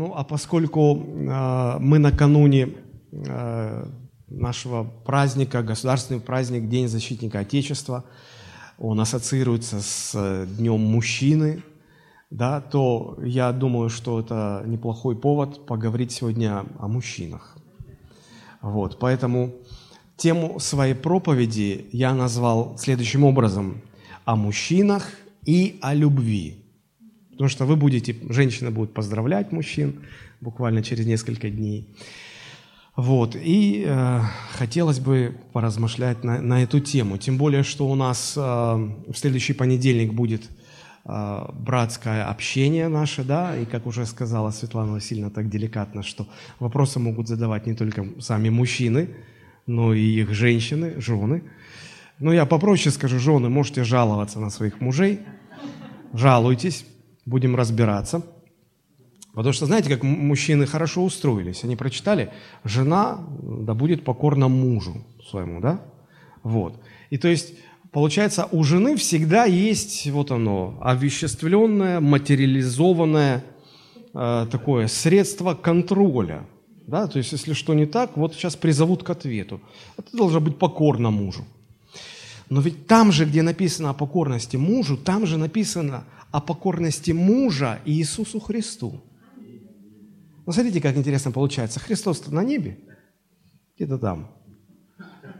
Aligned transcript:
Ну, 0.00 0.14
а 0.16 0.24
поскольку 0.24 0.96
э, 0.96 1.76
мы 1.78 1.98
накануне 1.98 2.70
э, 3.12 3.84
нашего 4.28 4.84
праздника, 4.84 5.62
государственный 5.62 6.20
праздник, 6.20 6.70
День 6.70 6.88
защитника 6.88 7.40
Отечества, 7.40 8.04
он 8.78 8.98
ассоциируется 8.98 9.82
с 9.82 10.12
э, 10.14 10.46
Днем 10.56 10.80
мужчины, 10.80 11.62
да, 12.30 12.62
то 12.62 13.18
я 13.22 13.52
думаю, 13.52 13.90
что 13.90 14.20
это 14.20 14.62
неплохой 14.64 15.16
повод 15.16 15.66
поговорить 15.66 16.12
сегодня 16.12 16.64
о 16.78 16.88
мужчинах. 16.88 17.58
Вот, 18.62 18.98
поэтому 18.98 19.52
тему 20.16 20.58
своей 20.60 20.94
проповеди 20.94 21.88
я 21.92 22.14
назвал 22.14 22.78
следующим 22.78 23.24
образом– 23.24 23.82
о 24.24 24.36
мужчинах 24.36 25.10
и 25.44 25.78
о 25.82 25.92
любви. 25.92 26.59
Потому 27.40 27.48
что 27.48 27.64
вы 27.64 27.76
будете, 27.76 28.14
женщины 28.28 28.70
будут 28.70 28.92
поздравлять 28.92 29.50
мужчин 29.50 30.00
буквально 30.42 30.82
через 30.82 31.06
несколько 31.06 31.48
дней. 31.48 31.88
Вот, 32.96 33.34
и 33.34 33.82
э, 33.88 34.20
хотелось 34.58 35.00
бы 35.00 35.34
поразмышлять 35.54 36.22
на, 36.22 36.42
на 36.42 36.62
эту 36.62 36.80
тему. 36.80 37.16
Тем 37.16 37.38
более, 37.38 37.62
что 37.62 37.88
у 37.88 37.94
нас 37.94 38.34
э, 38.36 38.40
в 38.40 39.14
следующий 39.14 39.54
понедельник 39.54 40.12
будет 40.12 40.50
э, 41.06 41.46
братское 41.54 42.28
общение 42.28 42.88
наше, 42.88 43.24
да, 43.24 43.56
и, 43.56 43.64
как 43.64 43.86
уже 43.86 44.04
сказала 44.04 44.50
Светлана 44.50 44.92
Васильевна 44.92 45.30
так 45.30 45.48
деликатно, 45.48 46.02
что 46.02 46.26
вопросы 46.58 46.98
могут 46.98 47.26
задавать 47.26 47.66
не 47.66 47.72
только 47.72 48.04
сами 48.18 48.50
мужчины, 48.50 49.16
но 49.66 49.94
и 49.94 50.02
их 50.02 50.34
женщины, 50.34 51.00
жены. 51.00 51.42
Ну, 52.18 52.32
я 52.32 52.44
попроще 52.44 52.90
скажу, 52.90 53.18
жены, 53.18 53.48
можете 53.48 53.82
жаловаться 53.82 54.40
на 54.40 54.50
своих 54.50 54.82
мужей, 54.82 55.20
жалуйтесь, 56.12 56.84
будем 57.30 57.56
разбираться. 57.56 58.22
Потому 59.32 59.52
что, 59.52 59.66
знаете, 59.66 59.88
как 59.88 60.02
мужчины 60.02 60.66
хорошо 60.66 61.04
устроились. 61.04 61.64
Они 61.64 61.76
прочитали, 61.76 62.30
жена 62.64 63.20
да 63.42 63.74
будет 63.74 64.04
покорна 64.04 64.48
мужу 64.48 65.04
своему, 65.30 65.60
да? 65.60 65.80
Вот. 66.42 66.82
И 67.10 67.18
то 67.18 67.28
есть, 67.28 67.54
получается, 67.92 68.48
у 68.50 68.64
жены 68.64 68.96
всегда 68.96 69.44
есть 69.44 70.10
вот 70.10 70.32
оно, 70.32 70.76
овеществленное, 70.80 72.00
материализованное 72.00 73.44
э, 74.14 74.46
такое 74.50 74.88
средство 74.88 75.54
контроля. 75.54 76.44
Да? 76.88 77.06
То 77.06 77.18
есть, 77.18 77.30
если 77.30 77.52
что 77.52 77.74
не 77.74 77.86
так, 77.86 78.16
вот 78.16 78.34
сейчас 78.34 78.56
призовут 78.56 79.04
к 79.04 79.10
ответу. 79.10 79.60
А 79.96 80.02
ты 80.02 80.16
должна 80.16 80.40
быть 80.40 80.58
покорна 80.58 81.10
мужу. 81.10 81.44
Но 82.48 82.60
ведь 82.60 82.88
там 82.88 83.12
же, 83.12 83.26
где 83.26 83.42
написано 83.42 83.90
о 83.90 83.94
покорности 83.94 84.56
мужу, 84.56 84.96
там 84.96 85.24
же 85.24 85.38
написано 85.38 86.02
о 86.30 86.40
покорности 86.40 87.10
мужа 87.12 87.80
Иисусу 87.84 88.40
Христу. 88.40 89.00
Ну, 90.46 90.52
смотрите, 90.52 90.80
как 90.80 90.96
интересно 90.96 91.32
получается. 91.32 91.80
Христос 91.80 92.26
на 92.28 92.42
небе, 92.42 92.78
где-то 93.76 93.98
там. 93.98 94.30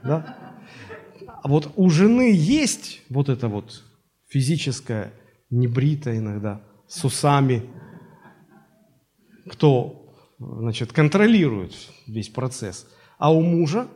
Да? 0.05 0.55
А 1.43 1.49
вот 1.49 1.73
у 1.77 1.89
жены 1.91 2.33
есть 2.33 3.03
вот 3.09 3.29
это 3.29 3.49
вот 3.49 3.85
физическое, 4.29 5.13
небритое 5.49 6.19
иногда, 6.19 6.63
с 6.87 7.05
усами, 7.05 7.63
кто, 9.49 10.15
значит, 10.39 10.93
контролирует 10.93 11.73
весь 12.07 12.29
процесс. 12.29 12.87
А 13.19 13.33
у 13.33 13.43
мужа, 13.43 13.89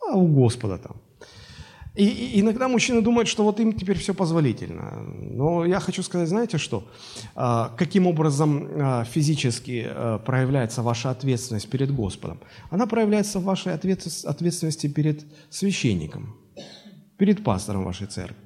а 0.00 0.16
у 0.16 0.26
Господа 0.26 0.78
там. 0.78 1.00
И, 1.98 2.40
иногда 2.40 2.68
мужчины 2.68 3.02
думают, 3.02 3.28
что 3.28 3.42
вот 3.42 3.58
им 3.58 3.72
теперь 3.72 3.98
все 3.98 4.14
позволительно. 4.14 5.02
Но 5.20 5.66
я 5.66 5.80
хочу 5.80 6.04
сказать, 6.04 6.28
знаете 6.28 6.56
что? 6.56 6.84
А, 7.34 7.74
каким 7.76 8.06
образом 8.06 8.68
а, 8.70 9.04
физически 9.04 9.84
а, 9.88 10.18
проявляется 10.18 10.82
ваша 10.82 11.10
ответственность 11.10 11.68
перед 11.68 11.90
Господом? 11.90 12.38
Она 12.70 12.86
проявляется 12.86 13.40
в 13.40 13.42
вашей 13.42 13.74
ответственности 13.74 14.86
перед 14.86 15.24
священником, 15.50 16.36
перед 17.16 17.42
пастором 17.42 17.84
вашей 17.84 18.06
церкви. 18.06 18.36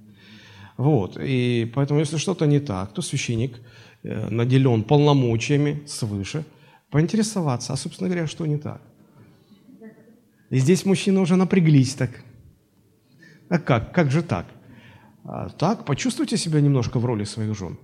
Вот. 0.79 1.19
И 1.21 1.71
поэтому, 1.75 2.01
если 2.01 2.17
что-то 2.17 2.47
не 2.47 2.59
так, 2.59 2.95
то 2.95 3.03
священник 3.03 3.61
э, 4.03 4.31
наделен 4.31 4.83
полномочиями 4.83 5.83
свыше 5.87 6.45
поинтересоваться, 6.91 7.75
а, 7.75 7.77
собственно 7.77 8.09
говоря, 8.09 8.27
что 8.27 8.47
не 8.47 8.57
так. 8.57 8.81
И 10.49 10.59
здесь 10.59 10.87
мужчины 10.87 11.21
уже 11.21 11.37
напряглись 11.37 11.95
так– 11.95 12.11
а 13.53 13.59
как? 13.59 13.93
Как 13.93 14.11
же 14.11 14.23
так? 14.23 14.47
А, 15.25 15.51
так, 15.51 15.85
почувствуйте 15.85 16.39
себя 16.39 16.63
немножко 16.63 16.99
в 16.99 17.05
роли 17.05 17.25
своих 17.25 17.55
жен. 17.55 17.77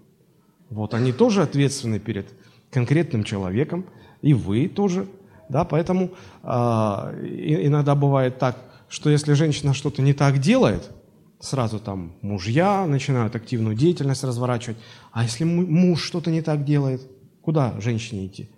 Вот 0.70 0.94
они 0.94 1.12
тоже 1.12 1.42
ответственны 1.42 1.98
перед 2.00 2.26
конкретным 2.70 3.22
человеком, 3.22 3.84
и 4.22 4.32
вы 4.32 4.68
тоже. 4.68 5.06
Да, 5.50 5.64
поэтому 5.64 6.12
а, 6.42 7.12
иногда 7.22 7.94
бывает 7.94 8.38
так, 8.38 8.56
что 8.88 9.10
если 9.10 9.34
женщина 9.34 9.74
что-то 9.74 10.00
не 10.00 10.14
так 10.14 10.38
делает, 10.38 10.90
сразу 11.38 11.78
там 11.78 12.14
мужья 12.22 12.86
начинают 12.86 13.36
активную 13.36 13.76
деятельность 13.76 14.24
разворачивать. 14.24 14.78
А 15.12 15.22
если 15.22 15.44
муж 15.44 16.02
что-то 16.02 16.30
не 16.30 16.40
так 16.40 16.64
делает, 16.64 17.02
куда 17.42 17.78
женщине 17.78 18.26
идти? 18.26 18.48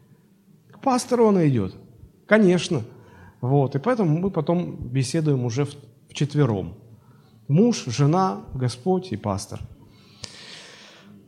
К 0.70 0.78
пастору 0.78 1.26
она 1.26 1.48
идет. 1.48 1.74
Конечно. 2.26 2.84
Вот. 3.40 3.74
И 3.74 3.80
поэтому 3.80 4.16
мы 4.16 4.30
потом 4.30 4.76
беседуем 4.76 5.44
уже 5.44 5.64
в, 5.64 5.74
вчетвером 6.08 6.76
муж, 7.50 7.84
жена, 7.86 8.40
Господь 8.54 9.12
и 9.12 9.16
пастор. 9.16 9.60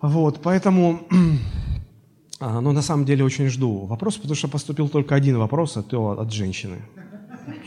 Вот, 0.00 0.40
поэтому, 0.42 1.00
а, 2.40 2.60
ну, 2.60 2.72
на 2.72 2.82
самом 2.82 3.04
деле 3.04 3.24
очень 3.24 3.48
жду 3.48 3.86
вопрос, 3.86 4.16
потому 4.16 4.34
что 4.34 4.48
поступил 4.48 4.88
только 4.88 5.14
один 5.14 5.36
вопрос, 5.38 5.76
а 5.76 5.82
то 5.82 6.20
от 6.20 6.32
женщины. 6.32 6.76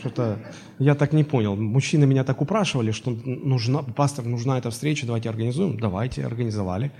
Что-то 0.00 0.38
я 0.78 0.94
так 0.94 1.12
не 1.12 1.22
понял. 1.22 1.54
Мужчины 1.54 2.06
меня 2.06 2.24
так 2.24 2.40
упрашивали, 2.40 2.92
что 2.92 3.10
нужна, 3.24 3.82
пастор, 3.82 4.24
нужна 4.24 4.56
эта 4.56 4.70
встреча, 4.70 5.06
давайте 5.06 5.28
организуем. 5.28 5.78
Давайте, 5.78 6.24
организовали. 6.24 6.92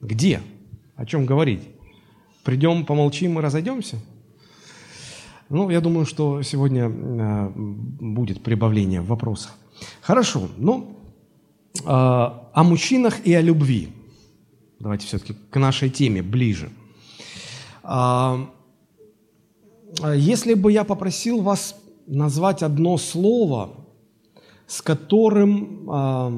Где? 0.00 0.40
О 0.96 1.06
чем 1.06 1.26
говорить? 1.26 1.60
Придем, 2.42 2.84
помолчим 2.84 3.38
и 3.38 3.42
разойдемся? 3.42 3.98
Ну, 5.48 5.70
я 5.70 5.80
думаю, 5.80 6.06
что 6.06 6.42
сегодня 6.42 6.88
э, 6.88 7.52
будет 7.54 8.42
прибавление 8.42 9.00
в. 9.00 9.16
Хорошо, 10.00 10.48
ну, 10.56 11.03
о 11.84 12.62
мужчинах 12.62 13.26
и 13.26 13.34
о 13.34 13.40
любви. 13.40 13.92
Давайте 14.78 15.06
все-таки 15.06 15.34
к 15.50 15.58
нашей 15.58 15.88
теме 15.88 16.22
ближе. 16.22 16.70
А, 17.82 18.50
если 20.14 20.54
бы 20.54 20.72
я 20.72 20.84
попросил 20.84 21.40
вас 21.40 21.76
назвать 22.06 22.62
одно 22.62 22.98
слово, 22.98 23.86
с 24.66 24.82
которым, 24.82 25.88
а, 25.90 26.32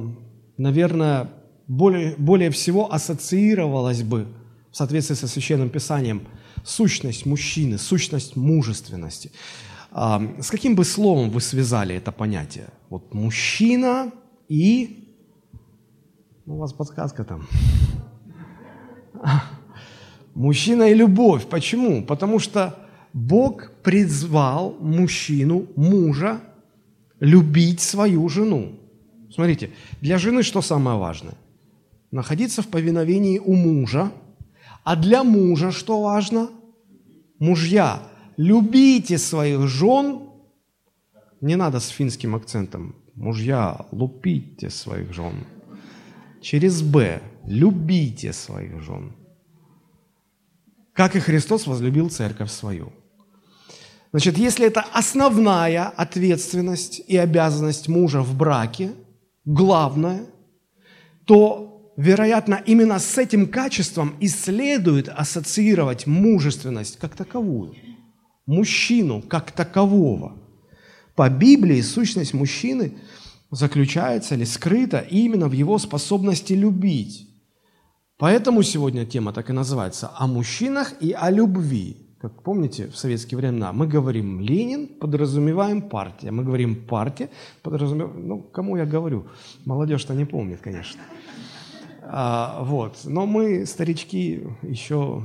наверное, 0.58 1.30
более, 1.66 2.14
более 2.16 2.50
всего 2.50 2.92
ассоциировалось 2.92 4.02
бы 4.02 4.26
в 4.70 4.76
соответствии 4.76 5.16
со 5.16 5.26
Священным 5.26 5.70
Писанием 5.70 6.22
сущность 6.64 7.26
мужчины, 7.26 7.78
сущность 7.78 8.36
мужественности. 8.36 9.32
С 9.92 10.50
каким 10.50 10.74
бы 10.74 10.84
словом 10.84 11.30
вы 11.30 11.40
связали 11.40 11.94
это 11.94 12.12
понятие? 12.12 12.68
Вот 12.90 13.14
мужчина 13.14 14.12
и 14.48 15.05
ну, 16.46 16.54
у 16.54 16.58
вас 16.58 16.72
подсказка 16.72 17.24
там. 17.24 17.46
Мужчина 20.34 20.84
и 20.84 20.94
любовь. 20.94 21.46
Почему? 21.46 22.04
Потому 22.04 22.38
что 22.38 22.78
Бог 23.12 23.72
призвал 23.82 24.76
мужчину, 24.80 25.66
мужа, 25.76 26.40
любить 27.20 27.80
свою 27.80 28.28
жену. 28.28 28.78
Смотрите, 29.30 29.70
для 30.00 30.18
жены 30.18 30.42
что 30.42 30.62
самое 30.62 30.98
важное? 30.98 31.34
Находиться 32.12 32.62
в 32.62 32.68
повиновении 32.68 33.38
у 33.38 33.54
мужа. 33.54 34.12
А 34.84 34.94
для 34.94 35.24
мужа 35.24 35.72
что 35.72 36.02
важно? 36.02 36.48
Мужья, 37.38 38.02
любите 38.36 39.18
своих 39.18 39.66
жен. 39.66 40.20
Не 41.40 41.56
надо 41.56 41.80
с 41.80 41.88
финским 41.88 42.36
акцентом. 42.36 42.94
Мужья, 43.14 43.86
лупите 43.90 44.70
своих 44.70 45.12
жен 45.12 45.34
через 46.46 46.80
«Б». 46.82 47.20
Любите 47.44 48.32
своих 48.32 48.80
жен. 48.80 49.12
Как 50.92 51.16
и 51.16 51.20
Христос 51.20 51.66
возлюбил 51.66 52.08
церковь 52.08 52.50
свою. 52.50 52.92
Значит, 54.12 54.38
если 54.38 54.66
это 54.66 54.84
основная 54.92 55.88
ответственность 55.88 57.02
и 57.08 57.16
обязанность 57.16 57.88
мужа 57.88 58.20
в 58.22 58.36
браке, 58.36 58.92
главное, 59.44 60.26
то, 61.24 61.92
вероятно, 61.96 62.62
именно 62.66 63.00
с 63.00 63.18
этим 63.18 63.48
качеством 63.48 64.14
и 64.20 64.28
следует 64.28 65.08
ассоциировать 65.08 66.06
мужественность 66.06 66.98
как 66.98 67.16
таковую, 67.16 67.74
мужчину 68.46 69.20
как 69.20 69.50
такового. 69.50 70.36
По 71.16 71.28
Библии 71.28 71.82
сущность 71.82 72.34
мужчины– 72.34 72.92
заключается 73.56 74.34
или 74.34 74.44
скрыта 74.44 74.98
именно 74.98 75.48
в 75.48 75.52
его 75.52 75.78
способности 75.78 76.52
любить. 76.52 77.28
Поэтому 78.18 78.62
сегодня 78.62 79.06
тема 79.06 79.32
так 79.32 79.50
и 79.50 79.52
называется 79.52 80.10
«О 80.16 80.26
мужчинах 80.26 80.94
и 81.00 81.12
о 81.12 81.30
любви». 81.30 81.96
как 82.20 82.42
помните, 82.42 82.88
в 82.88 82.96
советские 82.96 83.38
времена, 83.38 83.72
мы 83.72 83.86
говорим 83.86 84.40
Ленин, 84.40 84.86
подразумеваем 84.86 85.82
партия. 85.82 86.30
Мы 86.32 86.44
говорим 86.44 86.74
партия, 86.74 87.28
подразумеваем... 87.62 88.28
Ну, 88.28 88.42
кому 88.42 88.76
я 88.76 88.84
говорю? 88.84 89.26
Молодежь-то 89.64 90.14
не 90.14 90.24
помнит, 90.24 90.60
конечно. 90.60 91.00
А, 92.02 92.62
вот. 92.64 93.04
Но 93.04 93.26
мы, 93.26 93.66
старички, 93.66 94.42
еще 94.62 95.22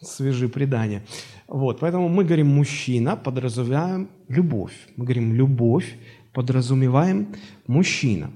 свежи 0.00 0.48
предания. 0.48 1.02
Вот. 1.48 1.80
Поэтому 1.80 2.08
мы 2.08 2.24
говорим 2.24 2.48
мужчина, 2.48 3.16
подразумеваем 3.16 4.08
любовь. 4.28 4.74
Мы 4.96 5.04
говорим 5.04 5.34
любовь, 5.34 5.96
подразумеваем 6.36 7.34
мужчина. 7.66 8.30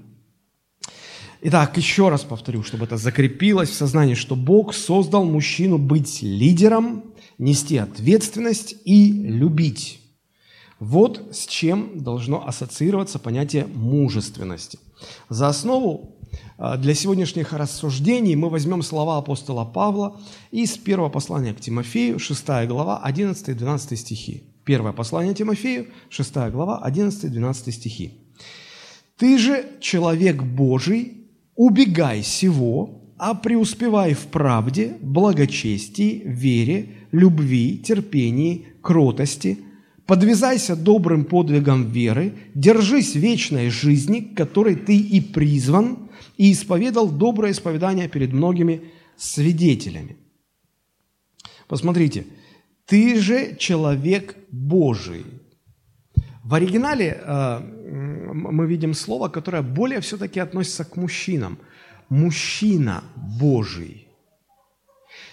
Итак, 1.42 1.76
еще 1.76 2.08
раз 2.08 2.22
повторю, 2.22 2.62
чтобы 2.62 2.86
это 2.86 2.96
закрепилось 2.96 3.68
в 3.68 3.74
сознании, 3.74 4.14
что 4.14 4.36
Бог 4.36 4.74
создал 4.74 5.24
мужчину 5.24 5.76
быть 5.76 6.22
лидером, 6.22 7.04
нести 7.36 7.76
ответственность 7.76 8.74
и 8.86 9.12
любить. 9.12 10.00
Вот 10.78 11.28
с 11.30 11.46
чем 11.46 12.02
должно 12.02 12.48
ассоциироваться 12.48 13.18
понятие 13.18 13.66
мужественности. 13.66 14.78
За 15.28 15.48
основу 15.48 16.18
а, 16.56 16.78
для 16.78 16.94
сегодняшних 16.94 17.52
рассуждений 17.52 18.34
мы 18.34 18.48
возьмем 18.48 18.82
слова 18.82 19.18
апостола 19.18 19.66
Павла 19.66 20.18
из 20.50 20.78
первого 20.78 21.10
послания 21.10 21.52
к 21.52 21.60
Тимофею, 21.60 22.18
6 22.18 22.46
глава, 22.66 23.02
11-12 23.06 23.96
стихи. 23.96 24.49
Первое 24.70 24.92
послание 24.92 25.34
Тимофею, 25.34 25.88
6 26.10 26.32
глава, 26.52 26.80
11-12 26.86 27.72
стихи. 27.72 28.12
«Ты 29.16 29.36
же, 29.36 29.64
человек 29.80 30.44
Божий, 30.44 31.26
убегай 31.56 32.22
сего, 32.22 33.02
а 33.18 33.34
преуспевай 33.34 34.14
в 34.14 34.26
правде, 34.26 34.96
благочестии, 35.00 36.22
вере, 36.24 36.90
любви, 37.10 37.78
терпении, 37.78 38.68
кротости, 38.80 39.58
подвязайся 40.06 40.76
добрым 40.76 41.24
подвигом 41.24 41.90
веры, 41.90 42.34
держись 42.54 43.16
вечной 43.16 43.70
жизни, 43.70 44.20
которой 44.20 44.76
ты 44.76 44.96
и 44.96 45.20
призван, 45.20 46.10
и 46.36 46.52
исповедал 46.52 47.10
доброе 47.10 47.50
исповедание 47.50 48.08
перед 48.08 48.32
многими 48.32 48.82
свидетелями. 49.16 50.16
Посмотрите, 51.66 52.24
ты 52.90 53.20
же 53.20 53.54
человек 53.56 54.34
Божий. 54.50 55.24
В 56.42 56.54
оригинале 56.54 57.20
э, 57.22 57.60
мы 58.32 58.66
видим 58.66 58.94
слово, 58.94 59.28
которое 59.28 59.62
более 59.62 60.00
все-таки 60.00 60.40
относится 60.40 60.84
к 60.84 60.96
мужчинам. 60.96 61.58
Мужчина 62.08 63.04
Божий. 63.14 64.08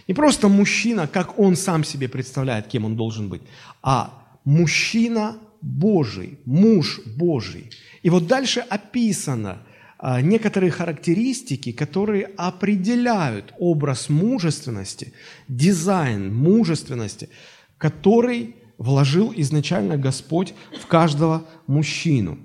Не 0.07 0.13
просто 0.13 0.49
мужчина, 0.49 1.07
как 1.07 1.39
он 1.39 1.55
сам 1.55 1.83
себе 1.83 2.07
представляет, 2.07 2.67
кем 2.67 2.85
он 2.85 2.95
должен 2.95 3.27
быть, 3.27 3.41
а 3.81 4.11
мужчина 4.45 5.37
Божий, 5.61 6.37
муж 6.45 7.01
Божий. 7.17 7.71
И 8.03 8.11
вот 8.11 8.27
дальше 8.27 8.59
описано 8.59 9.57
некоторые 10.01 10.71
характеристики, 10.71 11.71
которые 11.71 12.25
определяют 12.37 13.53
образ 13.57 14.09
мужественности, 14.09 15.13
дизайн 15.47 16.33
мужественности, 16.33 17.29
который 17.77 18.55
вложил 18.77 19.33
изначально 19.35 19.97
Господь 19.97 20.53
в 20.79 20.85
каждого 20.85 21.45
мужчину. 21.65 22.37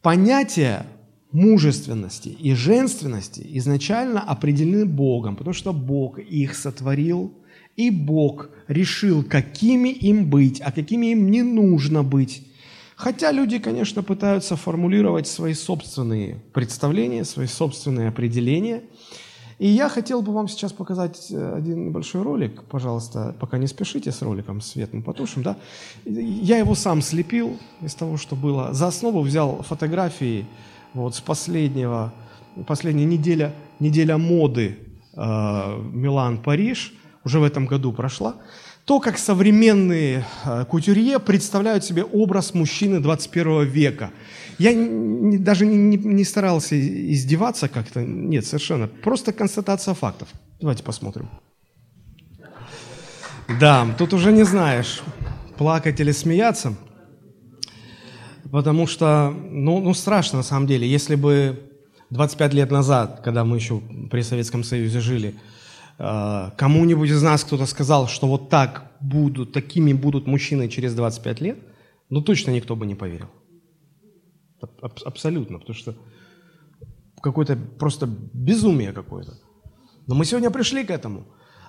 Понятие 0.00 0.86
мужественности 1.32 2.28
и 2.28 2.54
женственности 2.54 3.44
изначально 3.54 4.20
определены 4.20 4.86
Богом, 4.86 5.36
потому 5.36 5.54
что 5.54 5.72
Бог 5.72 6.18
их 6.18 6.54
сотворил, 6.54 7.34
и 7.76 7.90
Бог 7.90 8.48
решил, 8.68 9.22
какими 9.22 9.90
им 9.90 10.30
быть, 10.30 10.60
а 10.60 10.72
какими 10.72 11.06
им 11.06 11.30
не 11.30 11.42
нужно 11.42 12.02
быть. 12.02 12.46
Хотя 12.96 13.30
люди, 13.30 13.58
конечно, 13.58 14.02
пытаются 14.02 14.56
формулировать 14.56 15.28
свои 15.28 15.52
собственные 15.52 16.40
представления, 16.54 17.24
свои 17.24 17.46
собственные 17.46 18.08
определения. 18.08 18.84
И 19.58 19.68
я 19.68 19.90
хотел 19.90 20.22
бы 20.22 20.32
вам 20.32 20.48
сейчас 20.48 20.72
показать 20.72 21.30
э, 21.30 21.54
один 21.56 21.84
небольшой 21.84 22.22
ролик. 22.22 22.62
Пожалуйста, 22.64 23.34
пока 23.38 23.58
не 23.58 23.66
спешите 23.66 24.12
с 24.12 24.22
роликом, 24.22 24.62
свет 24.62 24.94
мы 24.94 25.02
потушим. 25.02 25.42
Да? 25.42 25.56
Я 26.04 26.56
его 26.56 26.74
сам 26.74 27.02
слепил 27.02 27.58
из 27.82 27.94
того, 27.94 28.16
что 28.16 28.34
было. 28.34 28.72
За 28.72 28.86
основу 28.86 29.20
взял 29.20 29.62
фотографии 29.62 30.46
вот 30.94 31.14
с 31.14 31.20
последнего, 31.20 32.14
последняя 32.66 33.06
неделя, 33.06 33.54
неделя 33.78 34.16
моды 34.16 34.78
э, 35.14 35.18
Милан-Париж, 35.92 36.94
уже 37.24 37.40
в 37.40 37.44
этом 37.44 37.66
году 37.66 37.92
прошла. 37.92 38.36
То, 38.86 39.00
как 39.00 39.18
современные 39.18 40.24
э, 40.44 40.64
кутюрье 40.64 41.18
представляют 41.18 41.84
себе 41.84 42.04
образ 42.04 42.54
мужчины 42.54 43.00
21 43.00 43.64
века. 43.64 44.12
Я 44.58 44.70
даже 45.40 45.66
не, 45.66 45.96
не, 45.96 46.24
старался 46.24 46.76
издеваться 46.78 47.68
как-то, 47.68 48.04
нет, 48.04 48.46
совершенно. 48.46 48.86
Просто 48.86 49.32
констатация 49.32 49.92
фактов. 49.94 50.28
Давайте 50.60 50.84
посмотрим. 50.84 51.28
Да, 53.60 53.88
тут 53.98 54.12
уже 54.12 54.30
не 54.30 54.44
знаешь, 54.44 55.02
плакать 55.58 55.98
или 55.98 56.12
смеяться. 56.12 56.76
Потому 58.52 58.86
что, 58.86 59.34
ну, 59.50 59.80
ну 59.80 59.94
страшно 59.94 60.38
на 60.38 60.44
самом 60.44 60.68
деле, 60.68 60.88
если 60.88 61.16
бы 61.16 61.60
25 62.10 62.54
лет 62.54 62.70
назад, 62.70 63.20
когда 63.24 63.44
мы 63.44 63.56
еще 63.56 63.80
при 64.12 64.22
Советском 64.22 64.62
Союзе 64.62 65.00
жили, 65.00 65.34
кому-нибудь 65.98 67.10
из 67.10 67.22
нас 67.22 67.44
кто-то 67.44 67.66
сказал, 67.66 68.06
что 68.08 68.26
вот 68.26 68.48
так 68.50 68.92
будут, 69.00 69.52
такими 69.52 69.92
будут 69.92 70.26
мужчины 70.26 70.68
через 70.68 70.94
25 70.94 71.40
лет, 71.40 71.58
ну 72.10 72.22
точно 72.22 72.50
никто 72.50 72.76
бы 72.76 72.86
не 72.86 72.94
поверил. 72.94 73.28
Абсолютно, 74.80 75.58
потому 75.58 75.74
что 75.74 75.94
какое-то 77.22 77.56
просто 77.56 78.06
безумие 78.06 78.92
какое-то. 78.92 79.38
Но 80.06 80.14
мы 80.14 80.24
сегодня 80.24 80.50
пришли 80.50 80.84
к 80.84 80.90
этому. 80.90 81.26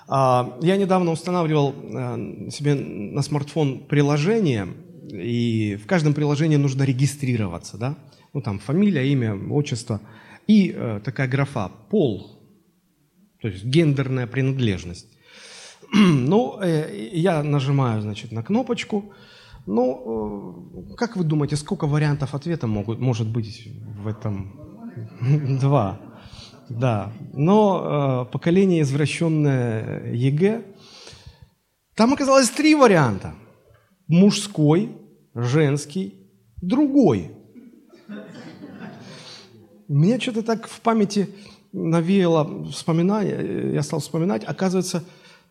А, 0.07 0.57
я 0.62 0.77
недавно 0.77 1.12
устанавливал 1.12 1.74
э, 1.74 2.50
себе 2.50 2.75
на 2.75 3.21
смартфон 3.21 3.79
приложение, 3.88 4.68
и 5.12 5.77
в 5.83 5.88
каждом 5.88 6.13
приложении 6.13 6.57
нужно 6.57 6.83
регистрироваться, 6.83 7.77
да? 7.77 7.97
Ну, 8.33 8.41
там 8.41 8.59
фамилия, 8.59 9.12
имя, 9.12 9.35
отчество. 9.51 10.00
И 10.47 10.74
э, 10.75 11.01
такая 11.03 11.27
графа 11.27 11.71
«пол», 11.89 12.37
то 13.42 13.48
есть 13.48 13.63
гендерная 13.63 14.28
принадлежность. 14.28 15.07
ну, 15.94 16.60
э, 16.62 17.10
я 17.13 17.44
нажимаю, 17.44 18.01
значит, 18.01 18.31
на 18.31 18.44
кнопочку. 18.44 19.13
Ну, 19.66 20.91
э, 20.91 20.96
как 20.96 21.17
вы 21.17 21.24
думаете, 21.24 21.56
сколько 21.56 21.88
вариантов 21.88 22.34
ответа 22.34 22.67
могут, 22.67 23.00
может 23.00 23.27
быть 23.27 23.67
в 24.03 24.08
этом? 24.08 24.53
Два. 25.60 26.00
Да. 26.70 27.13
Но 27.34 28.25
э, 28.27 28.32
поколение 28.32 28.82
извращенное 28.82 30.13
ЕГЭ, 30.13 30.63
там 31.96 32.13
оказалось 32.13 32.50
три 32.50 32.75
варианта– 32.75 33.34
мужской, 34.08 34.89
женский, 35.36 36.15
другой. 36.62 37.32
Меня 39.88 40.20
что-то 40.20 40.44
так 40.44 40.67
в 40.67 40.82
памяти 40.82 41.29
навеяло 41.77 42.65
вспоминание, 42.65 43.74
я 43.74 43.84
стал 43.84 44.00
вспоминать, 44.00 44.43
оказывается, 44.43 45.03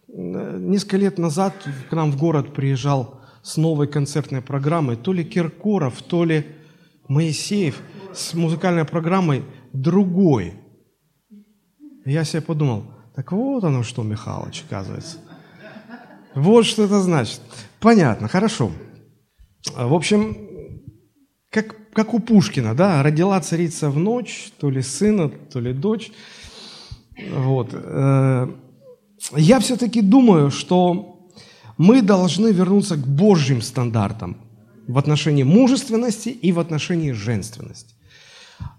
несколько 0.08 0.96
лет 0.96 1.18
назад 1.18 1.54
к 1.88 1.92
нам 1.92 2.10
в 2.10 2.18
город 2.18 2.52
приезжал 2.52 3.20
с 3.42 3.56
новой 3.56 3.86
концертной 3.86 4.42
программой 4.42 4.96
то 4.96 5.12
ли 5.12 5.24
Киркоров, 5.24 6.02
то 6.02 6.24
ли 6.24 6.46
Моисеев 7.08 7.80
с 8.12 8.34
музыкальной 8.34 8.84
программой 8.84 9.44
«Другой». 9.72 10.54
Я 12.04 12.24
себе 12.24 12.42
подумал, 12.42 12.84
так 13.14 13.32
вот 13.32 13.64
оно 13.64 13.82
что, 13.82 14.02
Михалыч, 14.02 14.64
оказывается. 14.66 15.18
Вот 16.34 16.66
что 16.66 16.84
это 16.84 17.00
значит. 17.00 17.40
Понятно, 17.80 18.28
хорошо. 18.28 18.70
В 19.74 19.94
общем, 19.94 20.36
как, 21.50 21.76
как 21.96 22.12
у 22.12 22.20
Пушкина, 22.20 22.74
да, 22.74 23.02
родила 23.02 23.40
царица 23.40 23.88
в 23.88 23.98
ночь, 23.98 24.52
то 24.58 24.68
ли 24.68 24.82
сына, 24.82 25.30
то 25.30 25.60
ли 25.60 25.72
дочь. 25.72 26.12
Вот. 27.32 27.70
Э, 27.72 28.48
я 29.34 29.60
все-таки 29.60 30.02
думаю, 30.02 30.50
что 30.50 31.26
мы 31.78 32.02
должны 32.02 32.52
вернуться 32.52 32.96
к 32.96 33.06
Божьим 33.06 33.62
стандартам 33.62 34.36
в 34.86 34.98
отношении 34.98 35.42
мужественности 35.42 36.28
и 36.28 36.52
в 36.52 36.58
отношении 36.58 37.12
женственности. 37.12 37.94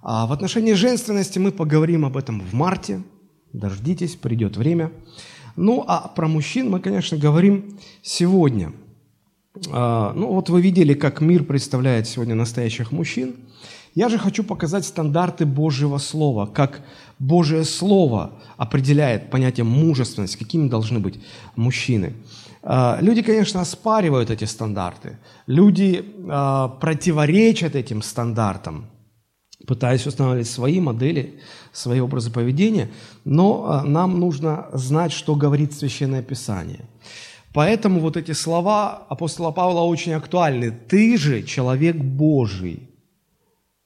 А 0.03 0.27
в 0.27 0.31
отношении 0.31 0.73
женственности 0.73 1.39
мы 1.39 1.51
поговорим 1.51 2.05
об 2.05 2.17
этом 2.17 2.39
в 2.39 2.53
марте. 2.53 3.01
Дождитесь, 3.51 4.15
придет 4.15 4.57
время. 4.57 4.91
Ну, 5.55 5.83
а 5.87 6.07
про 6.07 6.27
мужчин 6.27 6.69
мы, 6.69 6.79
конечно, 6.79 7.17
говорим 7.17 7.79
сегодня– 8.03 8.73
ну 9.65 10.33
вот 10.33 10.49
вы 10.49 10.61
видели, 10.61 10.93
как 10.93 11.21
мир 11.21 11.43
представляет 11.43 12.07
сегодня 12.07 12.35
настоящих 12.35 12.91
мужчин. 12.91 13.35
Я 13.97 14.09
же 14.09 14.19
хочу 14.19 14.43
показать 14.43 14.85
стандарты 14.85 15.45
Божьего 15.47 15.97
Слова, 15.97 16.45
как 16.45 16.81
Божье 17.17 17.63
Слово 17.63 18.31
определяет 18.57 19.31
понятие 19.31 19.63
мужественности, 19.63 20.37
какими 20.37 20.69
должны 20.69 20.99
быть 20.99 21.19
мужчины. 21.55 22.13
А, 22.61 22.99
люди, 23.01 23.21
конечно, 23.23 23.61
оспаривают 23.61 24.29
эти 24.29 24.43
стандарты. 24.43 25.17
Люди 25.47 26.05
а, 26.29 26.67
противоречат 26.67 27.75
этим 27.75 28.03
стандартам, 28.03 28.85
пытаясь 29.65 30.05
устанавливать 30.05 30.47
свои 30.47 30.79
модели, 30.79 31.39
свои 31.71 31.99
образы 31.99 32.29
поведения, 32.29 32.89
но 33.25 33.65
а, 33.65 33.83
нам 33.83 34.19
нужно 34.19 34.67
знать, 34.73 35.11
что 35.11 35.33
говорит 35.35 35.73
Священное 35.73 36.21
Писание. 36.21 36.81
Поэтому 37.53 37.99
вот 37.99 38.17
эти 38.17 38.33
слова 38.33 39.05
апостола 39.09 39.51
Павла 39.51 39.81
очень 39.81 40.13
актуальны. 40.13 40.71
«Ты 40.71 41.17
же 41.17 41.43
человек 41.43 41.95
Божий, 41.95 42.89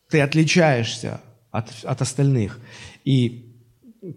ты 0.10 0.22
отличаешься 0.22 1.22
от, 1.52 1.70
от 1.84 2.02
остальных». 2.02 2.60
И 3.06 3.52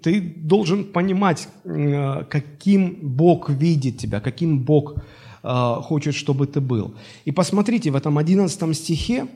ты 0.02 0.20
должен 0.20 0.84
понимать, 0.84 1.48
э, 1.64 2.24
каким 2.30 2.98
Бог 3.02 3.50
видит 3.50 3.98
тебя, 3.98 4.20
каким 4.20 4.60
Бог 4.60 4.94
э, 5.42 5.74
хочет, 5.82 6.14
чтобы 6.14 6.46
ты 6.46 6.60
был. 6.60 6.94
И 7.26 7.32
посмотрите, 7.32 7.90
в 7.90 7.96
этом 7.96 8.16
11 8.16 8.76
стихе 8.76 9.26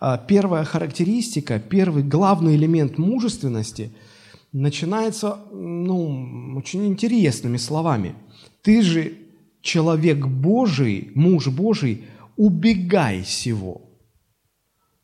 э, 0.00 0.18
первая 0.28 0.64
характеристика, 0.64 1.58
первый 1.58 2.04
главный 2.04 2.54
элемент 2.54 2.96
мужественности 2.96 3.90
начинается 4.52 5.38
ну, 5.52 6.56
очень 6.56 6.86
интересными 6.86 7.56
словами. 7.56 8.14
«Ты 8.62 8.82
же 8.82 9.12
человек 9.60 10.26
Божий, 10.26 11.10
муж 11.14 11.48
Божий, 11.48 12.04
убегай 12.36 13.22
всего». 13.22 13.82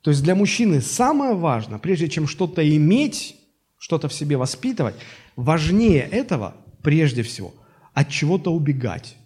То 0.04 0.10
есть 0.10 0.22
для 0.22 0.34
мужчины 0.34 0.82
самое 0.82 1.34
важное, 1.34 1.78
прежде 1.78 2.08
чем 2.08 2.28
что-то 2.28 2.62
иметь, 2.76 3.36
что-то 3.78 4.08
в 4.08 4.12
себе 4.12 4.36
воспитывать, 4.36 4.94
важнее 5.34 6.02
этого, 6.02 6.54
прежде 6.82 7.22
всего, 7.22 7.54
от 7.94 8.10
чего-то 8.10 8.52
убегать. 8.52 9.16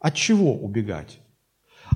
От 0.00 0.14
чего 0.14 0.54
убегать? 0.54 1.18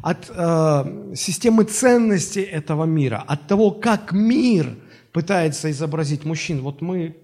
От 0.03 0.29
э, 0.29 1.15
системы 1.15 1.65
ценностей 1.65 2.43
этого 2.43 2.85
мира, 2.85 3.25
от 3.27 3.47
того, 3.47 3.71
как 3.71 4.13
мир 4.13 4.77
пытается 5.13 5.71
изобразить 5.71 6.25
мужчин. 6.25 6.63
Вот 6.63 6.81
мы 6.81 7.17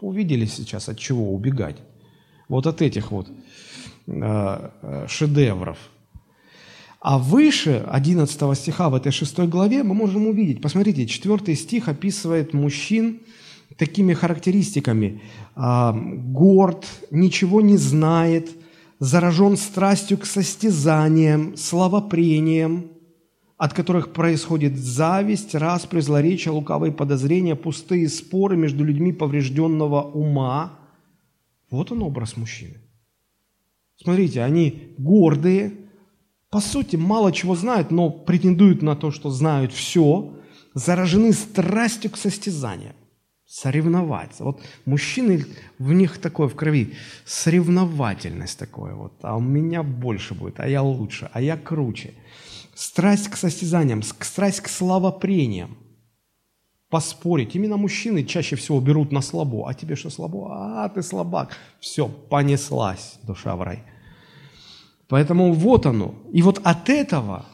увидели 0.00 0.46
сейчас, 0.46 0.88
от 0.88 0.98
чего 0.98 1.34
убегать. 1.34 1.76
Вот 2.48 2.66
от 2.66 2.82
этих 2.82 3.10
вот 3.10 3.28
шедевров. 4.06 5.78
А 7.00 7.18
выше 7.18 7.84
11 7.88 8.58
стиха 8.58 8.88
в 8.88 8.94
этой 8.94 9.12
6 9.12 9.38
главе 9.40 9.82
мы 9.82 9.94
можем 9.94 10.26
увидеть, 10.26 10.60
посмотрите, 10.60 11.06
4 11.06 11.54
стих 11.54 11.88
описывает 11.88 12.52
мужчин, 12.54 13.20
такими 13.76 14.14
характеристиками. 14.14 15.20
А, 15.54 15.92
горд, 15.92 16.86
ничего 17.10 17.60
не 17.60 17.76
знает, 17.76 18.50
заражен 18.98 19.56
страстью 19.56 20.18
к 20.18 20.26
состязаниям, 20.26 21.56
словопрениям, 21.56 22.86
от 23.58 23.72
которых 23.72 24.12
происходит 24.12 24.76
зависть, 24.76 25.54
распри, 25.54 26.00
злоречие, 26.00 26.52
лукавые 26.52 26.92
подозрения, 26.92 27.54
пустые 27.54 28.08
споры 28.08 28.56
между 28.56 28.84
людьми 28.84 29.12
поврежденного 29.12 30.02
ума. 30.02 30.78
Вот 31.70 31.92
он 31.92 32.02
образ 32.02 32.36
мужчины. 32.36 32.80
Смотрите, 33.96 34.42
они 34.42 34.94
гордые, 34.98 35.72
по 36.50 36.60
сути, 36.60 36.96
мало 36.96 37.32
чего 37.32 37.54
знают, 37.54 37.90
но 37.90 38.10
претендуют 38.10 38.82
на 38.82 38.96
то, 38.96 39.10
что 39.10 39.30
знают 39.30 39.72
все, 39.72 40.36
заражены 40.74 41.32
страстью 41.32 42.10
к 42.10 42.16
состязаниям 42.16 42.94
соревноваться. 43.46 44.44
Вот 44.44 44.60
мужчины, 44.84 45.46
в 45.78 45.92
них 45.92 46.18
такое 46.18 46.48
в 46.48 46.54
крови, 46.54 46.94
соревновательность 47.24 48.58
такое 48.58 48.94
вот. 48.94 49.12
А 49.22 49.36
у 49.36 49.40
меня 49.40 49.82
больше 49.82 50.34
будет, 50.34 50.60
а 50.60 50.68
я 50.68 50.82
лучше, 50.82 51.30
а 51.32 51.40
я 51.40 51.56
круче. 51.56 52.14
Страсть 52.74 53.28
к 53.28 53.36
состязаниям, 53.36 54.02
страсть 54.02 54.60
к 54.60 54.68
славопрениям. 54.68 55.76
Поспорить. 56.88 57.56
Именно 57.56 57.76
мужчины 57.76 58.24
чаще 58.24 58.56
всего 58.56 58.80
берут 58.80 59.12
на 59.12 59.20
слабо. 59.20 59.68
А 59.68 59.74
тебе 59.74 59.96
что 59.96 60.10
слабо? 60.10 60.48
А, 60.50 60.88
ты 60.88 61.02
слабак. 61.02 61.56
Все, 61.80 62.08
понеслась 62.08 63.18
душа 63.22 63.56
в 63.56 63.62
рай. 63.62 63.82
Поэтому 65.08 65.52
вот 65.52 65.86
оно. 65.86 66.14
И 66.32 66.42
вот 66.42 66.60
от 66.64 66.88
этого, 66.88 67.46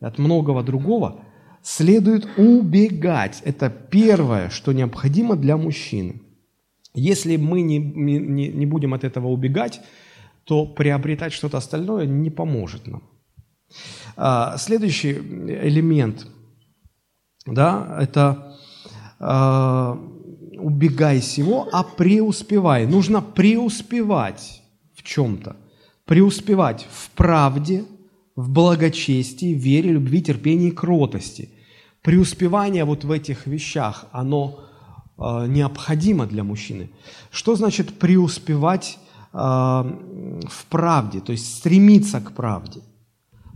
от 0.00 0.18
многого 0.18 0.62
другого– 0.62 1.20
следует 1.64 2.28
убегать. 2.36 3.40
Это 3.44 3.70
первое, 3.70 4.50
что 4.50 4.72
необходимо 4.72 5.34
для 5.34 5.56
мужчины. 5.56 6.20
Если 6.94 7.36
мы 7.36 7.62
не, 7.62 7.78
не, 7.78 8.48
не 8.48 8.66
будем 8.66 8.94
от 8.94 9.02
этого 9.02 9.28
убегать, 9.28 9.80
то 10.44 10.66
приобретать 10.66 11.32
что-то 11.32 11.56
остальное 11.56 12.06
не 12.06 12.30
поможет 12.30 12.86
нам. 12.86 13.02
А, 14.16 14.56
следующий 14.58 15.12
элемент, 15.12 16.26
да, 17.46 17.98
это 18.00 18.53
а, 19.18 19.98
убегай 20.58 21.20
всего, 21.20 21.68
а 21.72 21.82
преуспевай. 21.82 22.86
Нужно 22.86 23.20
преуспевать 23.22 24.62
в 24.94 25.02
чем-то. 25.02 25.56
Преуспевать 26.04 26.86
в 26.90 27.10
правде, 27.10 27.84
в 28.36 28.50
благочестии, 28.50 29.54
вере, 29.54 29.92
любви, 29.92 30.22
терпении 30.22 30.70
кротости 30.70 31.50
преуспевание 32.04 32.84
вот 32.84 33.04
в 33.04 33.10
этих 33.10 33.46
вещах, 33.46 34.04
оно 34.12 34.60
э, 35.18 35.46
необходимо 35.48 36.26
для 36.26 36.44
мужчины. 36.44 36.90
Что 37.30 37.56
значит 37.56 37.98
преуспевать 37.98 38.98
э, 39.32 39.36
в 39.36 40.66
правде, 40.68 41.20
то 41.20 41.32
есть 41.32 41.58
стремиться 41.58 42.20
к 42.20 42.32
правде? 42.32 42.80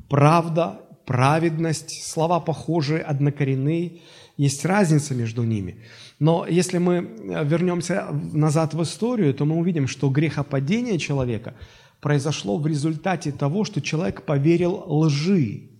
Правда, 0.09 0.81
праведность, 1.05 2.11
слова 2.11 2.41
похожие, 2.41 3.03
однокоренные, 3.03 4.01
есть 4.39 4.65
разница 4.65 5.15
между 5.15 5.43
ними. 5.43 5.83
Но 6.21 6.47
если 6.49 6.79
мы 6.79 7.01
вернемся 7.45 8.07
назад 8.33 8.73
в 8.73 8.83
историю, 8.83 9.35
то 9.35 9.45
мы 9.45 9.57
увидим, 9.57 9.87
что 9.87 10.09
грехопадение 10.09 10.99
человека 10.99 11.55
произошло 12.01 12.57
в 12.57 12.67
результате 12.67 13.33
того, 13.33 13.65
что 13.65 13.83
человек 13.83 14.23
поверил 14.23 14.85
лжи. 14.87 15.71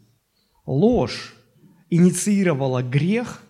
Ложь 0.67 1.35
инициировало 1.89 2.83
грех, 2.83 3.43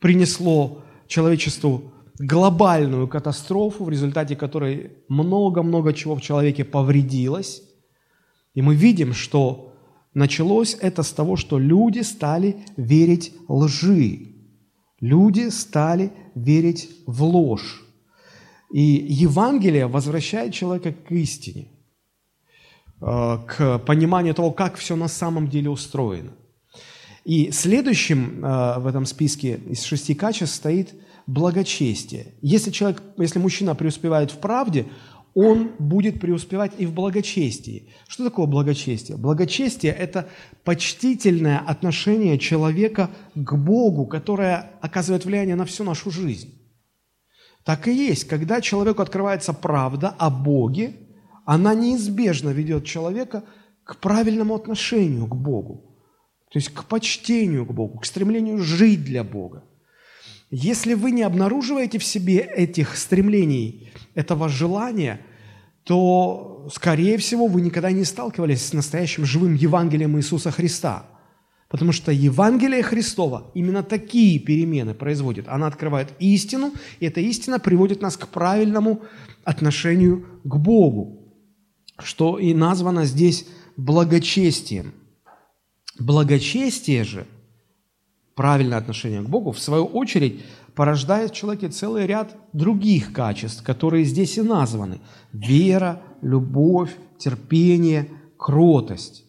принесло 0.00 0.82
человечеству 1.06 1.92
глобальную 2.18 3.06
катастрофу, 3.06 3.84
в 3.84 3.90
результате 3.90 4.34
которой 4.34 4.92
много-много 5.08 5.94
чего 5.94 6.16
в 6.16 6.20
человеке 6.20 6.64
повредилось. 6.64 7.62
И 8.54 8.60
мы 8.60 8.74
видим, 8.74 9.14
что 9.14 9.69
началось 10.14 10.76
это 10.80 11.02
с 11.02 11.12
того, 11.12 11.36
что 11.36 11.58
люди 11.58 12.00
стали 12.00 12.56
верить 12.76 13.32
лжи. 13.48 14.28
Люди 15.00 15.48
стали 15.50 16.12
верить 16.34 16.90
в 17.06 17.22
ложь. 17.22 17.82
И 18.72 18.80
Евангелие 18.82 19.86
возвращает 19.86 20.54
человека 20.54 20.92
к 20.92 21.10
истине, 21.10 21.68
э, 23.00 23.38
к 23.46 23.78
пониманию 23.78 24.34
того, 24.34 24.52
как 24.52 24.76
все 24.76 24.96
на 24.96 25.08
самом 25.08 25.48
деле 25.48 25.70
устроено. 25.70 26.32
И 27.24 27.50
следующим 27.50 28.44
э, 28.44 28.78
в 28.78 28.86
этом 28.86 29.06
списке 29.06 29.60
из 29.68 29.82
шести 29.82 30.14
качеств 30.14 30.56
стоит 30.56 30.94
благочестие. 31.26 32.34
Если 32.42 32.70
человек, 32.70 33.02
если 33.18 33.38
мужчина 33.38 33.74
преуспевает 33.74 34.30
в 34.30 34.38
правде, 34.38 34.86
он 35.34 35.72
будет 35.78 36.20
преуспевать 36.20 36.72
и 36.78 36.86
в 36.86 36.92
благочестии. 36.92 37.92
Что 38.08 38.24
такое 38.24 38.46
благочестие? 38.46 39.16
Благочестие– 39.16 39.92
это 39.98 40.28
почтительное 40.64 41.58
отношение 41.58 42.38
человека 42.38 43.10
к 43.34 43.56
Богу, 43.56 44.06
которое 44.06 44.72
оказывает 44.80 45.24
влияние 45.24 45.56
на 45.56 45.64
всю 45.64 45.84
нашу 45.84 46.10
жизнь. 46.10 46.60
Так 47.64 47.86
и 47.88 47.92
есть. 47.92 48.24
Когда 48.24 48.60
человеку 48.60 49.02
открывается 49.02 49.52
правда 49.52 50.08
о 50.08 50.30
Боге, 50.30 50.96
она 51.44 51.74
неизбежно 51.74 52.50
ведет 52.50 52.84
человека 52.84 53.44
к 53.84 53.96
правильному 53.98 54.54
отношению 54.54 55.26
к 55.26 55.36
Богу. 55.36 55.96
То 56.52 56.58
есть 56.58 56.70
к 56.70 56.84
почтению 56.84 57.64
к 57.66 57.72
Богу, 57.72 58.00
к 58.00 58.04
стремлению 58.04 58.58
жить 58.58 59.04
для 59.04 59.22
Бога. 59.22 59.64
Если 60.50 60.94
вы 60.94 61.12
не 61.12 61.22
обнаруживаете 61.22 61.98
в 61.98 62.04
себе 62.04 62.38
этих 62.38 62.96
стремлений, 62.96 63.92
этого 64.14 64.48
желания, 64.48 65.20
то, 65.84 66.68
скорее 66.72 67.18
всего, 67.18 67.46
вы 67.46 67.60
никогда 67.60 67.92
не 67.92 68.04
сталкивались 68.04 68.66
с 68.66 68.72
настоящим 68.72 69.24
живым 69.24 69.54
Евангелием 69.54 70.18
Иисуса 70.18 70.50
Христа. 70.50 71.06
Потому 71.68 71.92
что 71.92 72.10
Евангелие 72.10 72.82
Христова 72.82 73.52
именно 73.54 73.84
такие 73.84 74.40
перемены 74.40 74.92
производит. 74.92 75.46
Она 75.46 75.68
открывает 75.68 76.12
истину, 76.18 76.72
и 76.98 77.06
эта 77.06 77.20
истина 77.20 77.60
приводит 77.60 78.02
нас 78.02 78.16
к 78.16 78.26
правильному 78.26 79.02
отношению 79.44 80.26
к 80.42 80.56
Богу, 80.56 81.32
что 82.00 82.40
и 82.40 82.54
названо 82.54 83.04
здесь 83.04 83.46
благочестием. 83.76 84.94
Благочестие 86.00 87.04
же, 87.04 87.26
правильное 88.40 88.78
отношение 88.78 89.20
к 89.20 89.28
Богу, 89.28 89.52
в 89.52 89.58
свою 89.58 89.84
очередь, 89.84 90.40
порождает 90.74 91.30
в 91.30 91.34
человеке 91.34 91.68
целый 91.68 92.06
ряд 92.06 92.34
других 92.54 93.12
качеств, 93.12 93.62
которые 93.62 94.06
здесь 94.06 94.38
и 94.38 94.40
названы. 94.40 95.00
Вера, 95.30 96.00
любовь, 96.22 96.90
терпение, 97.18 98.08
кротость. 98.38 99.24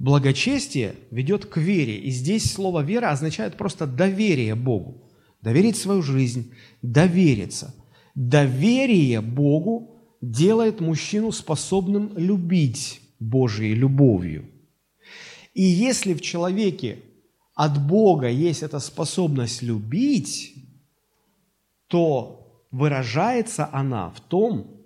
Благочестие 0.00 0.94
ведет 1.10 1.44
к 1.44 1.58
вере. 1.58 1.98
И 1.98 2.08
здесь 2.08 2.50
слово 2.50 2.80
«вера» 2.80 3.10
означает 3.10 3.58
просто 3.58 3.86
доверие 3.86 4.54
Богу. 4.54 5.12
Доверить 5.42 5.76
свою 5.76 6.00
жизнь, 6.00 6.50
довериться. 6.80 7.74
Доверие 8.14 9.20
Богу 9.20 10.00
делает 10.22 10.80
мужчину 10.80 11.32
способным 11.32 12.12
любить 12.16 13.02
Божьей 13.20 13.74
любовью. 13.74 14.46
И 15.52 15.62
если 15.62 16.14
в 16.14 16.22
человеке 16.22 17.00
от 17.58 17.84
Бога 17.84 18.28
есть 18.28 18.62
эта 18.62 18.78
способность 18.78 19.62
любить, 19.62 20.54
то 21.88 22.64
выражается 22.70 23.68
она 23.72 24.10
в 24.10 24.20
том, 24.20 24.80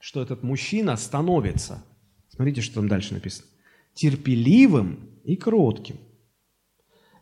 что 0.00 0.20
этот 0.20 0.42
мужчина 0.42 0.96
становится, 0.96 1.84
смотрите, 2.28 2.60
что 2.60 2.74
там 2.74 2.88
дальше 2.88 3.14
написано, 3.14 3.46
терпеливым 3.94 5.10
и 5.22 5.36
кротким. 5.36 5.96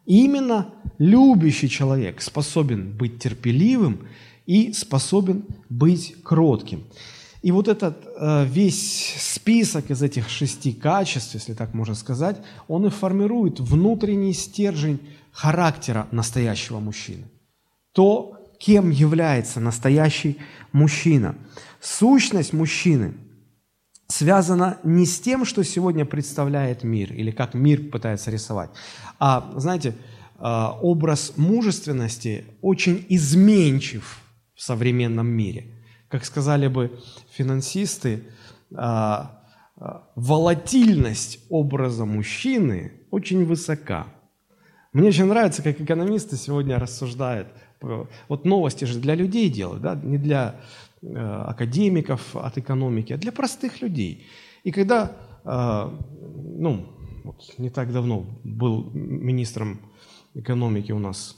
Именно 0.06 0.72
любящий 0.96 1.68
человек 1.68 2.22
способен 2.22 2.96
быть 2.96 3.22
терпеливым 3.22 4.08
и 4.46 4.72
способен 4.72 5.44
быть 5.68 6.14
кротким. 6.22 6.84
И 7.42 7.52
вот 7.52 7.68
этот 7.68 8.06
э, 8.16 8.44
весь 8.44 9.14
список 9.18 9.90
из 9.90 10.02
этих 10.02 10.28
шести 10.28 10.72
качеств, 10.72 11.34
если 11.34 11.54
так 11.54 11.72
можно 11.72 11.94
сказать, 11.94 12.36
он 12.68 12.86
и 12.86 12.90
формирует 12.90 13.60
внутренний 13.60 14.34
стержень 14.34 15.00
характера 15.32 16.06
настоящего 16.10 16.80
мужчины. 16.80 17.24
То, 17.92 18.36
кем 18.58 18.90
является 18.90 19.58
настоящий 19.58 20.36
мужчина. 20.72 21.34
Сущность 21.80 22.52
мужчины 22.52 23.14
связана 24.06 24.78
не 24.84 25.06
с 25.06 25.18
тем, 25.18 25.46
что 25.46 25.62
сегодня 25.64 26.04
представляет 26.04 26.84
мир, 26.84 27.12
или 27.14 27.30
как 27.30 27.54
мир 27.54 27.88
пытается 27.90 28.30
рисовать, 28.30 28.70
а, 29.18 29.50
знаете, 29.56 29.94
э, 30.38 30.66
образ 30.82 31.32
мужественности 31.36 32.44
очень 32.60 33.06
изменчив 33.08 34.20
в 34.54 34.62
современном 34.62 35.26
мире– 35.26 35.68
как 36.10 36.24
сказали 36.24 36.66
бы 36.66 36.90
финансисты, 37.40 38.24
а, 38.74 39.40
а, 39.76 40.02
волатильность 40.14 41.40
образа 41.48 42.04
мужчины 42.04 42.92
очень 43.10 43.46
высока. 43.46 44.06
Мне 44.92 45.08
очень 45.08 45.24
нравится, 45.24 45.62
как 45.62 45.80
экономисты 45.80 46.36
сегодня 46.36 46.78
рассуждают. 46.78 47.48
Вот 48.28 48.44
новости 48.44 48.84
же 48.84 48.98
для 48.98 49.14
людей 49.14 49.48
делают, 49.48 49.82
да? 49.82 49.94
не 49.94 50.18
для 50.18 50.60
э, 51.00 51.06
академиков 51.16 52.36
от 52.36 52.58
экономики, 52.58 53.14
а 53.14 53.16
для 53.16 53.32
простых 53.32 53.80
людей. 53.80 54.26
И 54.64 54.70
когда, 54.70 55.12
э, 55.44 55.98
ну, 56.58 56.86
вот 57.24 57.54
не 57.58 57.70
так 57.70 57.92
давно 57.92 58.26
был 58.44 58.90
министром 58.92 59.80
экономики 60.34 60.92
у 60.92 60.98
нас 60.98 61.36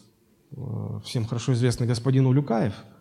э, 0.51 0.57
всем 1.05 1.27
хорошо 1.27 1.53
известный 1.53 1.87
господин 1.87 2.27
Улюкаев– 2.27 2.75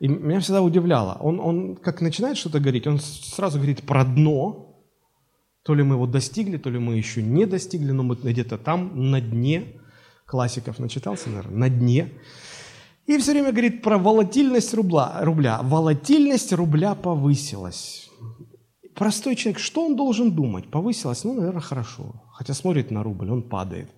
и 0.00 0.08
меня 0.08 0.40
всегда 0.40 0.62
удивляло. 0.62 1.16
Он, 1.20 1.40
он 1.40 1.76
как 1.76 2.00
начинает 2.00 2.36
что-то 2.36 2.60
говорить, 2.60 2.86
он 2.86 2.98
сразу 3.00 3.58
говорит 3.58 3.82
про 3.82 4.04
дно. 4.04 4.70
То 5.62 5.74
ли 5.74 5.82
мы 5.82 5.94
его 5.94 6.06
достигли, 6.06 6.58
то 6.58 6.68
ли 6.68 6.78
мы 6.78 6.96
еще 6.96 7.22
не 7.22 7.46
достигли, 7.46 7.90
но 7.92 8.02
мы 8.02 8.16
где-то 8.16 8.58
там, 8.58 9.10
на 9.10 9.20
дне. 9.20 9.80
Классиков 10.26 10.78
начитался, 10.78 11.30
наверное, 11.30 11.56
на 11.56 11.70
дне. 11.70 12.12
И 13.06 13.16
все 13.18 13.32
время 13.32 13.52
говорит 13.52 13.82
про 13.82 13.98
волатильность 13.98 14.74
рубля. 14.74 15.20
рубля. 15.20 15.60
Волатильность 15.62 16.52
рубля 16.52 16.94
повысилась. 16.94 18.10
Простой 18.94 19.36
человек, 19.36 19.58
что 19.58 19.86
он 19.86 19.96
должен 19.96 20.32
думать? 20.32 20.70
Повысилась? 20.70 21.24
Ну, 21.24 21.34
наверное, 21.34 21.60
хорошо. 21.60 22.22
Хотя 22.32 22.54
смотрит 22.54 22.90
на 22.90 23.02
рубль, 23.02 23.30
он 23.30 23.42
падает. 23.42 23.90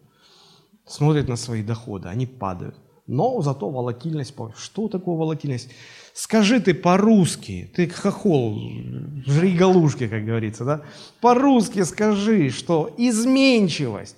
Смотрит 0.86 1.28
на 1.28 1.36
свои 1.36 1.62
доходы, 1.62 2.08
они 2.08 2.26
падают 2.26 2.76
но 3.06 3.40
зато 3.42 3.70
волатильность. 3.70 4.34
Что 4.56 4.88
такое 4.88 5.16
волатильность? 5.16 5.70
Скажи 6.12 6.60
ты 6.60 6.74
по-русски, 6.74 7.70
ты 7.74 7.88
хохол, 7.88 8.58
жри 9.26 9.54
галушки, 9.54 10.08
как 10.08 10.24
говорится, 10.24 10.64
да? 10.64 10.82
По-русски 11.20 11.82
скажи, 11.84 12.50
что 12.50 12.92
изменчивость. 12.96 14.16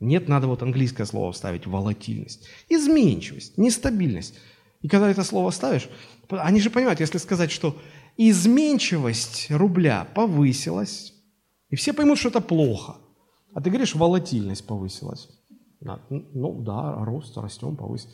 Нет, 0.00 0.28
надо 0.28 0.46
вот 0.46 0.62
английское 0.62 1.06
слово 1.06 1.32
вставить, 1.32 1.66
волатильность. 1.66 2.46
Изменчивость, 2.68 3.56
нестабильность. 3.56 4.34
И 4.82 4.88
когда 4.88 5.10
это 5.10 5.24
слово 5.24 5.50
ставишь, 5.50 5.88
они 6.28 6.60
же 6.60 6.70
понимают, 6.70 7.00
если 7.00 7.18
сказать, 7.18 7.50
что 7.50 7.76
изменчивость 8.16 9.46
рубля 9.50 10.06
повысилась, 10.14 11.14
и 11.70 11.76
все 11.76 11.92
поймут, 11.92 12.18
что 12.18 12.28
это 12.28 12.40
плохо. 12.40 12.96
А 13.54 13.60
ты 13.60 13.70
говоришь, 13.70 13.94
волатильность 13.94 14.66
повысилась. 14.66 15.28
Ну 15.80 16.62
да, 16.62 17.04
рост, 17.04 17.36
растем, 17.36 17.76
повысить. 17.76 18.10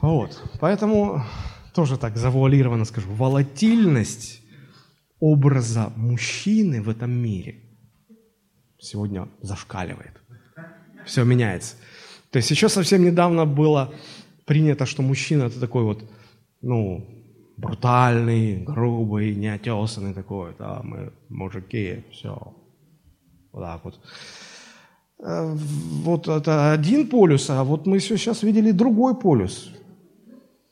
Вот. 0.00 0.42
Поэтому 0.60 1.22
тоже 1.74 1.96
так 1.96 2.16
завуалированно 2.16 2.84
скажу, 2.84 3.10
волатильность 3.12 4.42
образа 5.20 5.92
мужчины 5.96 6.82
в 6.82 6.88
этом 6.88 7.10
мире 7.10 7.62
сегодня 8.78 9.28
зашкаливает. 9.40 10.20
Все 11.06 11.24
меняется. 11.24 11.76
То 12.30 12.38
есть 12.38 12.50
еще 12.50 12.68
совсем 12.68 13.04
недавно 13.04 13.46
было 13.46 13.92
принято, 14.46 14.86
что 14.86 15.02
мужчина 15.02 15.44
это 15.44 15.60
такой 15.60 15.84
вот, 15.84 16.04
ну, 16.60 17.06
брутальный, 17.56 18.62
грубый, 18.62 19.34
неотесанный 19.34 20.14
такой, 20.14 20.54
да, 20.58 20.80
мы 20.82 21.12
мужики, 21.28 22.04
все. 22.10 22.54
Вот 23.52 23.62
так 23.62 23.84
вот. 23.84 24.00
Э, 25.22 25.54
вот 26.02 26.28
это 26.28 26.72
один 26.72 27.06
полюс, 27.06 27.48
а 27.48 27.62
вот 27.62 27.86
мы 27.86 28.00
сейчас 28.00 28.42
видели 28.42 28.72
другой 28.72 29.14
полюс. 29.14 29.70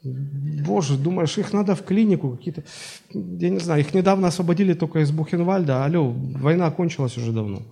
Боже, 0.03 0.97
думаешь, 0.97 1.39
их 1.39 1.53
надо 1.53 1.75
в 1.75 1.85
клинику 1.85 2.31
какие-то... 2.31 2.65
Я 3.13 3.51
не 3.51 3.59
знаю, 3.59 3.81
их 3.81 3.95
недавно 3.95 4.29
освободили 4.29 4.73
только 4.73 5.01
из 5.01 5.11
Бухенвальда. 5.11 5.85
Алло, 5.85 6.11
война 6.11 6.71
кончилась 6.71 7.17
уже 7.19 7.33
давно. 7.33 7.63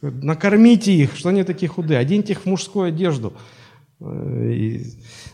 Накормите 0.00 0.92
их, 0.92 1.16
что 1.16 1.28
они 1.28 1.44
такие 1.44 1.68
худые. 1.68 2.00
Оденьте 2.00 2.32
их 2.32 2.40
в 2.40 2.46
мужскую 2.46 2.88
одежду. 2.88 3.32
Э, 4.00 4.80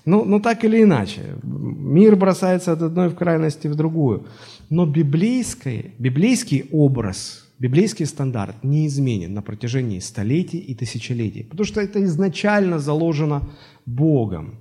ну, 0.04 0.24
ну, 0.24 0.38
так 0.38 0.64
или 0.64 0.82
иначе. 0.82 1.22
Мир 1.42 2.14
бросается 2.14 2.72
от 2.72 2.82
одной 2.82 3.08
в 3.08 3.16
крайности 3.16 3.66
в 3.66 3.74
другую. 3.74 4.26
Но 4.70 4.86
библейский, 4.86 5.94
библейский 5.98 6.68
образ– 6.70 7.46
библейский 7.58 8.06
стандарт 8.06 8.62
не 8.64 8.86
изменен 8.86 9.34
на 9.34 9.42
протяжении 9.42 9.98
столетий 9.98 10.58
и 10.58 10.74
тысячелетий, 10.74 11.44
потому 11.44 11.66
что 11.66 11.80
это 11.80 12.02
изначально 12.04 12.78
заложено 12.78 13.48
Богом. 13.86 14.58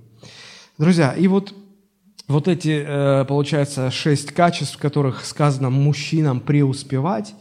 Друзья, 0.78 1.12
и 1.12 1.26
вот, 1.28 1.54
вот 2.28 2.48
эти, 2.48 2.84
э, 2.86 3.24
получается, 3.24 3.90
шесть 3.90 4.32
качеств, 4.32 4.76
в 4.76 4.78
которых 4.78 5.24
сказано 5.24 5.70
мужчинам 5.70 6.40
преуспевать, 6.40 7.34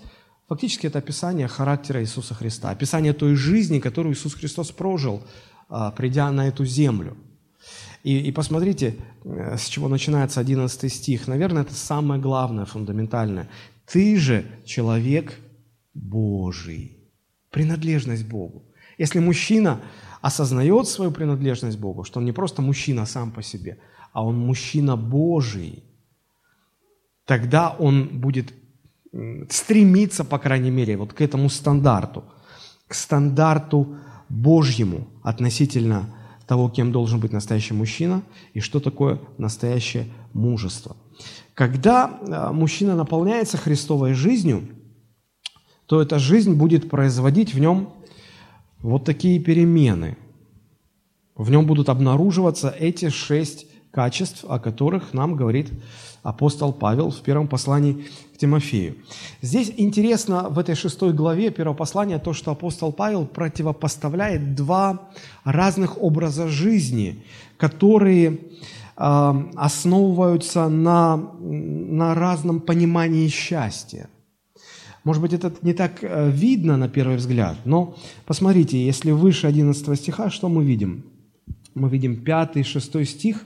фактически 0.47 0.87
это 0.87 0.99
описание 0.99 1.47
характера 1.47 2.01
Иисуса 2.01 2.33
Христа, 2.33 2.69
описание 2.69 3.13
той 3.13 3.35
жизни, 3.35 3.79
которую 3.79 4.13
Иисус 4.13 4.33
Христос 4.35 4.71
прожил, 4.71 5.23
э, 5.69 5.91
придя 5.95 6.31
на 6.31 6.47
эту 6.47 6.65
землю. 6.65 7.17
И, 8.03 8.19
и 8.19 8.31
посмотрите, 8.31 8.95
э, 9.23 9.57
с 9.57 9.65
чего 9.67 9.87
начинается 9.89 10.39
11 10.39 10.91
стих. 10.93 11.27
Наверное, 11.27 11.63
это 11.63 11.73
самое 11.73 12.21
главное, 12.21 12.65
фундаментальное. 12.65 13.49
«Ты 13.85 14.17
же 14.17 14.45
человек 14.65 15.33
Божий. 15.97 16.97
Принадлежность 17.49 18.25
Богу. 18.25 18.63
Если 18.97 19.19
мужчина 19.19 19.81
осознает 20.21 20.87
свою 20.87 21.11
принадлежность 21.11 21.77
Богу, 21.77 22.03
что 22.03 22.19
он 22.19 22.25
не 22.25 22.31
просто 22.31 22.61
мужчина 22.61 23.05
сам 23.05 23.31
по 23.31 23.41
себе, 23.41 23.77
а 24.13 24.23
он 24.23 24.37
мужчина 24.37 24.95
Божий, 24.95 25.83
тогда 27.25 27.69
он 27.69 28.19
будет 28.19 28.53
стремиться, 29.49 30.23
по 30.23 30.39
крайней 30.39 30.71
мере, 30.71 30.97
вот 30.97 31.13
к 31.13 31.21
этому 31.21 31.49
стандарту, 31.49 32.23
к 32.87 32.93
стандарту 32.93 33.97
Божьему 34.29 35.07
относительно 35.23 36.13
того, 36.45 36.69
кем 36.69 36.91
должен 36.91 37.19
быть 37.19 37.33
настоящий 37.33 37.73
мужчина 37.73 38.23
и 38.53 38.59
что 38.59 38.79
такое 38.79 39.19
настоящее 39.37 40.05
мужество. 40.33 40.95
Когда 41.53 42.19
э, 42.21 42.51
мужчина 42.53 42.95
наполняется 42.95 43.57
Христовой 43.57 44.13
жизнью– 44.13 44.69
то 45.87 46.01
эта 46.01 46.19
жизнь 46.19 46.53
будет 46.53 46.89
производить 46.89 47.53
в 47.53 47.59
нем 47.59 47.89
вот 48.81 49.05
такие 49.05 49.39
перемены. 49.39 50.17
В 51.35 51.49
нем 51.49 51.65
будут 51.65 51.89
обнаруживаться 51.89 52.69
эти 52.69 53.09
шесть 53.09 53.67
качеств, 53.91 54.45
о 54.47 54.59
которых 54.59 55.13
нам 55.13 55.35
говорит 55.35 55.71
апостол 56.23 56.73
Павел 56.73 57.09
в 57.09 57.21
первом 57.21 57.47
послании 57.47 58.05
к 58.35 58.37
Тимофею. 58.37 58.97
Здесь 59.41 59.71
интересно 59.77 60.49
в 60.49 60.59
этой 60.59 60.75
шестой 60.75 61.13
главе 61.13 61.51
первого 61.51 61.75
послания 61.75 62.19
то, 62.19 62.33
что 62.33 62.51
апостол 62.51 62.91
Павел 62.91 63.25
противопоставляет 63.25 64.55
два 64.55 65.09
разных 65.45 66.01
образа 66.03 66.47
жизни, 66.49 67.23
которые 67.57 68.39
э, 68.97 69.43
основываются 69.55 70.67
на, 70.67 71.17
на 71.39 72.13
разном 72.13 72.59
понимании 72.59 73.29
счастья– 73.29 74.09
Может 75.07 75.21
быть, 75.21 75.31
это 75.31 75.53
не 75.61 75.71
так 75.71 75.99
э, 76.01 76.29
видно 76.29 76.75
на 76.75 76.89
первый 76.89 77.15
взгляд, 77.15 77.55
но 77.63 77.95
посмотрите, 78.25 78.85
если 78.85 79.11
выше 79.11 79.47
11 79.47 79.97
стиха, 79.97 80.29
что 80.29 80.49
мы 80.49 80.65
видим? 80.65 81.05
Мы 81.75 81.87
видим 81.87 82.17
5 82.17 82.65
6 82.67 83.07
стих, 83.07 83.45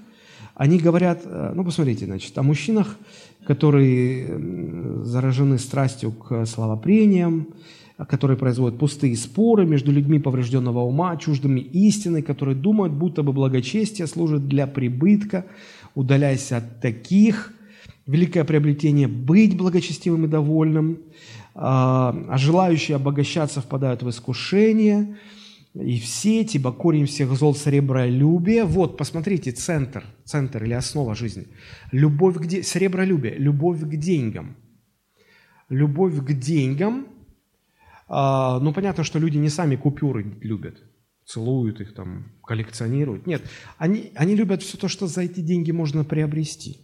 они 0.55 0.79
говорят, 0.79 1.21
э, 1.23 1.51
ну, 1.53 1.63
посмотрите, 1.63 2.05
значит, 2.05 2.35
о 2.35 2.41
мужчинах, 2.41 2.97
которые 3.45 5.03
заражены 5.03 5.59
страстью 5.59 6.13
к 6.13 6.47
словопрениям, 6.47 7.49
которые 8.09 8.37
производят 8.37 8.79
пустые 8.79 9.15
споры 9.15 9.67
между 9.67 9.91
людьми 9.91 10.17
поврежденного 10.17 10.79
ума, 10.79 11.15
чуждыми 11.17 11.59
истины, 11.59 12.23
которые 12.23 12.55
думают, 12.55 12.91
будто 12.91 13.21
бы 13.21 13.33
благочестие 13.33 14.07
служит 14.07 14.47
для 14.47 14.65
прибытка. 14.65 15.45
Удаляйся 15.93 16.57
от 16.57 16.81
таких. 16.81 17.53
Великое 18.07 18.45
приобретение– 18.45 19.07
быть 19.29 19.55
благочестивым 19.55 20.25
и 20.25 20.27
довольным. 20.27 20.97
А, 21.53 22.37
желающие 22.37 22.95
обогащаться 22.95 23.61
впадают 23.61 24.03
в 24.03 24.09
искушение. 24.09 25.17
И 25.73 25.99
все 25.99 26.41
ибо 26.41 26.71
корень 26.71 27.05
всех 27.05 27.31
зол 27.33 27.55
сребролюбие. 27.55 28.65
Вот, 28.65 28.97
посмотрите, 28.97 29.51
центр, 29.51 30.03
центр 30.25 30.63
или 30.63 30.73
основа 30.73 31.15
жизни. 31.15 31.47
Любовь 31.91 32.37
к 32.37 32.45
де... 32.45 32.63
сребролюбие, 32.63 33.35
любовь 33.37 33.79
к 33.81 33.95
деньгам. 33.95 34.55
Любовь 35.69 36.17
к 36.25 36.33
деньгам– 36.33 37.07
а, 38.13 38.59
ну, 38.59 38.73
понятно, 38.73 39.05
что 39.05 39.19
люди 39.19 39.37
не 39.37 39.47
сами 39.47 39.77
купюры 39.77 40.35
любят, 40.41 40.75
целуют 41.25 41.79
их 41.79 41.93
там, 41.93 42.25
коллекционируют. 42.43 43.25
Нет, 43.25 43.41
они, 43.77 44.11
они 44.15 44.35
любят 44.35 44.61
все 44.63 44.77
то, 44.77 44.89
что 44.89 45.07
за 45.07 45.21
эти 45.21 45.39
деньги 45.39 45.71
можно 45.71 46.03
приобрести, 46.03 46.81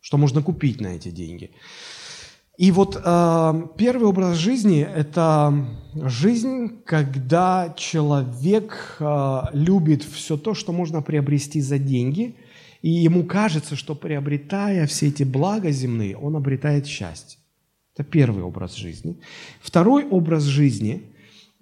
что 0.00 0.18
можно 0.18 0.42
купить 0.42 0.82
на 0.82 0.88
эти 0.88 1.10
деньги. 1.10 1.52
И 2.56 2.70
вот 2.70 3.00
э, 3.02 3.62
первый 3.76 4.08
образ 4.08 4.38
жизни– 4.38 4.80
это 4.96 5.66
жизнь, 5.94 6.80
когда 6.84 7.74
человек 7.76 8.96
э, 8.98 9.40
любит 9.52 10.02
все 10.02 10.38
то, 10.38 10.54
что 10.54 10.72
можно 10.72 11.02
приобрести 11.02 11.60
за 11.60 11.78
деньги, 11.78 12.34
и 12.80 12.90
ему 12.90 13.24
кажется, 13.24 13.76
что 13.76 13.94
приобретая 13.94 14.86
все 14.86 15.08
эти 15.08 15.22
блага 15.22 15.70
земные, 15.70 16.16
он 16.16 16.36
обретает 16.36 16.86
счастье. 16.86 17.38
Это 17.94 18.04
первый 18.04 18.42
образ 18.42 18.74
жизни. 18.74 19.16
Второй 19.60 20.04
образ 20.04 20.44
жизни, 20.44 21.02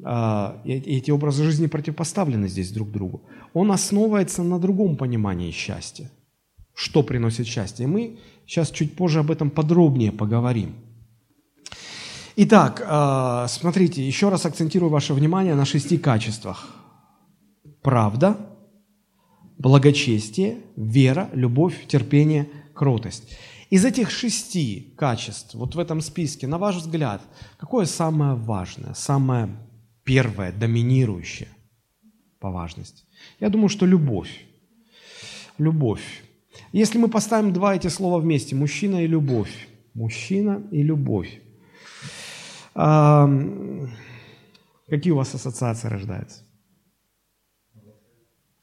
а, 0.02 0.60
эти 0.64 1.10
образы 1.10 1.44
жизни 1.44 1.66
противопоставлены 1.66 2.48
здесь 2.48 2.72
друг 2.72 2.90
другу, 2.90 3.22
он 3.52 3.70
основывается 3.70 4.42
на 4.42 4.58
другом 4.58 4.96
понимании 4.96 5.52
счастья. 5.52 6.10
Что 6.74 7.02
приносит 7.02 7.46
счастье? 7.46 7.86
Мы 7.86 8.18
сейчас 8.46 8.70
чуть 8.70 8.96
позже 8.96 9.20
об 9.20 9.30
этом 9.30 9.50
подробнее 9.50 10.12
поговорим. 10.12 10.74
Итак, 12.36 12.82
а, 12.84 13.46
смотрите, 13.46 14.04
еще 14.04 14.28
раз 14.28 14.44
акцентирую 14.44 14.90
ваше 14.90 15.14
внимание 15.14 15.54
на 15.54 15.64
шести 15.64 15.98
качествах. 15.98 16.74
Правда, 17.80 18.36
благочестие, 19.56 20.58
вера, 20.76 21.30
любовь, 21.32 21.86
терпение, 21.86 22.48
кротость. 22.74 23.36
Из 23.70 23.84
этих 23.84 24.10
шести 24.10 24.94
качеств, 24.98 25.54
вот 25.54 25.76
в 25.76 25.78
этом 25.78 26.00
списке, 26.00 26.48
на 26.48 26.58
ваш 26.58 26.76
взгляд, 26.76 27.22
какое 27.56 27.86
самое 27.86 28.34
важное, 28.34 28.94
самое 28.94 29.48
первое, 30.02 30.50
доминирующее 30.50 31.48
по 32.40 32.50
важности? 32.50 33.04
Я 33.38 33.48
думаю, 33.48 33.68
что 33.68 33.86
любовь. 33.86 34.44
Любовь. 35.58 36.23
Если 36.74 36.98
мы 36.98 37.06
поставим 37.06 37.52
два 37.52 37.76
эти 37.76 37.86
слова 37.86 38.18
вместе, 38.18 38.56
мужчина 38.56 39.04
и 39.04 39.06
любовь, 39.06 39.68
мужчина 39.94 40.60
и 40.72 40.82
любовь, 40.82 41.40
а, 42.74 43.30
какие 44.88 45.12
у 45.12 45.16
вас 45.16 45.32
ассоциации 45.34 45.86
рождаются? 45.86 46.42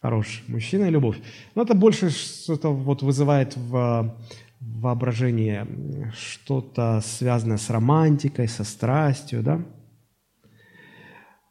Хороший. 0.02 0.44
Мужчина 0.50 0.88
и 0.88 0.90
любовь. 0.90 1.22
Но 1.56 1.62
это 1.62 1.74
больше 1.74 2.10
что-то 2.10 2.74
вот 2.74 3.02
вызывает 3.02 3.56
в 3.56 4.14
воображение 4.60 5.66
что-то 6.14 7.00
связанное 7.02 7.58
с 7.58 7.70
романтикой, 7.70 8.50
со 8.50 8.66
страстью, 8.66 9.42
да? 9.42 9.62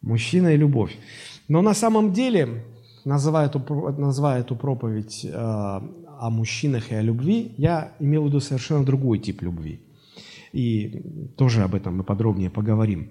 Мужчина 0.03 0.49
и 0.49 0.59
любовь. 0.59 0.95
Но 1.49 1.63
на 1.63 1.73
самом 1.73 2.13
деле, 2.13 2.65
называя 3.07 3.47
эту, 3.47 3.61
называя 3.99 4.41
эту 4.41 4.57
проповедь 4.57 5.25
э, 5.25 5.81
о 6.21 6.29
мужчинах 6.29 6.93
и 6.93 6.95
о 6.95 7.03
любви, 7.03 7.55
я 7.57 7.93
имел 7.99 8.25
в 8.25 8.27
виду 8.27 8.41
совершенно 8.41 8.85
другой 8.85 9.19
тип 9.19 9.43
любви. 9.43 9.81
И 10.53 11.03
тоже 11.37 11.63
об 11.63 11.75
этом 11.75 11.97
мы 11.97 12.05
подробнее 12.05 12.51
поговорим. 12.51 13.11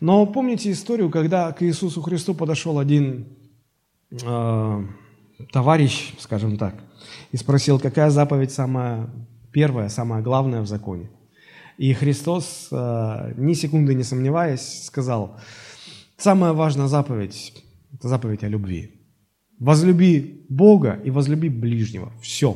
Но 0.00 0.26
помните 0.26 0.72
историю, 0.72 1.10
когда 1.10 1.52
к 1.52 1.62
Иисусу 1.62 2.00
Христу 2.00 2.34
подошел 2.34 2.78
один 2.78 3.26
э, 4.10 4.84
товарищ, 5.52 6.14
скажем 6.18 6.56
так, 6.56 6.74
и 7.32 7.36
спросил, 7.36 7.78
какая 7.78 8.10
заповедь 8.10 8.52
самая 8.52 9.10
первая, 9.52 9.88
самая 9.88 10.22
главная 10.22 10.62
в 10.62 10.66
законе. 10.66 11.10
И 11.76 11.92
Христос, 11.92 12.68
э, 12.70 13.34
ни 13.36 13.52
секунды 13.52 13.94
не 13.94 14.04
сомневаясь, 14.04 14.84
сказал, 14.84 15.36
самая 16.16 16.52
важная 16.52 16.86
заповедь– 16.86 17.52
это 17.92 18.08
заповедь 18.08 18.44
о 18.44 18.48
любви. 18.48 18.97
Возлюби 19.60 20.44
Бога 20.48 21.00
и 21.04 21.10
возлюби 21.10 21.48
ближнего. 21.48 22.12
Все. 22.22 22.54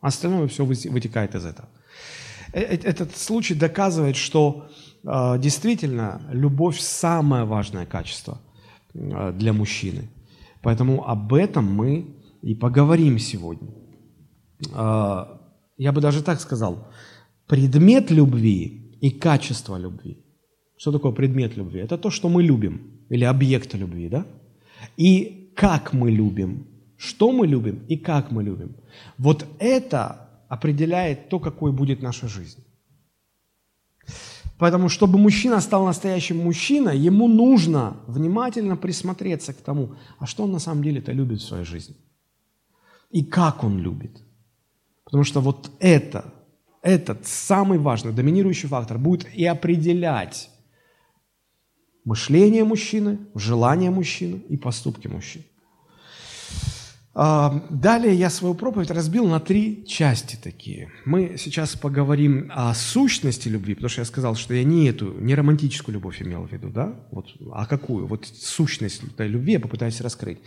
Остальное 0.00 0.46
все 0.48 0.64
вытекает 0.64 1.34
из 1.34 1.44
этого. 1.44 1.68
Э, 2.52 2.60
э, 2.60 2.78
этот 2.84 3.16
случай 3.16 3.54
доказывает, 3.54 4.16
что 4.16 4.68
действительно 5.38 6.22
любовь– 6.32 6.78
самое 6.80 7.44
важное 7.44 7.84
качество 7.84 8.40
для 8.94 9.52
мужчины. 9.52 10.08
Поэтому 10.62 11.06
об 11.06 11.34
этом 11.34 11.70
мы 11.70 12.16
и 12.40 12.54
поговорим 12.54 13.18
сегодня 13.18 13.68
я 15.76 15.92
бы 15.92 16.00
даже 16.00 16.22
так 16.22 16.40
сказал, 16.40 16.88
предмет 17.46 18.10
любви 18.10 18.98
и 19.00 19.10
качество 19.10 19.76
любви. 19.78 20.18
Что 20.76 20.92
такое 20.92 21.12
предмет 21.12 21.56
любви? 21.56 21.80
Это 21.80 21.98
то, 21.98 22.10
что 22.10 22.28
мы 22.28 22.42
любим, 22.42 22.80
или 23.10 23.24
объект 23.24 23.74
любви, 23.74 24.08
да? 24.08 24.26
И 24.96 25.43
как 25.54 25.92
мы 25.92 26.10
любим, 26.10 26.66
что 26.96 27.32
мы 27.32 27.46
любим 27.46 27.84
и 27.88 27.96
как 27.96 28.30
мы 28.30 28.42
любим. 28.42 28.76
Вот 29.18 29.46
это 29.58 30.28
определяет 30.48 31.28
то, 31.28 31.40
какой 31.40 31.72
будет 31.72 32.02
наша 32.02 32.28
жизнь. 32.28 32.64
Поэтому, 34.58 34.88
чтобы 34.88 35.18
мужчина 35.18 35.60
стал 35.60 35.84
настоящим 35.84 36.38
мужчиной, 36.38 36.98
ему 36.98 37.28
нужно 37.28 37.96
внимательно 38.06 38.76
присмотреться 38.76 39.52
к 39.52 39.56
тому, 39.56 39.94
а 40.18 40.26
что 40.26 40.44
он 40.44 40.52
на 40.52 40.60
самом 40.60 40.82
деле-то 40.82 41.12
любит 41.12 41.40
в 41.40 41.44
своей 41.44 41.64
жизни. 41.64 41.96
И 43.10 43.24
как 43.24 43.64
он 43.64 43.78
любит. 43.78 44.22
Потому 45.04 45.24
что 45.24 45.40
вот 45.40 45.70
это, 45.80 46.32
этот 46.82 47.26
самый 47.26 47.78
важный, 47.78 48.12
доминирующий 48.12 48.68
фактор 48.68 48.98
будет 48.98 49.26
и 49.34 49.44
определять 49.44 50.50
мышление 52.04 52.64
мужчины, 52.64 53.18
желание 53.34 53.90
мужчины 53.90 54.42
и 54.48 54.56
поступки 54.56 55.08
мужчины. 55.08 55.44
А, 57.16 57.64
далее 57.70 58.12
я 58.12 58.28
свою 58.28 58.54
проповедь 58.54 58.90
разбил 58.90 59.26
на 59.28 59.38
три 59.38 59.86
части 59.86 60.36
такие. 60.42 60.90
Мы 61.04 61.36
сейчас 61.38 61.76
поговорим 61.76 62.50
о 62.52 62.74
сущности 62.74 63.48
любви, 63.48 63.74
потому 63.74 63.88
что 63.88 64.00
я 64.00 64.04
сказал, 64.04 64.34
что 64.34 64.52
я 64.52 64.64
не 64.64 64.88
эту, 64.88 65.12
не 65.20 65.36
романтическую 65.36 65.94
любовь 65.94 66.20
имел 66.20 66.44
в 66.44 66.52
виду, 66.52 66.70
да? 66.70 67.06
Вот, 67.12 67.28
а 67.52 67.66
какую? 67.66 68.08
Вот 68.08 68.26
сущность 68.26 69.04
этой 69.04 69.28
любви 69.28 69.52
я 69.52 69.60
попытаюсь 69.60 70.00
раскрыть. 70.00 70.38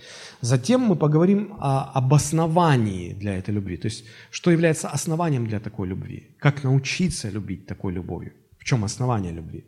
Затем 0.41 0.81
мы 0.81 0.97
поговорим 0.97 1.55
о 1.57 1.89
обосновании 1.93 3.13
для 3.13 3.37
этой 3.37 3.53
любви, 3.53 3.77
то 3.77 3.85
есть 3.85 4.03
что 4.29 4.51
является 4.51 4.89
основанием 4.89 5.47
для 5.47 5.61
такой 5.61 5.87
любви, 5.87 6.35
как 6.37 6.63
научиться 6.63 7.29
любить 7.29 7.65
такой 7.65 7.93
любовью, 7.93 8.33
в 8.46 8.46
чем 8.67 8.83
основание 8.83 9.31
любви. 9.31 9.63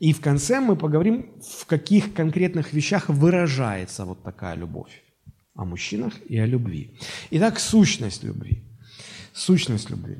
И 0.00 0.12
в 0.12 0.20
конце 0.20 0.60
мы 0.60 0.76
поговорим, 0.76 1.26
в 1.60 1.66
каких 1.66 2.14
конкретных 2.14 2.72
вещах 2.72 3.08
выражается 3.08 4.04
вот 4.04 4.22
такая 4.22 4.56
любовь 4.56 5.02
о 5.54 5.64
мужчинах 5.64 6.12
и 6.30 6.38
о 6.38 6.46
любви. 6.46 6.90
Итак, 7.32 7.58
сущность 7.58 8.24
любви. 8.24 8.62
Сущность 9.32 9.90
любви. 9.90 10.16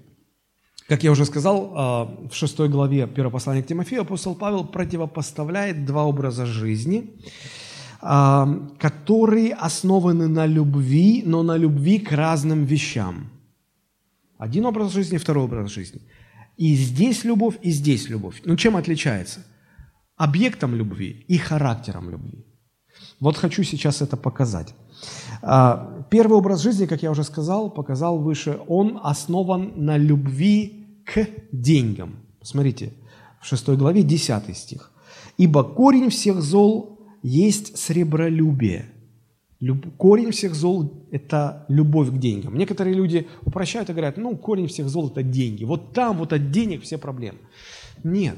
Как 0.89 1.05
я 1.05 1.11
уже 1.11 1.25
сказал, 1.25 1.73
а, 1.75 2.05
в 2.31 2.35
шестой 2.35 2.69
главе 2.69 3.07
первого 3.07 3.33
послания 3.33 3.63
к 3.63 3.67
Тимофею 3.67 4.03
апостол 4.03 4.35
Павел 4.35 4.65
противопоставляет 4.65 5.85
два 5.85 6.05
образа 6.05 6.47
жизни, 6.47 7.03
а, 8.01 8.49
которые 8.81 9.55
основаны 9.55 10.27
на 10.29 10.47
любви, 10.47 11.23
но 11.27 11.43
на 11.43 11.59
любви 11.59 11.99
к 11.99 12.17
разным 12.17 12.65
вещам. 12.65 13.31
Один 14.39 14.67
образ 14.67 14.93
жизни, 14.93 15.19
второй 15.19 15.45
образ 15.45 15.71
жизни. 15.71 16.01
И 16.59 16.75
здесь 16.75 17.25
любовь, 17.25 17.55
и 17.63 17.71
здесь 17.71 18.11
любовь. 18.11 18.43
Но 18.45 18.57
чем 18.57 18.77
отличается? 18.77 19.41
Объектом 20.17 20.75
любви 20.75 21.25
и 21.29 21.39
характером 21.39 22.11
любви. 22.11 22.45
Вот 23.21 23.37
хочу 23.37 23.63
сейчас 23.63 24.03
это 24.03 24.17
показать. 24.17 24.75
А, 25.41 26.05
первый 26.11 26.37
образ 26.37 26.61
жизни, 26.61 26.87
как 26.87 27.03
я 27.03 27.13
уже 27.13 27.23
сказал, 27.23 27.71
показал 27.71 28.19
выше, 28.19 28.59
он 28.67 28.99
основан 29.03 29.73
на 29.77 29.97
любви 29.97 31.03
к 31.07 31.29
деньгам. 31.53 32.17
Смотрите, 32.43 32.93
в 33.41 33.47
6 33.47 33.69
главе 33.69 34.03
10 34.03 34.57
стих. 34.57 34.91
«Ибо 35.39 35.63
корень 35.63 36.11
всех 36.11 36.43
зол 36.43 36.99
есть 37.23 37.79
сребролюбие». 37.79 38.87
Люб... 39.61 39.97
Корень 39.97 40.31
всех 40.31 40.55
зол– 40.55 41.09
это 41.11 41.65
любовь 41.69 42.11
к 42.11 42.19
деньгам. 42.19 42.57
Некоторые 42.57 42.95
люди 42.95 43.27
упрощают 43.43 43.91
и 43.91 43.93
говорят, 43.93 44.17
ну, 44.17 44.37
корень 44.37 44.69
всех 44.69 44.89
зол– 44.89 45.09
это 45.11 45.23
деньги. 45.23 45.65
Вот 45.65 45.93
там 45.93 46.19
вот 46.19 46.33
от 46.33 46.51
денег 46.51 46.83
все 46.83 46.97
проблемы. 46.97 47.39
Нет, 48.05 48.37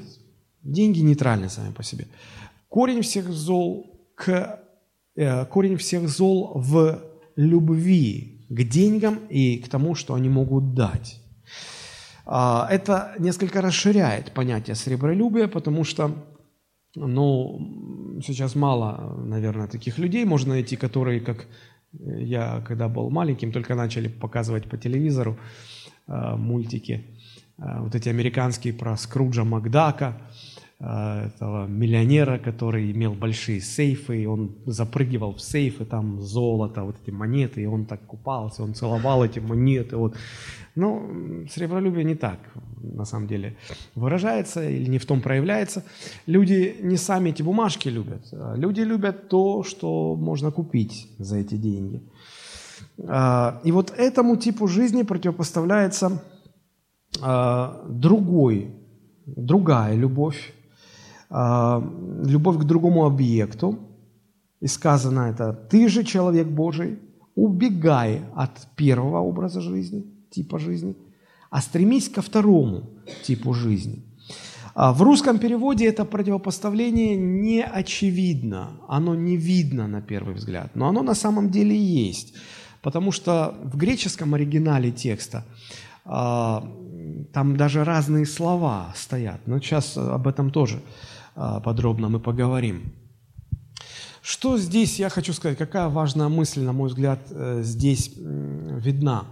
деньги 0.63 1.01
нейтральны 1.01 1.49
сами 1.51 1.73
по 1.73 1.83
себе. 1.83 2.07
Корень 2.69 3.03
всех 3.03 3.29
зол, 3.29 3.87
к, 4.15 4.61
э, 5.17 5.45
корень 5.47 5.77
всех 5.77 6.09
зол 6.09 6.53
в 6.55 7.03
любви 7.37 8.47
к 8.51 8.63
деньгам 8.65 9.21
и 9.29 9.59
к 9.59 9.69
тому, 9.69 9.95
что 9.95 10.15
они 10.15 10.29
могут 10.29 10.75
дать. 10.75 11.21
А, 12.27 12.67
это 12.71 13.15
несколько 13.19 13.61
расширяет 13.61 14.33
понятие 14.33 14.75
сребролюбия, 14.75 15.47
потому 15.49 15.85
что 15.85 16.15
ну, 16.95 18.21
сейчас 18.25 18.55
мало, 18.55 19.17
наверное, 19.25 19.69
таких 19.69 19.99
людей 19.99 20.25
можно 20.25 20.55
найти, 20.55 20.77
которые, 20.77 21.21
как 21.21 21.47
я, 21.93 22.63
когда 22.67 22.89
был 22.89 23.11
маленьким, 23.11 23.53
только 23.53 23.75
начали 23.75 24.09
показывать 24.09 24.69
по 24.69 24.77
телевизору 24.77 25.39
э, 26.07 26.37
мультики, 26.37 27.05
э, 27.59 27.81
вот 27.81 27.95
эти 27.95 28.09
американские 28.09 28.73
про 28.75 28.97
Скруджа 28.97 29.45
Макдака, 29.45 30.21
Э, 30.83 31.27
этого 31.27 31.67
миллионера, 31.67 32.39
который 32.39 32.91
имел 32.91 33.13
большие 33.13 33.61
сейфы, 33.61 34.23
и 34.23 34.27
он 34.27 34.57
запрыгивал 34.65 35.35
в 35.35 35.41
сейфы, 35.41 35.85
там 35.85 36.23
золото, 36.23 36.85
вот 36.85 36.97
эти 37.03 37.11
монеты, 37.11 37.63
и 37.63 37.67
он 37.67 37.85
так 37.85 38.07
купался, 38.07 38.63
он 38.63 38.73
целовал 38.73 39.23
эти 39.23 39.41
монеты. 39.41 39.97
Вот. 39.97 40.17
Но 40.77 41.01
ну, 41.01 41.47
сребролюбие 41.49 42.05
не 42.05 42.15
так, 42.15 42.39
на 42.83 43.05
самом 43.05 43.27
деле, 43.27 43.57
выражается 43.95 44.69
или 44.69 44.89
не 44.89 44.99
в 44.99 45.07
том 45.07 45.21
проявляется. 45.21 45.83
Люди 46.27 46.77
не 46.81 46.97
сами 46.97 47.31
эти 47.31 47.43
бумажки 47.43 47.89
любят, 47.89 48.29
а 48.33 48.55
люди 48.55 48.81
любят 48.83 49.29
то, 49.29 49.63
что 49.65 50.17
можно 50.17 50.51
купить 50.51 51.09
за 51.19 51.39
эти 51.39 51.57
деньги. 51.57 52.03
А, 53.07 53.61
и 53.65 53.73
вот 53.73 53.93
этому 53.97 54.37
типу 54.37 54.69
жизни 54.69 55.03
противопоставляется 55.03 56.23
а, 57.21 57.85
другой, 57.89 58.75
другая 59.27 59.97
любовь, 59.97 60.55
любовь 61.31 62.59
к 62.59 62.65
другому 62.65 63.05
объекту. 63.05 63.79
И 64.61 64.67
сказано 64.67 65.21
это, 65.31 65.53
ты 65.53 65.89
же 65.89 66.03
человек 66.03 66.49
Божий, 66.49 66.99
убегай 67.37 68.23
от 68.35 68.51
первого 68.77 69.21
образа 69.21 69.61
жизни, 69.61 70.05
типа 70.31 70.59
жизни, 70.59 70.95
а 71.51 71.61
стремись 71.61 72.09
ко 72.09 72.23
второму 72.23 72.91
типу 73.23 73.55
жизни. 73.55 74.03
А 74.75 74.93
в 74.93 75.03
русском 75.03 75.39
переводе 75.39 75.87
это 75.87 76.05
противопоставление 76.05 77.17
не 77.17 77.63
очевидно, 77.63 78.71
оно 78.89 79.15
не 79.15 79.37
видно 79.37 79.89
на 79.89 80.01
первый 80.01 80.35
взгляд, 80.35 80.77
но 80.77 80.89
оно 80.89 81.03
на 81.03 81.15
самом 81.15 81.51
деле 81.51 81.77
есть, 81.77 82.35
потому 82.83 83.13
что 83.13 83.55
в 83.63 83.77
греческом 83.77 84.35
оригинале 84.35 84.93
текста 84.93 85.45
а, 86.05 86.65
там 87.33 87.57
даже 87.57 87.85
разные 87.85 88.27
слова 88.27 88.93
стоят, 88.97 89.41
но 89.47 89.59
сейчас 89.59 89.97
об 89.97 90.29
этом 90.29 90.51
тоже 90.51 90.81
а, 91.35 91.61
подробно 91.61 92.09
мы 92.09 92.21
поговорим. 92.21 92.93
Что 94.23 94.59
здесь 94.59 94.99
я 94.99 95.09
хочу 95.09 95.33
сказать? 95.33 95.59
Какая 95.59 95.89
важная 95.89 96.29
мысль, 96.29 96.61
на 96.61 96.73
мой 96.73 96.89
взгляд, 96.89 97.21
э, 97.31 97.63
здесь 97.63 98.13
видна? 98.17 99.25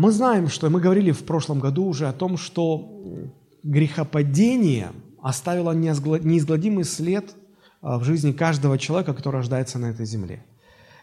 Мы 0.00 0.12
знаем, 0.12 0.48
что 0.48 0.70
мы 0.70 0.80
говорили 0.80 1.10
в 1.10 1.24
прошлом 1.24 1.60
году 1.60 1.84
уже 1.84 2.08
о 2.08 2.14
том, 2.14 2.38
что 2.38 3.30
грехопадение 3.62 4.92
оставило 5.22 5.72
неизгладимый 5.72 6.84
след 6.84 7.34
а, 7.82 7.98
в 7.98 8.04
жизни 8.04 8.32
каждого 8.32 8.78
человека, 8.78 9.12
который 9.12 9.36
рождается 9.36 9.78
на 9.78 9.90
этой 9.90 10.06
земле. 10.06 10.42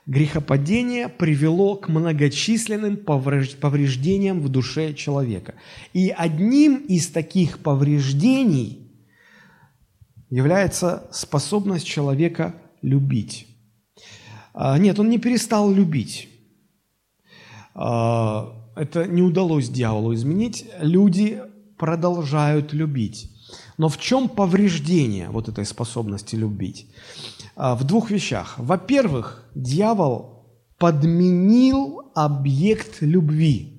Грехопадение 0.08 1.10
привело 1.10 1.76
к 1.76 1.90
многочисленным 1.90 2.98
повреждениям 2.98 4.42
в 4.42 4.50
душе 4.50 4.96
человека. 4.96 5.54
И 5.94 6.10
одним 6.10 6.78
из 6.78 7.08
таких 7.10 7.60
повреждений– 7.60 8.84
является 10.30 11.08
способность 11.12 11.86
человека 11.86 12.56
любить. 12.82 13.48
А, 14.56 14.80
нет, 14.80 15.00
он 15.00 15.10
не 15.12 15.20
перестал 15.20 15.72
любить. 15.72 16.30
Это 18.78 19.06
не 19.08 19.22
удалось 19.22 19.70
дьяволу 19.70 20.13
изменить. 20.13 20.66
Люди 20.80 21.42
продолжают 21.78 22.74
любить. 22.74 23.32
Но 23.78 23.90
в 23.90 23.98
чем 23.98 24.30
повреждение 24.30 25.30
вот 25.30 25.50
этой 25.50 25.66
способности 25.66 26.36
любить? 26.36 26.88
А, 27.56 27.76
в 27.76 27.84
двух 27.84 28.12
вещах. 28.12 28.56
Во-первых, 28.58 29.50
дьявол 29.56 30.46
подменил 30.78 32.12
объект 32.13 33.02
любви. 33.02 33.74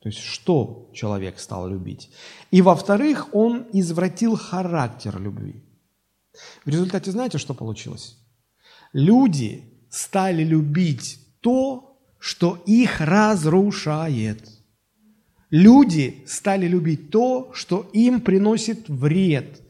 То 0.00 0.08
есть, 0.08 0.20
что 0.20 0.90
человек 0.94 1.38
стал 1.38 1.68
любить. 1.68 2.10
И 2.50 2.62
во-вторых, 2.62 3.28
он 3.32 3.66
извратил 3.72 4.36
характер 4.36 5.20
любви. 5.20 5.64
В 6.64 6.68
результате 6.68 7.10
знаете, 7.10 7.38
что 7.38 7.54
получилось? 7.54 8.18
Люди 8.92 9.64
стали 9.90 10.44
любить 10.44 11.18
то, 11.40 11.85
что 12.26 12.60
их 12.66 13.00
разрушает. 13.00 14.50
Люди 15.48 16.24
стали 16.26 16.66
любить 16.66 17.10
то, 17.10 17.52
что 17.54 17.88
им 17.92 18.20
приносит 18.20 18.88
вред. 18.88 19.62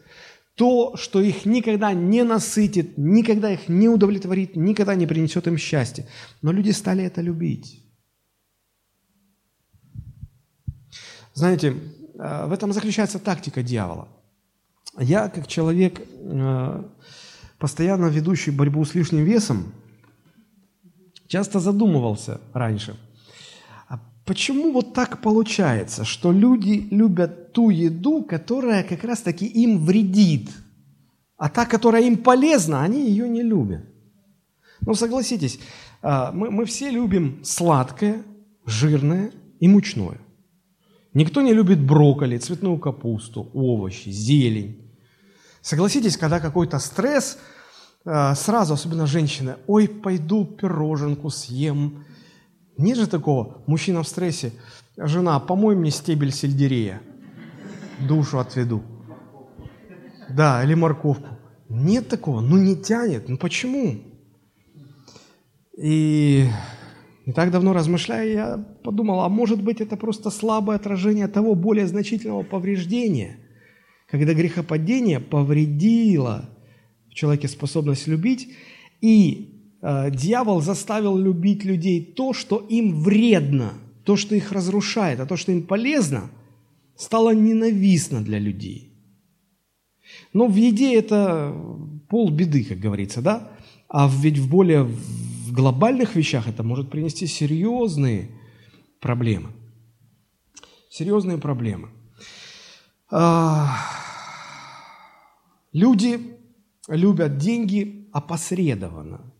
То, 0.54 0.96
что 0.96 1.20
их 1.20 1.44
никогда 1.44 1.92
не 1.92 2.24
насытит, 2.24 2.96
никогда 2.96 3.52
их 3.52 3.68
не 3.68 3.90
удовлетворит, 3.90 4.56
никогда 4.56 4.94
не 4.94 5.06
принесет 5.06 5.46
им 5.46 5.58
счастья. 5.58 6.06
Но 6.40 6.50
люди 6.50 6.70
стали 6.70 7.04
это 7.04 7.20
любить. 7.20 7.84
Знаете, 11.34 11.74
э, 12.14 12.46
в 12.46 12.52
этом 12.52 12.72
заключается 12.72 13.18
тактика 13.18 13.62
дьявола. 13.62 14.08
Я, 14.98 15.28
как 15.28 15.46
человек, 15.46 16.00
э, 16.00 16.84
постоянно 17.58 18.06
ведущий 18.06 18.50
борьбу 18.50 18.82
с 18.86 18.94
лишним 18.94 19.24
весом, 19.24 19.74
часто 21.28 21.60
задумывался 21.60 22.40
раньше, 22.52 22.96
а 23.88 23.98
почему 24.24 24.72
вот 24.72 24.94
так 24.94 25.20
получается, 25.22 26.04
что 26.04 26.32
люди 26.32 26.88
любят 26.90 27.52
ту 27.52 27.70
еду, 27.70 28.22
которая 28.22 28.82
как 28.82 29.04
раз-таки 29.04 29.46
им 29.46 29.84
вредит, 29.84 30.50
а 31.36 31.48
та, 31.48 31.66
которая 31.66 32.02
им 32.02 32.16
полезна, 32.16 32.82
они 32.82 33.08
ее 33.08 33.28
не 33.28 33.42
любят. 33.42 33.84
Ну, 34.80 34.94
согласитесь, 34.94 35.58
э, 36.02 36.30
мы, 36.32 36.50
мы 36.50 36.64
все 36.64 36.90
любим 36.90 37.40
сладкое, 37.44 38.22
жирное 38.64 39.32
и 39.60 39.68
мучное. 39.68 40.18
Никто 41.14 41.40
не 41.40 41.54
любит 41.54 41.80
брокколи, 41.80 42.36
цветную 42.36 42.78
капусту, 42.78 43.50
овощи, 43.54 44.10
зелень. 44.10 44.76
Согласитесь, 45.62 46.16
когда 46.16 46.40
какой-то 46.40 46.78
стресс, 46.78 47.38
сразу, 48.34 48.74
особенно 48.74 49.06
женщины, 49.06 49.56
ой, 49.66 49.88
пойду 49.88 50.44
пироженку 50.44 51.30
съем. 51.30 52.04
Нет 52.78 52.98
же 52.98 53.06
такого, 53.06 53.62
мужчина 53.66 54.02
в 54.02 54.08
стрессе, 54.08 54.52
жена, 54.96 55.40
помой 55.40 55.76
мне 55.76 55.90
стебель 55.90 56.32
сельдерея, 56.32 57.00
душу 58.00 58.38
отведу. 58.38 58.82
Да, 60.28 60.62
или 60.64 60.74
морковку. 60.74 61.38
Нет 61.68 62.08
такого, 62.08 62.40
ну 62.40 62.56
не 62.56 62.76
тянет, 62.76 63.28
ну 63.28 63.36
почему? 63.38 63.98
И 65.76 66.48
не 67.26 67.32
так 67.32 67.50
давно 67.50 67.72
размышляя, 67.72 68.26
я 68.26 68.64
подумал, 68.84 69.22
а 69.22 69.28
может 69.28 69.62
быть 69.62 69.80
это 69.80 69.96
просто 69.96 70.30
слабое 70.30 70.76
отражение 70.76 71.28
того 71.28 71.54
более 71.54 71.86
значительного 71.86 72.42
повреждения– 72.42 73.40
когда 74.08 74.34
грехопадение 74.34 75.20
повредило 75.20 76.48
человеке 77.16 77.48
способность 77.48 78.06
любить, 78.06 78.48
и 79.00 79.74
э, 79.82 80.10
дьявол 80.10 80.60
заставил 80.60 81.16
любить 81.16 81.64
людей 81.64 82.04
то, 82.04 82.32
что 82.32 82.58
им 82.58 83.02
вредно, 83.02 83.72
то, 84.04 84.16
что 84.16 84.34
их 84.34 84.52
разрушает, 84.52 85.18
а 85.20 85.26
то, 85.26 85.36
что 85.36 85.52
им 85.52 85.62
полезно, 85.62 86.30
стало 86.94 87.34
ненавистно 87.34 88.22
для 88.22 88.38
людей. 88.38 88.92
Но 90.32 90.46
в 90.46 90.54
еде 90.54 90.94
это 90.94 91.54
полбеды, 92.08 92.64
как 92.64 92.78
говорится, 92.78 93.22
да? 93.22 93.50
А 93.88 94.08
ведь 94.08 94.38
в 94.38 94.48
более 94.48 94.82
в 94.82 95.52
глобальных 95.52 96.16
вещах 96.16 96.48
это 96.48 96.62
может 96.62 96.90
принести 96.90 97.26
серьезные 97.26 98.30
проблемы. 99.00 99.50
Серьезные 100.90 101.38
проблемы. 101.38 101.88
Люди 105.72 106.35
любят 106.88 107.38
деньги 107.38 108.08
опосредованно, 108.12 109.32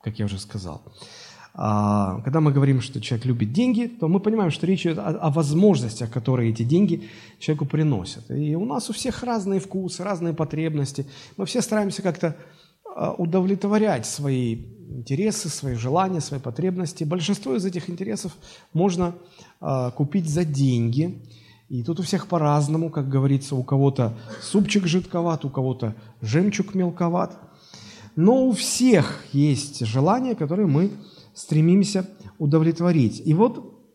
как 0.00 0.18
я 0.18 0.26
уже 0.26 0.38
сказал. 0.38 0.82
А, 1.54 2.20
когда 2.22 2.40
мы 2.40 2.50
говорим, 2.50 2.80
что 2.80 3.00
человек 3.00 3.26
любит 3.26 3.52
деньги, 3.52 3.86
то 3.86 4.08
мы 4.08 4.20
понимаем, 4.20 4.50
что 4.50 4.66
речь 4.66 4.86
идет 4.86 4.98
о, 4.98 5.08
о 5.08 5.30
возможностях, 5.30 6.10
которые 6.10 6.50
эти 6.50 6.62
деньги 6.62 7.08
человеку 7.38 7.66
приносят. 7.66 8.30
И 8.30 8.54
у 8.56 8.64
нас 8.64 8.88
у 8.88 8.92
всех 8.94 9.22
разные 9.22 9.60
вкусы, 9.60 10.02
разные 10.02 10.32
потребности. 10.32 11.06
Мы 11.36 11.44
все 11.44 11.60
стараемся 11.60 12.00
как-то 12.00 12.36
а, 12.96 13.12
удовлетворять 13.12 14.06
свои 14.06 14.54
интересы, 14.88 15.48
свои 15.50 15.74
желания, 15.74 16.20
свои 16.20 16.40
потребности. 16.40 17.04
Большинство 17.04 17.54
из 17.54 17.66
этих 17.66 17.90
интересов 17.90 18.34
можно 18.72 19.14
а, 19.60 19.90
купить 19.90 20.28
за 20.28 20.44
деньги. 20.44 21.22
И 21.72 21.82
тут 21.82 22.00
у 22.00 22.02
всех 22.02 22.26
по-разному, 22.26 22.90
как 22.90 23.08
говорится, 23.08 23.56
у 23.56 23.62
кого-то 23.62 24.14
супчик 24.42 24.86
жидковат, 24.86 25.46
у 25.46 25.48
кого-то 25.48 25.94
жемчуг 26.20 26.74
мелковат. 26.74 27.38
Но 28.14 28.46
у 28.46 28.52
всех 28.52 29.24
есть 29.32 29.86
желания, 29.86 30.34
которые 30.34 30.66
мы 30.66 30.90
стремимся 31.32 32.06
удовлетворить. 32.38 33.22
И 33.24 33.32
вот 33.32 33.88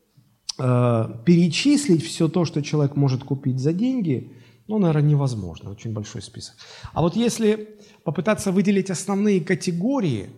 э, 0.57 1.05
перечислить 1.23 2.03
все 2.03 2.27
то, 2.27 2.45
что 2.45 2.63
человек 2.63 2.95
может 2.95 3.23
купить 3.23 3.59
за 3.59 3.73
деньги, 3.73 4.33
ну, 4.67 4.79
наверное, 4.79 5.11
невозможно, 5.11 5.69
очень 5.69 5.93
большой 5.93 6.23
список. 6.23 6.55
А 6.93 7.03
вот 7.03 7.15
если 7.15 7.77
попытаться 8.03 8.51
выделить 8.51 8.89
основные 8.89 9.39
категории, 9.39 10.31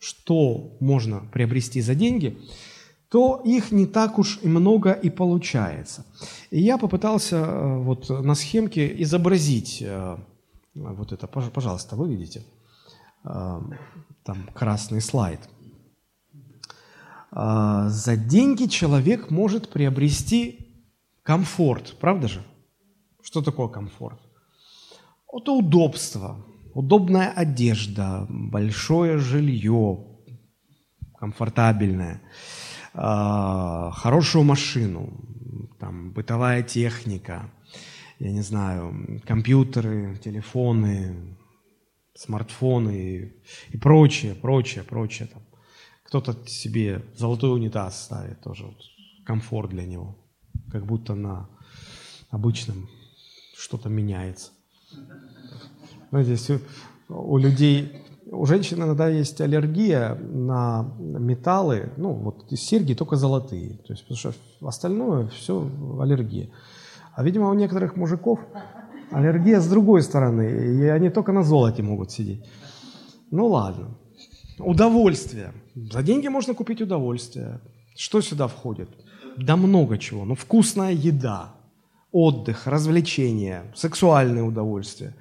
что 0.00 0.76
можно 0.80 1.20
приобрести 1.32 1.80
за 1.80 1.94
деньги, 1.94 2.36
то 3.12 3.42
их 3.44 3.72
не 3.72 3.84
так 3.84 4.18
уж 4.18 4.38
и 4.42 4.48
много 4.48 4.92
и 4.92 5.10
получается. 5.10 6.06
И 6.50 6.62
я 6.62 6.78
попытался 6.78 7.36
э, 7.36 7.78
вот 7.82 8.08
на 8.08 8.34
схемке 8.34 9.02
изобразить 9.02 9.82
э, 9.82 10.16
вот 10.74 11.12
это, 11.12 11.26
пожалуйста, 11.26 11.94
вы 11.94 12.08
видите, 12.08 12.42
э, 13.24 13.60
там 14.24 14.48
красный 14.54 15.00
слайд– 15.00 15.40
за 17.34 18.16
деньги 18.16 18.66
человек 18.66 19.30
может 19.30 19.70
приобрести 19.70 20.68
комфорт, 21.22 21.96
правда 21.98 22.28
же? 22.28 22.42
Что 23.22 23.40
такое 23.40 23.68
комфорт? 23.68 24.20
Это 25.32 25.52
удобство, 25.52 26.44
удобная 26.74 27.30
одежда, 27.30 28.26
большое 28.28 29.16
жилье, 29.16 30.04
комфортабельное, 31.16 32.20
хорошую 32.92 34.44
машину, 34.44 35.12
там, 35.78 36.12
бытовая 36.12 36.62
техника, 36.62 37.50
я 38.18 38.30
не 38.30 38.42
знаю, 38.42 39.20
компьютеры, 39.26 40.16
телефоны, 40.22 41.36
смартфоны 42.14 43.32
и 43.70 43.76
прочее, 43.78 44.34
прочее, 44.34 44.84
прочее. 44.84 45.28
Там. 45.32 45.42
Кто-то 46.04 46.46
себе 46.46 47.02
золотой 47.16 47.54
унитаз 47.54 48.04
ставит, 48.04 48.40
тоже 48.42 48.66
вот 48.66 48.76
комфорт 49.24 49.70
для 49.70 49.86
него. 49.86 50.16
Как 50.70 50.86
будто 50.86 51.14
на 51.14 51.48
обычном 52.30 52.88
что-то 53.56 53.88
меняется. 53.88 54.50
Знаете, 56.10 56.60
у 57.08 57.38
людей, 57.38 58.02
у 58.32 58.46
женщин 58.46 58.78
иногда 58.78 59.08
есть 59.08 59.40
аллергия 59.40 60.14
на 60.14 60.94
металлы, 60.98 61.92
ну 61.96 62.12
вот 62.12 62.50
серьги 62.50 62.94
только 62.94 63.16
золотые, 63.16 63.76
то 63.86 63.92
есть 63.92 64.02
потому 64.02 64.18
что 64.18 64.32
остальное 64.66 65.28
все 65.28 65.68
аллергия. 66.00 66.48
А 67.14 67.22
видимо 67.22 67.50
у 67.50 67.54
некоторых 67.54 67.96
мужиков 67.96 68.40
аллергия 69.10 69.60
с 69.60 69.68
другой 69.68 70.02
стороны, 70.02 70.42
и 70.42 70.86
они 70.86 71.10
только 71.10 71.32
на 71.32 71.42
золоте 71.42 71.82
могут 71.82 72.10
сидеть. 72.10 72.44
Ну 73.30 73.46
ладно. 73.48 73.98
Удовольствие. 74.58 75.52
За 75.74 76.02
деньги 76.02 76.28
можно 76.28 76.54
купить 76.54 76.80
удовольствие. 76.80 77.60
Что 77.96 78.20
сюда 78.22 78.46
входит? 78.46 78.88
Да 79.36 79.56
много 79.56 79.98
чего. 79.98 80.24
Ну, 80.24 80.34
вкусная 80.34 80.92
еда, 80.92 81.54
отдых, 82.12 82.66
развлечения, 82.66 83.62
сексуальное 83.74 84.42
удовольствие, 84.42 85.14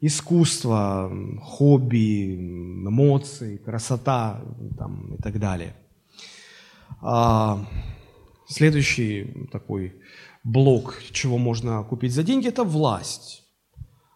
искусство, 0.00 1.10
хобби, 1.42 2.34
эмоции, 2.34 3.56
красота 3.56 4.42
там, 4.76 5.14
и 5.14 5.22
так 5.22 5.38
далее. 5.38 5.74
А, 7.00 7.66
следующий 8.48 9.48
такой 9.50 10.00
блок, 10.44 11.02
чего 11.12 11.38
можно 11.38 11.82
купить 11.82 12.12
за 12.12 12.22
деньги, 12.22 12.48
это 12.48 12.64
власть. 12.64 13.44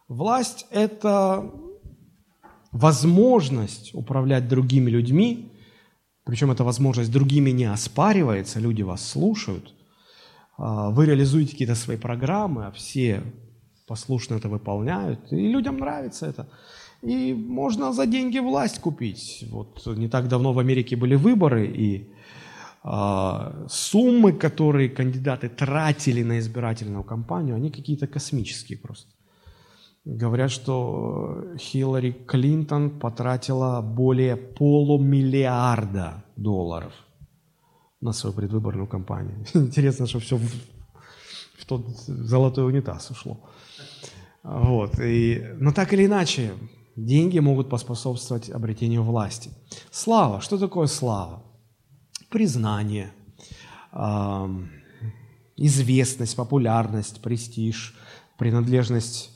Власть– 0.07 0.65
это 0.71 1.51
возможность 2.71 3.93
управлять 3.93 4.47
другими 4.47 4.89
людьми, 4.89 5.51
причем 6.23 6.51
эта 6.51 6.63
возможность 6.63 7.11
другими 7.11 7.51
не 7.51 7.65
оспаривается, 7.65 8.59
люди 8.59 8.81
вас 8.81 9.05
слушают, 9.05 9.73
а, 10.57 10.89
вы 10.89 11.05
реализуете 11.05 11.51
какие-то 11.51 11.75
свои 11.75 11.97
программы, 11.97 12.67
а 12.67 12.71
все 12.71 13.23
послушно 13.87 14.35
это 14.35 14.49
выполняют, 14.49 15.19
и 15.31 15.51
людям 15.51 15.77
нравится 15.77 16.25
это. 16.27 16.47
И 17.01 17.33
можно 17.33 17.93
за 17.93 18.05
деньги 18.05 18.39
власть 18.39 18.79
купить. 18.79 19.45
Вот 19.51 19.85
не 19.97 20.07
так 20.07 20.27
давно 20.27 20.53
в 20.53 20.59
Америке 20.59 20.95
были 20.95 21.15
выборы, 21.15 21.67
и 21.67 22.09
э, 22.83 23.65
суммы, 23.69 24.31
которые 24.31 24.89
кандидаты 24.89 25.49
тратили 25.49 26.23
на 26.23 26.39
избирательную 26.39 27.03
кампанию, 27.03 27.55
они 27.55 27.71
какие-то 27.71 28.07
космические 28.07 28.77
просто. 28.77 29.11
Говорят, 30.05 30.51
что 30.51 31.43
Хиллари 31.57 32.11
Клинтон 32.11 32.89
потратила 32.99 33.81
более 33.81 34.35
полумиллиарда 34.35 36.23
долларов 36.35 36.93
на 38.01 38.13
свою 38.13 38.35
предвыборную 38.35 38.87
кампанию. 38.87 39.45
Интересно, 39.53 40.07
что 40.07 40.19
все 40.19 40.35
в, 40.35 40.49
в 41.57 41.65
тот 41.65 41.87
золотой 42.07 42.65
унитаз 42.65 43.11
ушло. 43.11 43.37
Вот. 44.43 44.99
И, 44.99 45.43
но 45.59 45.71
так 45.71 45.93
или 45.93 46.05
иначе, 46.05 46.53
деньги 46.95 47.39
могут 47.39 47.69
поспособствовать 47.69 48.49
обретению 48.49 49.03
власти. 49.03 49.51
Слава. 49.91 50.41
Что 50.41 50.57
такое 50.57 50.87
слава? 50.87 51.43
Признание, 52.29 53.13
известность, 55.55 56.35
популярность, 56.35 57.21
престиж, 57.21 57.95
принадлежность 58.37 59.33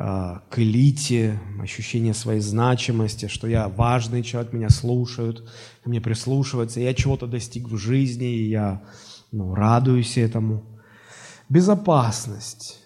Э, 0.00 0.40
к 0.48 0.60
элите, 0.60 1.40
ощущение 1.60 2.14
своей 2.14 2.40
значимости, 2.40 3.26
что 3.26 3.48
я 3.48 3.68
важный 3.68 4.22
человек, 4.22 4.52
меня 4.52 4.70
слушают, 4.70 5.50
мне 5.84 6.00
прислушиваются, 6.00 6.78
я 6.78 6.94
чего-то 6.94 7.26
достиг 7.26 7.68
в 7.68 7.76
жизни, 7.76 8.32
и 8.32 8.50
я 8.50 8.82
ну, 9.32 9.54
радуюсь 9.54 10.16
этому. 10.16 10.62
Безопасность. 11.48 12.77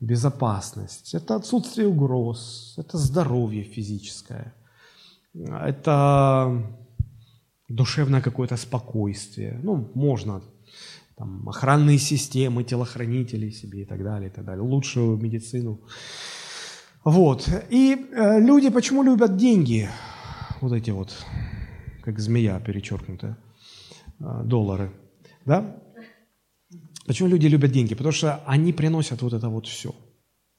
Безопасность. 0.00 1.14
Это 1.14 1.36
отсутствие 1.36 1.86
угроз, 1.86 2.74
это 2.78 2.96
здоровье 2.98 3.64
физическое, 3.64 4.54
это 5.34 6.66
душевное 7.68 8.20
какое-то 8.20 8.56
спокойствие. 8.56 9.60
Ну, 9.62 9.90
можно 9.94 10.42
там, 11.16 11.46
охранные 11.48 11.98
системы, 11.98 12.64
телохранители 12.64 13.50
себе 13.50 13.82
и 13.82 13.84
так 13.84 14.02
далее, 14.02 14.30
и 14.30 14.32
так 14.32 14.44
далее, 14.44 14.62
лучшую 14.62 15.18
медицину. 15.18 15.80
Вот. 17.04 17.48
И 17.68 17.94
э, 17.94 18.40
люди 18.40 18.70
почему 18.70 19.02
любят 19.02 19.36
деньги? 19.36 19.88
Вот 20.60 20.72
эти 20.72 20.90
вот, 20.90 21.14
как 22.02 22.18
змея 22.18 22.58
перечеркнутая, 22.60 23.36
э, 24.18 24.42
доллары. 24.44 24.92
Да? 25.44 25.76
Почему 27.10 27.28
люди 27.28 27.48
любят 27.48 27.72
деньги? 27.72 27.94
Потому 27.96 28.12
что 28.12 28.40
они 28.46 28.72
приносят 28.72 29.20
вот 29.22 29.32
это 29.32 29.48
вот 29.48 29.66
все. 29.66 29.92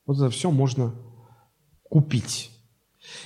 Вот 0.05 0.17
это 0.17 0.29
все 0.29 0.51
можно 0.51 0.93
купить. 1.83 2.51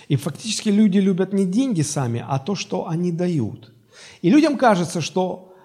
И 0.09 0.15
фактически 0.15 0.69
люди 0.69 0.99
любят 0.99 1.33
не 1.33 1.47
деньги 1.47 1.81
сами, 1.81 2.23
а 2.27 2.37
то, 2.37 2.53
что 2.53 2.87
они 2.87 3.11
дают. 3.11 3.73
И 4.21 4.29
людям 4.29 4.57
кажется, 4.57 5.01
что 5.01 5.55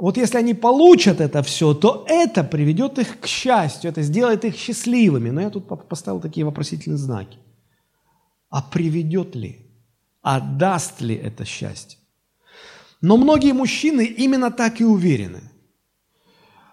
вот 0.00 0.16
если 0.16 0.38
они 0.38 0.54
получат 0.54 1.20
это 1.20 1.42
все, 1.42 1.74
то 1.74 2.06
это 2.08 2.42
приведет 2.42 2.98
их 2.98 3.20
к 3.20 3.26
счастью, 3.26 3.90
это 3.90 4.00
сделает 4.00 4.46
их 4.46 4.56
счастливыми. 4.56 5.28
Но 5.28 5.42
я 5.42 5.50
тут 5.50 5.68
поставил 5.90 6.20
такие 6.20 6.46
вопросительные 6.46 6.96
знаки. 6.96 7.36
А 8.48 8.62
приведет 8.62 9.34
ли? 9.36 9.58
А 10.22 10.40
даст 10.40 11.02
ли 11.02 11.16
это 11.16 11.44
счастье? 11.44 11.98
Но 13.02 13.18
многие 13.18 13.52
мужчины 13.52 14.06
именно 14.06 14.50
так 14.50 14.80
и 14.80 14.84
уверены. 14.84 15.49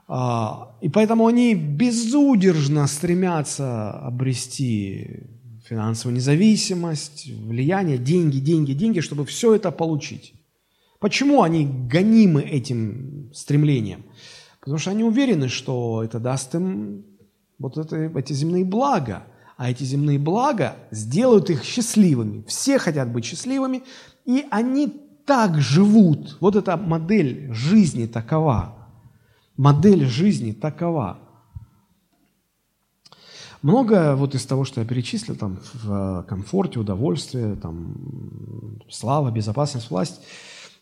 А, 0.08 0.78
и 0.82 0.90
поэтому 0.90 1.28
они 1.28 1.54
безудержно 1.54 2.88
стремятся 2.88 3.92
обрести 3.92 5.24
финансовую 5.68 6.16
независимость, 6.16 7.30
влияние, 7.30 7.98
деньги, 7.98 8.38
деньги, 8.38 8.72
деньги, 8.72 9.02
чтобы 9.02 9.26
все 9.26 9.54
это 9.56 9.72
получить. 9.72 10.34
Почему 11.00 11.44
они 11.44 11.66
гонимы 11.66 12.42
этим 12.42 13.32
стремлением? 13.34 14.06
Потому 14.62 14.78
что 14.78 14.92
они 14.92 15.04
уверены, 15.04 15.50
что 15.50 16.04
это 16.04 16.20
даст 16.20 16.56
им 16.56 17.06
вот 17.60 17.78
это, 17.78 17.96
эти 17.96 18.34
земные 18.34 18.66
блага. 18.66 19.24
А 19.58 19.72
эти 19.72 19.84
земные 19.84 20.20
блага 20.20 20.76
сделают 20.92 21.50
их 21.50 21.64
счастливыми. 21.64 22.44
Все 22.48 22.78
хотят 22.78 23.12
быть 23.12 23.26
счастливыми, 23.26 23.84
и 24.26 24.46
они 24.52 24.94
так 25.26 25.60
живут. 25.60 26.38
Вот 26.40 26.56
эта 26.56 26.78
модель 26.78 27.52
жизни 27.52 28.06
такова. 28.06 28.77
Модель 29.58 30.06
жизни 30.06 30.52
такова. 30.52 31.20
Многое 33.64 34.16
вот 34.16 34.36
из 34.36 34.46
того, 34.46 34.66
что 34.66 34.82
я 34.82 34.88
перечислил, 34.88 35.36
там, 35.36 35.60
в 35.74 36.24
комфорте, 36.30 36.80
удовольствие, 36.80 37.56
там, 37.56 38.80
слава, 38.90 39.32
безопасность, 39.32 39.90
власть, 39.90 40.22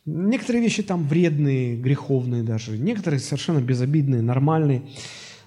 некоторые 0.05 0.61
вещи 0.61 0.83
там 0.83 1.07
вредные, 1.07 1.77
греховные 1.77 2.43
даже, 2.43 2.77
некоторые 2.77 3.21
совершенно 3.21 3.59
безобидные, 3.59 4.21
нормальные. 4.21 4.89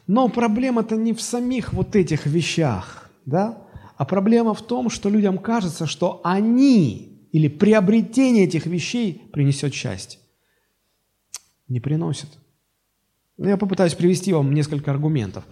Но 0.06 0.28
проблема-то 0.28 0.96
не 0.96 1.12
в 1.12 1.20
самих 1.20 1.74
вот 1.74 1.94
этих 1.94 2.24
вещах, 2.26 3.10
да? 3.26 3.58
а 3.98 4.04
проблема 4.04 4.54
в 4.54 4.62
том, 4.62 4.90
что 4.90 5.10
людям 5.10 5.38
кажется, 5.38 5.86
что 5.86 6.20
они 6.24 7.28
или 7.32 7.48
приобретение 7.48 8.44
этих 8.44 8.64
вещей 8.66 9.28
принесет 9.32 9.74
счастье. 9.74 10.20
Не 11.66 11.80
приносит. 11.80 12.28
Я 13.38 13.56
попытаюсь 13.56 13.94
привести 13.94 14.32
вам 14.32 14.52
несколько 14.52 14.90
аргументов. 14.90 15.44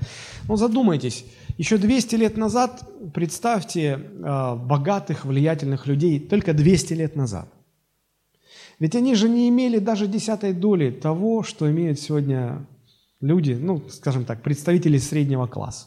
Но 0.49 0.57
задумайтесь, 0.57 1.25
еще 1.57 1.79
200 1.79 2.17
лет 2.17 2.37
назад, 2.37 2.83
представьте 3.15 4.01
э, 4.01 4.55
богатых, 4.57 5.25
влиятельных 5.25 5.87
людей 5.87 6.19
только 6.19 6.53
200 6.53 6.95
лет 6.95 7.15
назад. 7.15 7.49
Ведь 8.81 8.97
они 8.97 9.15
же 9.15 9.29
не 9.29 9.49
имели 9.49 9.79
даже 9.79 10.09
десятой 10.09 10.53
доли 10.53 10.91
того, 10.91 11.45
что 11.45 11.71
имеют 11.71 12.01
сегодня 12.01 12.67
люди, 13.21 13.53
ну, 13.53 13.83
скажем 13.89 14.25
так, 14.25 14.43
представители 14.43 14.99
среднего 14.99 15.47
класса. 15.47 15.87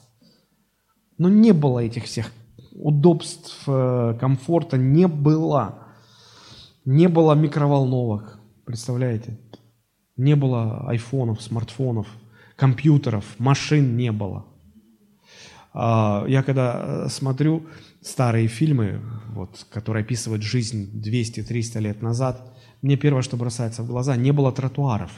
Но 1.17 1.27
не 1.27 1.51
было 1.51 1.79
этих 1.79 2.05
всех 2.05 2.31
удобств, 2.71 3.63
э, 3.67 4.17
комфорта, 4.19 4.77
не 4.77 5.07
было. 5.07 5.87
Не 6.85 7.09
было 7.09 7.33
микроволновок, 7.33 8.39
представляете? 8.65 9.37
Не 10.19 10.35
было 10.35 10.85
айфонов, 10.89 11.41
смартфонов, 11.41 12.07
компьютеров, 12.57 13.23
машин 13.37 13.95
не 13.95 14.11
было. 14.11 14.45
А, 15.73 16.25
я 16.27 16.43
когда 16.43 17.05
э, 17.05 17.09
смотрю 17.09 17.67
старые 18.01 18.47
фильмы, 18.47 18.99
вот, 19.29 19.65
которые 19.71 20.03
описывают 20.03 20.43
жизнь 20.43 20.91
200-300 20.93 21.79
лет 21.79 22.01
назад, 22.01 22.53
мне 22.81 22.97
первое, 22.97 23.21
что 23.21 23.37
бросается 23.37 23.81
в 23.81 23.87
глаза, 23.87 24.17
не 24.17 24.33
было 24.33 24.51
тротуаров. 24.51 25.11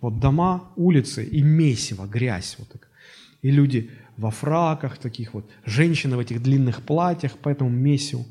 Вот 0.00 0.20
дома, 0.20 0.70
улицы 0.76 1.24
и 1.24 1.42
месиво, 1.42 2.06
грязь. 2.06 2.54
Вот 2.60 2.68
так. 2.68 2.88
И 3.42 3.50
люди 3.50 3.90
во 4.16 4.30
фраках 4.30 4.98
таких 4.98 5.34
вот, 5.34 5.50
женщины 5.64 6.16
в 6.16 6.20
этих 6.20 6.40
длинных 6.40 6.82
платьях, 6.82 7.32
поэтому 7.42 7.68
месиву. 7.68 8.26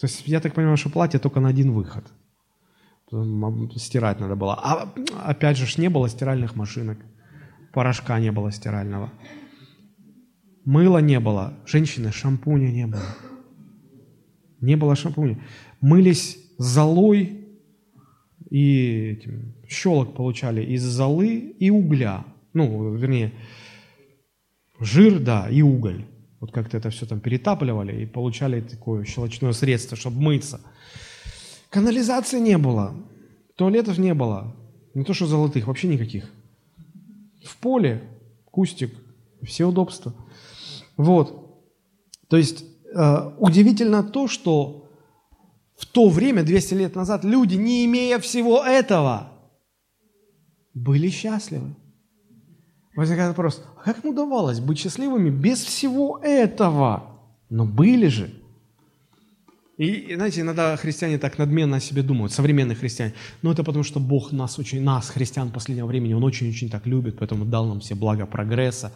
То 0.00 0.06
есть 0.06 0.22
я 0.26 0.40
так 0.40 0.54
понимаю, 0.54 0.78
что 0.78 0.88
платье 0.88 1.20
только 1.20 1.40
на 1.40 1.50
один 1.50 1.72
выход– 1.72 2.06
стирать 3.76 4.20
надо 4.20 4.36
было. 4.36 4.54
А 4.54 4.92
опять 5.24 5.56
же, 5.56 5.80
не 5.80 5.88
было 5.88 6.08
стиральных 6.08 6.56
машинок, 6.56 6.98
порошка 7.72 8.18
не 8.18 8.32
было 8.32 8.50
стирального, 8.50 9.12
мыла 10.64 10.98
не 10.98 11.20
было, 11.20 11.54
женщины, 11.66 12.12
шампуня 12.12 12.70
не 12.70 12.86
было. 12.86 13.02
Не 14.60 14.76
было 14.76 14.96
шампуня. 14.96 15.38
Мылись 15.80 16.38
золой 16.58 17.46
и 18.50 19.18
этим, 19.18 19.54
щелок 19.68 20.16
получали 20.16 20.64
из 20.64 20.82
золы 20.82 21.36
и 21.36 21.70
угля. 21.70 22.24
Ну, 22.54 22.94
вернее, 22.94 23.32
жир, 24.80 25.20
да, 25.20 25.48
и 25.50 25.62
уголь. 25.62 26.06
Вот 26.40 26.52
как-то 26.52 26.78
это 26.78 26.90
все 26.90 27.06
там 27.06 27.20
перетапливали 27.20 28.02
и 28.02 28.06
получали 28.06 28.60
такое 28.60 29.04
щелочное 29.04 29.52
средство, 29.52 29.96
чтобы 29.96 30.20
мыться– 30.20 30.60
Канализации 31.70 32.38
не 32.38 32.58
было, 32.58 32.94
туалетов 33.56 33.98
не 33.98 34.14
было, 34.14 34.54
не 34.94 35.04
то 35.04 35.14
что 35.14 35.26
золотых, 35.26 35.66
вообще 35.66 35.88
никаких. 35.88 36.30
В 37.44 37.56
поле 37.58 38.02
кустик, 38.50 38.94
все 39.42 39.66
удобства. 39.66 40.14
Вот. 40.96 41.60
То 42.28 42.36
есть 42.36 42.64
э, 42.94 43.32
удивительно 43.38 44.02
то, 44.02 44.28
что 44.28 44.88
в 45.76 45.86
то 45.86 46.08
время, 46.08 46.42
200 46.42 46.74
лет 46.74 46.94
назад, 46.94 47.24
люди, 47.24 47.56
не 47.56 47.84
имея 47.84 48.18
всего 48.18 48.64
этого, 48.64 49.32
были 50.72 51.10
счастливы. 51.10 51.74
Возникает 52.94 53.28
вопрос, 53.28 53.62
а 53.76 53.82
как 53.82 54.02
им 54.04 54.10
удавалось 54.10 54.60
быть 54.60 54.78
счастливыми 54.78 55.28
без 55.28 55.62
всего 55.62 56.18
этого? 56.22 57.20
Но 57.50 57.66
были 57.66 58.06
же. 58.06 58.30
И, 59.78 60.14
знаете, 60.14 60.40
иногда 60.40 60.74
христиане 60.76 61.18
так 61.18 61.36
надменно 61.36 61.76
о 61.76 61.80
себе 61.80 62.02
думают, 62.02 62.32
современные 62.32 62.76
христиане. 62.76 63.12
Но 63.42 63.52
это 63.52 63.62
потому, 63.62 63.84
что 63.84 64.00
Бог 64.00 64.32
нас 64.32 64.58
очень, 64.58 64.82
нас, 64.82 65.10
христиан 65.10 65.50
последнего 65.50 65.86
времени, 65.86 66.14
Он 66.14 66.24
очень-очень 66.24 66.70
так 66.70 66.86
любит, 66.86 67.18
поэтому 67.18 67.44
дал 67.44 67.66
нам 67.66 67.80
все 67.80 67.94
благо 67.94 68.24
прогресса. 68.24 68.90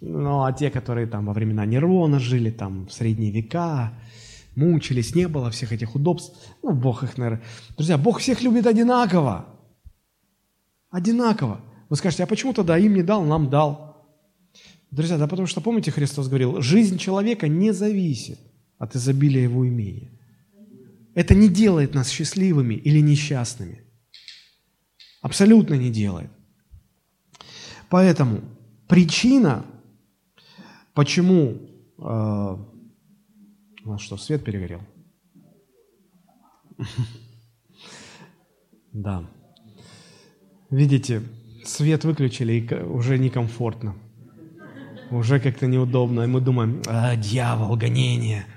Ну, 0.00 0.44
а 0.44 0.52
те, 0.52 0.70
которые 0.70 1.08
там 1.08 1.26
во 1.26 1.32
времена 1.32 1.66
Нерона 1.66 2.20
жили, 2.20 2.50
там 2.50 2.86
в 2.86 2.92
средние 2.92 3.32
века, 3.32 3.94
мучились, 4.54 5.16
не 5.16 5.26
было 5.26 5.50
всех 5.50 5.72
этих 5.72 5.96
удобств, 5.96 6.38
ну, 6.62 6.72
Бог 6.72 7.02
их, 7.02 7.18
наверное... 7.18 7.42
Друзья, 7.76 7.98
Бог 7.98 8.20
всех 8.20 8.42
любит 8.42 8.66
одинаково. 8.66 9.46
Одинаково. 10.90 11.60
Вы 11.88 11.96
скажете, 11.96 12.22
а 12.22 12.26
почему 12.26 12.52
тогда 12.52 12.78
им 12.78 12.94
не 12.94 13.02
дал, 13.02 13.24
нам 13.24 13.50
дал? 13.50 14.06
Друзья, 14.92 15.18
да 15.18 15.26
потому 15.26 15.48
что, 15.48 15.60
помните, 15.60 15.90
Христос 15.90 16.28
говорил, 16.28 16.60
жизнь 16.60 16.98
человека 16.98 17.48
не 17.48 17.72
зависит 17.72 18.38
от 18.82 18.96
изобилия 18.96 19.44
его 19.44 19.64
имения. 19.64 20.10
Это 21.14 21.36
не 21.36 21.48
делает 21.48 21.94
нас 21.94 22.10
счастливыми 22.10 22.74
или 22.74 22.98
несчастными. 22.98 23.84
Абсолютно 25.20 25.74
не 25.74 25.88
делает. 25.88 26.30
Поэтому 27.88 28.40
причина, 28.88 29.64
почему... 30.94 31.58
Э, 31.98 32.56
у 33.84 33.88
нас 33.88 34.00
что, 34.00 34.16
свет 34.16 34.44
перегорел? 34.44 34.80
Да. 38.92 39.24
Видите, 40.70 41.22
свет 41.64 42.04
выключили, 42.04 42.52
и 42.52 42.74
уже 42.74 43.16
некомфортно. 43.16 43.94
Уже 45.10 45.40
как-то 45.40 45.66
неудобно. 45.66 46.22
И 46.22 46.26
мы 46.26 46.42
думаем, 46.42 46.82
а, 46.86 47.16
дьявол, 47.16 47.76
гонение– 47.76 48.44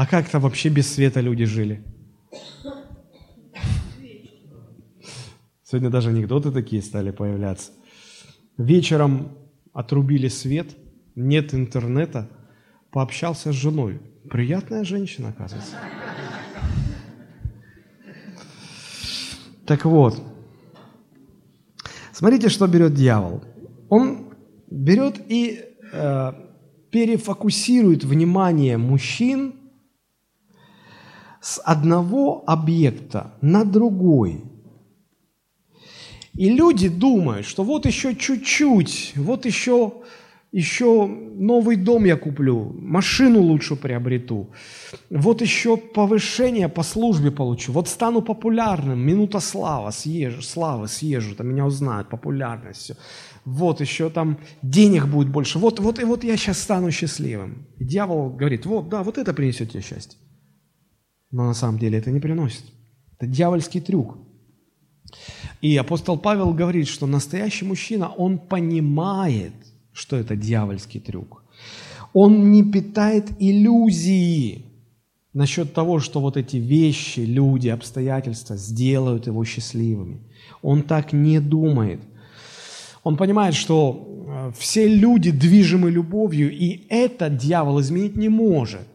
а 0.00 0.06
как-то 0.06 0.38
вообще 0.38 0.70
без 0.70 0.90
света 0.90 1.20
люди 1.20 1.44
жили? 1.44 1.84
Сегодня 5.62 5.90
даже 5.90 6.08
анекдоты 6.08 6.50
такие 6.50 6.80
стали 6.80 7.10
появляться. 7.10 7.72
Вечером 8.56 9.36
отрубили 9.74 10.28
свет, 10.28 10.74
нет 11.16 11.52
интернета, 11.52 12.30
пообщался 12.90 13.52
с 13.52 13.54
женой. 13.54 14.00
Приятная 14.30 14.84
женщина, 14.84 15.28
оказывается. 15.28 15.76
Так 19.66 19.84
вот, 19.84 20.18
смотрите, 22.14 22.48
что 22.48 22.66
берет 22.66 22.94
дьявол. 22.94 23.44
Он 23.90 24.32
берет 24.70 25.20
и 25.28 25.62
э, 25.92 26.32
перефокусирует 26.90 28.04
внимание 28.04 28.78
мужчин 28.78 29.59
с 31.40 31.60
одного 31.64 32.44
объекта 32.46 33.32
на 33.40 33.64
другой. 33.64 34.44
И 36.34 36.48
люди 36.48 36.88
думают, 36.88 37.46
что 37.46 37.64
вот 37.64 37.86
еще 37.86 38.14
чуть-чуть, 38.14 39.14
вот 39.16 39.46
еще, 39.46 39.92
еще 40.52 41.06
новый 41.06 41.76
дом 41.76 42.04
я 42.04 42.16
куплю, 42.16 42.72
машину 42.78 43.42
лучше 43.42 43.74
приобрету, 43.74 44.48
вот 45.10 45.42
еще 45.42 45.76
повышение 45.76 46.68
по 46.68 46.82
службе 46.82 47.30
получу, 47.30 47.72
вот 47.72 47.88
стану 47.88 48.22
популярным, 48.22 49.00
минута 49.00 49.40
слава, 49.40 49.90
съезжу, 49.90 50.42
славы 50.42 50.88
съезжу, 50.88 51.34
там 51.34 51.48
меня 51.48 51.66
узнают, 51.66 52.08
популярность, 52.08 52.80
все. 52.80 52.96
Вот 53.44 53.80
еще 53.80 54.08
там 54.08 54.38
денег 54.62 55.06
будет 55.08 55.28
больше, 55.28 55.58
вот, 55.58 55.80
вот, 55.80 55.98
и 55.98 56.04
вот 56.04 56.24
я 56.24 56.36
сейчас 56.36 56.58
стану 56.60 56.90
счастливым. 56.90 57.66
И 57.78 57.84
дьявол 57.84 58.30
говорит, 58.30 58.66
вот, 58.66 58.88
да, 58.88 59.02
вот 59.02 59.18
это 59.18 59.34
принесет 59.34 59.72
тебе 59.72 59.82
счастье. 59.82 60.18
Но 61.30 61.44
на 61.44 61.54
самом 61.54 61.78
деле 61.78 61.98
это 61.98 62.10
не 62.10 62.20
приносит. 62.20 62.64
Это 63.18 63.26
дьявольский 63.26 63.80
трюк. 63.80 64.18
И 65.60 65.76
апостол 65.76 66.18
Павел 66.18 66.52
говорит, 66.54 66.88
что 66.88 67.06
настоящий 67.06 67.64
мужчина, 67.64 68.08
он 68.08 68.38
понимает, 68.38 69.52
что 69.92 70.16
это 70.16 70.36
дьявольский 70.36 71.00
трюк. 71.00 71.42
Он 72.12 72.50
не 72.50 72.64
питает 72.64 73.30
иллюзии 73.38 74.64
насчет 75.32 75.74
того, 75.74 76.00
что 76.00 76.20
вот 76.20 76.36
эти 76.36 76.56
вещи, 76.56 77.20
люди, 77.20 77.68
обстоятельства 77.68 78.56
сделают 78.56 79.26
его 79.26 79.44
счастливыми. 79.44 80.20
Он 80.62 80.82
так 80.82 81.12
не 81.12 81.40
думает. 81.40 82.00
Он 83.04 83.16
понимает, 83.16 83.54
что 83.54 84.26
э, 84.26 84.52
все 84.58 84.88
люди 84.88 85.30
движимы 85.30 85.90
любовью, 85.90 86.50
и 86.52 86.86
это 86.88 87.30
дьявол 87.30 87.80
изменить 87.80 88.16
не 88.16 88.28
может. 88.28 88.86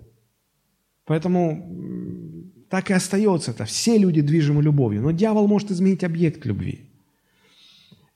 Поэтому 1.05 2.51
так 2.69 2.89
и 2.89 2.93
остается 2.93 3.51
это. 3.51 3.65
Все 3.65 3.97
люди 3.97 4.21
движимы 4.21 4.61
любовью. 4.63 5.01
Но 5.01 5.11
дьявол 5.11 5.47
может 5.47 5.71
изменить 5.71 6.03
объект 6.03 6.45
любви. 6.45 6.89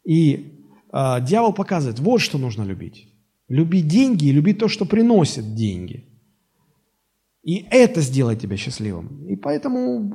И 0.04 0.66
э, 0.92 1.22
дьявол 1.22 1.54
показывает, 1.54 2.00
вот 2.00 2.20
что 2.20 2.38
нужно 2.38 2.64
любить. 2.64 3.08
Любить 3.48 3.88
деньги 3.88 4.26
и 4.26 4.32
любить 4.32 4.58
то, 4.58 4.68
что 4.68 4.86
приносит 4.86 5.56
деньги. 5.56 6.06
И 7.44 7.66
это 7.70 8.02
сделает 8.02 8.40
тебя 8.42 8.58
счастливым. 8.58 9.26
И 9.28 9.36
поэтому 9.36 10.12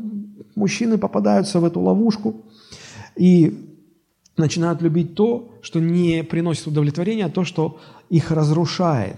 мужчины 0.54 0.98
попадаются 0.98 1.60
в 1.60 1.64
эту 1.64 1.80
ловушку 1.80 2.44
и 3.16 3.70
начинают 4.36 4.82
любить 4.82 5.14
то, 5.14 5.58
что 5.62 5.80
не 5.80 6.22
приносит 6.22 6.66
удовлетворения, 6.66 7.26
а 7.26 7.30
то, 7.30 7.44
что 7.44 7.80
их 8.10 8.30
разрушает. 8.30 9.16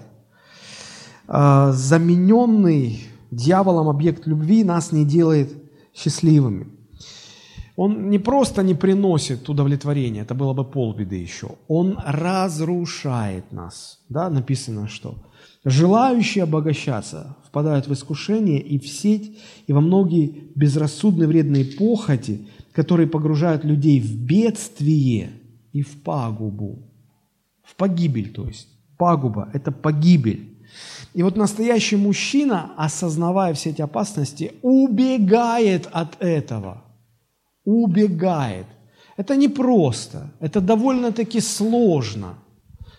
А, 1.27 1.73
замененный 1.73 3.07
дьяволом 3.37 3.89
объект 3.89 4.27
любви 4.27 4.65
нас 4.65 4.93
не 4.93 5.05
делает 5.05 5.53
счастливыми. 5.95 6.67
Он 7.77 8.09
не 8.09 8.19
просто 8.19 8.63
не 8.63 8.75
приносит 8.75 9.49
удовлетворения, 9.51 10.23
это 10.23 10.35
было 10.35 10.55
бы 10.55 10.65
полбеды 10.65 11.17
еще. 11.17 11.57
Он 11.69 11.99
разрушает 12.03 13.53
нас. 13.53 14.01
Да, 14.09 14.31
написано, 14.31 14.89
что 14.89 15.17
желающие 15.63 16.45
обогащаться 16.45 17.37
впадают 17.47 17.87
в 17.87 17.93
искушение 17.93 18.61
и 18.61 18.79
в 18.79 18.89
сеть, 18.89 19.39
и 19.67 19.73
во 19.75 19.83
многие 19.83 20.51
безрассудные 20.55 21.29
вредные 21.29 21.67
похоти, 21.67 22.49
которые 22.73 23.09
погружают 23.09 23.65
людей 23.65 24.01
в 24.01 24.25
бедствие 24.25 25.33
и 25.73 25.83
в 25.83 26.03
пагубу. 26.03 26.79
В 27.63 27.77
погибель, 27.77 28.33
то 28.33 28.47
есть. 28.47 28.69
Пагуба– 28.97 29.51
это 29.53 29.73
погибель. 29.73 30.56
И 31.17 31.23
вот 31.23 31.35
настоящий 31.35 31.97
мужчина, 31.97 32.73
осознавая 32.77 33.55
все 33.55 33.71
эти 33.71 33.81
опасности, 33.81 34.53
убегает 34.61 35.89
от 35.91 36.23
этого. 36.23 36.85
Убегает. 37.65 38.67
Это 39.17 39.35
непросто, 39.35 40.31
это 40.41 40.61
довольно-таки 40.61 41.41
сложно, 41.41 42.35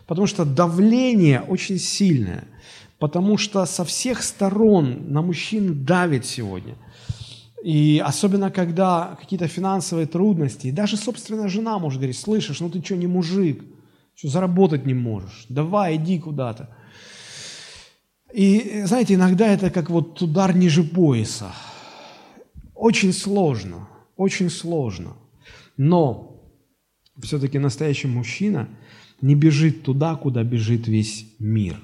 потому 0.08 0.26
что 0.26 0.46
давление 0.46 1.42
очень 1.42 1.78
сильное, 1.78 2.46
потому 2.98 3.38
что 3.38 3.64
со 3.68 3.86
всех 3.86 4.24
сторон 4.24 5.14
на 5.14 5.22
мужчин 5.22 5.86
давит 5.86 6.26
сегодня. 6.26 6.74
И 7.64 8.02
особенно, 8.04 8.50
когда 8.50 9.16
какие-то 9.20 9.48
финансовые 9.48 10.08
трудности, 10.08 10.68
и 10.68 10.72
даже 10.72 10.98
собственная 10.98 11.50
жена 11.50 11.78
может 11.78 12.00
говорить, 12.00 12.18
слышишь, 12.18 12.62
ну 12.62 12.70
ты 12.72 12.84
что, 12.84 12.96
не 12.96 13.06
мужик, 13.06 13.64
что 14.16 14.28
заработать 14.30 14.88
не 14.88 14.96
можешь, 14.96 15.46
давай, 15.50 15.98
иди 15.98 16.18
куда-то. 16.18 16.76
И, 18.34 18.84
знаете, 18.86 19.14
иногда 19.14 19.48
это 19.48 19.70
как 19.70 19.90
вот 19.90 20.22
удар 20.22 20.56
ниже 20.56 20.84
пояса. 20.84 21.52
Очень 22.76 23.14
сложно, 23.14 23.88
очень 24.16 24.50
сложно. 24.50 25.14
Но 25.78 26.52
все-таки 27.22 27.58
настоящий 27.60 28.08
мужчина 28.08 28.70
не 29.22 29.36
бежит 29.36 29.84
туда, 29.84 30.16
куда 30.16 30.44
бежит 30.44 30.88
весь 30.88 31.36
мир. 31.40 31.80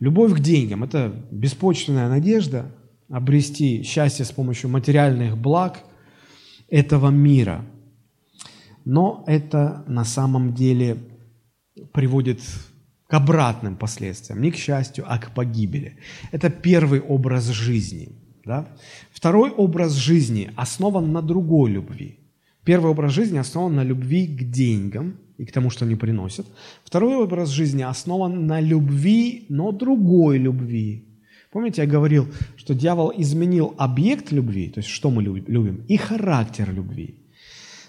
Любовь 0.00 0.34
к 0.34 0.40
деньгам– 0.40 0.84
это 0.84 1.26
беспочвенная 1.30 2.08
надежда 2.08 2.74
обрести 3.08 3.82
счастье 3.82 4.24
с 4.24 4.32
помощью 4.32 4.68
материальных 4.68 5.38
благ 5.38 5.84
этого 6.68 7.10
мира. 7.10 7.64
Но 8.84 9.24
это 9.26 9.84
на 9.86 10.04
самом 10.04 10.54
деле 10.54 10.98
приводит 11.92 12.40
к 13.06 13.14
обратным 13.14 13.76
последствиям, 13.76 14.42
не 14.42 14.50
к 14.50 14.56
счастью, 14.56 15.04
а 15.06 15.18
к 15.18 15.32
погибели. 15.34 15.96
Это 16.32 16.50
первый 16.50 17.00
образ 17.00 17.46
жизни. 17.46 18.08
Да? 18.44 18.68
Второй 19.12 19.50
образ 19.50 19.92
жизни 19.92 20.50
основан 20.56 21.12
на 21.12 21.22
другой 21.22 21.70
любви. 21.70 22.18
Первый 22.64 22.90
образ 22.90 23.12
жизни 23.12 23.38
основан 23.38 23.76
на 23.76 23.84
любви 23.84 24.26
к 24.26 24.50
деньгам 24.50 25.18
и 25.38 25.44
к 25.44 25.52
тому, 25.52 25.70
что 25.70 25.84
они 25.84 25.94
приносят. 25.94 26.46
Второй 26.84 27.16
образ 27.16 27.50
жизни 27.50 27.82
основан 27.82 28.46
на 28.46 28.60
любви, 28.60 29.46
но 29.48 29.70
другой 29.70 30.38
любви. 30.38 31.04
Помните, 31.52 31.82
я 31.82 31.88
говорил, 31.88 32.26
что 32.56 32.74
дьявол 32.74 33.12
изменил 33.16 33.74
объект 33.78 34.32
любви, 34.32 34.68
то 34.68 34.80
есть 34.80 34.90
что 34.90 35.10
мы 35.10 35.22
любим, 35.22 35.84
и 35.88 35.96
характер 35.96 36.72
любви. 36.72 37.14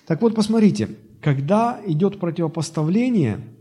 Так 0.05 0.21
вот, 0.21 0.35
посмотрите, 0.35 0.89
когда 1.21 1.81
идет 1.87 2.19
противопоставление– 2.19 3.39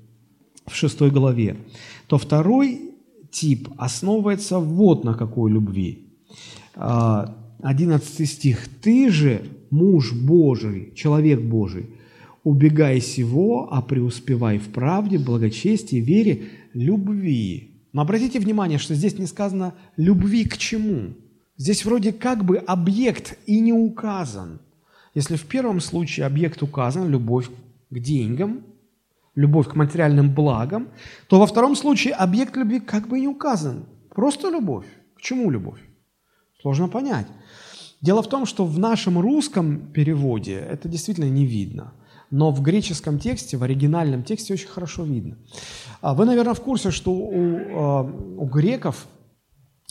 в 0.66 0.74
шестой 0.74 1.10
главе, 1.10 1.56
то 2.06 2.18
второй 2.18 2.80
тип 3.30 3.68
основывается 3.76 4.58
вот 4.58 5.04
на 5.04 5.14
какой 5.14 5.50
любви. 5.50 6.08
11 6.74 8.28
стих. 8.28 8.68
«Ты 8.82 9.10
же, 9.10 9.42
муж 9.70 10.12
Божий, 10.12 10.92
человек 10.94 11.40
Божий, 11.40 11.86
убегай 12.44 13.00
сего, 13.00 13.68
а 13.72 13.82
преуспевай 13.82 14.58
в 14.58 14.68
правде, 14.68 15.18
благочестии, 15.18 15.96
вере, 15.96 16.44
любви». 16.74 17.70
Но 17.92 18.02
обратите 18.02 18.38
внимание, 18.38 18.78
что 18.78 18.94
здесь 18.94 19.18
не 19.18 19.26
сказано 19.26 19.74
«любви 19.96 20.44
к 20.44 20.58
чему». 20.58 21.14
Здесь 21.56 21.86
вроде 21.86 22.12
как 22.12 22.44
бы 22.44 22.58
объект 22.58 23.38
и 23.46 23.60
не 23.60 23.72
указан. 23.72 24.60
Если 25.14 25.36
в 25.36 25.44
первом 25.44 25.80
случае 25.80 26.26
объект 26.26 26.62
указан– 26.62 27.08
любовь 27.10 27.48
к 27.88 27.98
деньгам– 27.98 28.60
любовь 29.37 29.68
к 29.68 29.76
материальным 29.76 30.34
благам, 30.34 30.89
то 31.28 31.39
во 31.39 31.47
втором 31.47 31.76
случае 31.76 32.14
объект 32.14 32.57
любви 32.57 32.80
как 32.80 33.07
бы 33.07 33.20
не 33.20 33.28
указан. 33.28 33.84
Просто 34.11 34.51
любовь. 34.51 34.87
К 35.16 35.20
чему 35.20 35.51
любовь? 35.51 35.80
Сложно 36.61 36.89
понять. 36.89 37.26
Дело 38.01 38.22
в 38.22 38.28
том, 38.28 38.47
что 38.47 38.64
в 38.64 38.78
нашем 38.78 39.18
русском 39.18 39.93
переводе 39.93 40.55
это 40.55 40.89
действительно 40.89 41.28
не 41.28 41.47
видно. 41.47 41.93
Но 42.30 42.51
в 42.51 42.61
греческом 42.61 43.18
тексте, 43.18 43.57
в 43.57 43.62
оригинальном 43.62 44.24
тексте 44.24 44.55
очень 44.55 44.68
хорошо 44.68 45.05
видно. 45.05 45.39
А 46.01 46.14
вы, 46.14 46.24
наверное, 46.24 46.55
в 46.55 46.61
курсе, 46.61 46.91
что 46.91 47.12
у, 47.12 47.59
а, 47.78 48.03
у 48.03 48.47
греков 48.47 49.07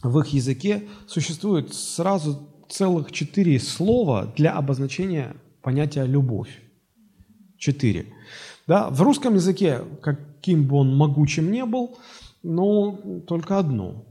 в 0.03 0.19
их 0.19 0.27
языке 0.27 0.83
существует 1.07 1.73
сразу 1.73 2.49
целых 2.69 3.11
четыре 3.11 3.59
слова 3.59 4.33
для 4.35 4.51
обозначения 4.53 5.35
понятия 5.61 6.05
«любовь». 6.05 6.49
Четыре. 7.57 8.07
Да? 8.67 8.89
В 8.89 9.01
русском 9.01 9.35
языке, 9.35 9.81
каким 10.01 10.67
бы 10.67 10.77
он 10.77 10.95
могучим 10.95 11.51
не 11.51 11.65
был, 11.65 11.97
но 12.43 12.97
только 13.27 13.57
одно. 13.57 14.05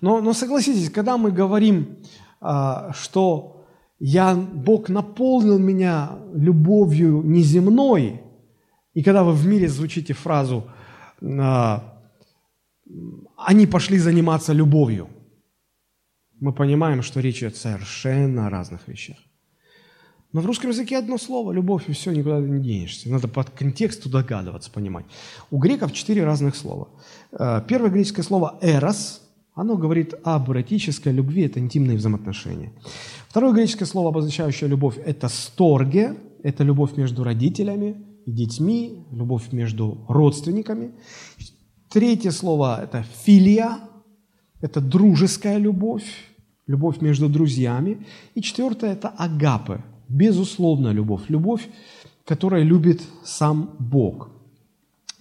Но, 0.00 0.20
но 0.20 0.32
согласитесь, 0.32 0.90
когда 0.90 1.16
мы 1.16 1.30
говорим, 1.30 1.98
а, 2.40 2.92
что 2.92 3.66
я, 3.98 4.34
Бог 4.34 4.88
наполнил 4.88 5.58
меня 5.58 6.18
любовью 6.34 7.22
неземной, 7.22 8.22
и 8.94 9.02
когда 9.02 9.24
вы 9.24 9.32
в 9.32 9.46
мире 9.46 9.68
звучите 9.68 10.14
фразу 10.14 10.64
а, 11.22 12.00
«они 13.36 13.66
пошли 13.66 13.98
заниматься 13.98 14.52
любовью», 14.52 15.08
мы 16.40 16.52
понимаем, 16.52 17.02
что 17.02 17.20
речь 17.20 17.38
идет 17.38 17.56
совершенно 17.56 18.46
о 18.46 18.50
разных 18.50 18.88
вещах. 18.88 19.16
Но 20.36 20.42
в 20.42 20.46
русском 20.46 20.68
языке 20.68 20.98
одно 20.98 21.16
слово– 21.16 21.50
любовь, 21.54 21.84
и 21.88 21.92
все, 21.92 22.12
никуда 22.12 22.40
не 22.40 22.60
денешься. 22.60 23.08
Надо 23.08 23.26
под 23.26 23.48
контексту 23.48 24.10
догадываться, 24.10 24.70
понимать. 24.70 25.06
У 25.50 25.56
греков 25.56 25.94
четыре 25.94 26.24
разных 26.24 26.56
слова. 26.56 26.88
Э, 27.32 27.62
первое 27.66 27.88
греческое 27.88 28.22
слово 28.22 28.58
«эрос», 28.60 29.22
оно 29.54 29.78
говорит 29.78 30.12
об 30.24 30.50
эротической 30.50 31.14
любви, 31.14 31.44
это 31.46 31.58
интимные 31.58 31.96
взаимоотношения. 31.96 32.70
Второе 33.30 33.54
греческое 33.54 33.88
слово, 33.88 34.10
обозначающее 34.10 34.68
любовь, 34.68 34.98
это 35.06 35.28
«сторге», 35.30 36.16
это 36.42 36.64
любовь 36.64 36.98
между 36.98 37.24
родителями 37.24 37.96
и 38.26 38.30
детьми, 38.30 39.06
любовь 39.12 39.52
между 39.52 40.04
родственниками. 40.06 40.90
Третье 41.88 42.30
слово– 42.30 42.82
это 42.82 43.06
«филия», 43.24 43.78
это 44.60 44.82
дружеская 44.82 45.56
любовь, 45.56 46.04
любовь 46.66 47.00
между 47.00 47.30
друзьями. 47.30 48.04
И 48.34 48.42
четвертое– 48.42 48.92
это 48.92 49.08
агапы, 49.08 49.80
безусловная 50.08 50.92
любовь, 50.92 51.22
любовь, 51.28 51.68
которая 52.24 52.62
любит 52.62 53.02
сам 53.24 53.76
Бог. 53.78 54.30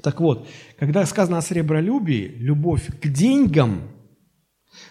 Так 0.02 0.20
вот, 0.20 0.48
когда 0.78 1.06
сказано 1.06 1.38
о 1.38 1.42
сребролюбии, 1.42 2.36
любовь 2.38 2.88
к 3.02 3.08
деньгам, 3.08 3.82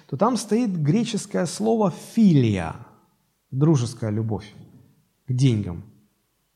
то 0.09 0.16
там 0.16 0.36
стоит 0.36 0.70
греческое 0.70 1.47
слово 1.47 1.92
«филия», 2.14 2.74
дружеская 3.51 4.11
любовь 4.11 4.53
к 5.26 5.32
деньгам. 5.32 5.84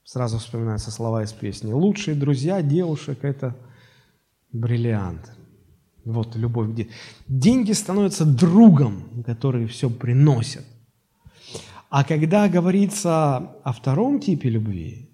Сразу 0.04 0.38
вспоминаются 0.38 0.90
слова 0.90 1.22
из 1.22 1.32
песни. 1.32 1.72
Лучшие 1.72 2.16
друзья 2.16 2.62
девушек– 2.62 3.18
это 3.22 3.54
бриллиант. 4.52 5.30
Вот 6.04 6.34
любовь 6.36 6.70
где. 6.70 6.88
Деньги 7.26 7.72
становятся 7.72 8.24
другом, 8.24 9.22
который 9.26 9.66
все 9.66 9.90
приносит. 9.90 10.64
А 11.90 12.04
когда 12.04 12.48
говорится 12.48 13.36
о 13.64 13.72
втором 13.72 14.20
типе 14.20 14.50
любви, 14.50 15.10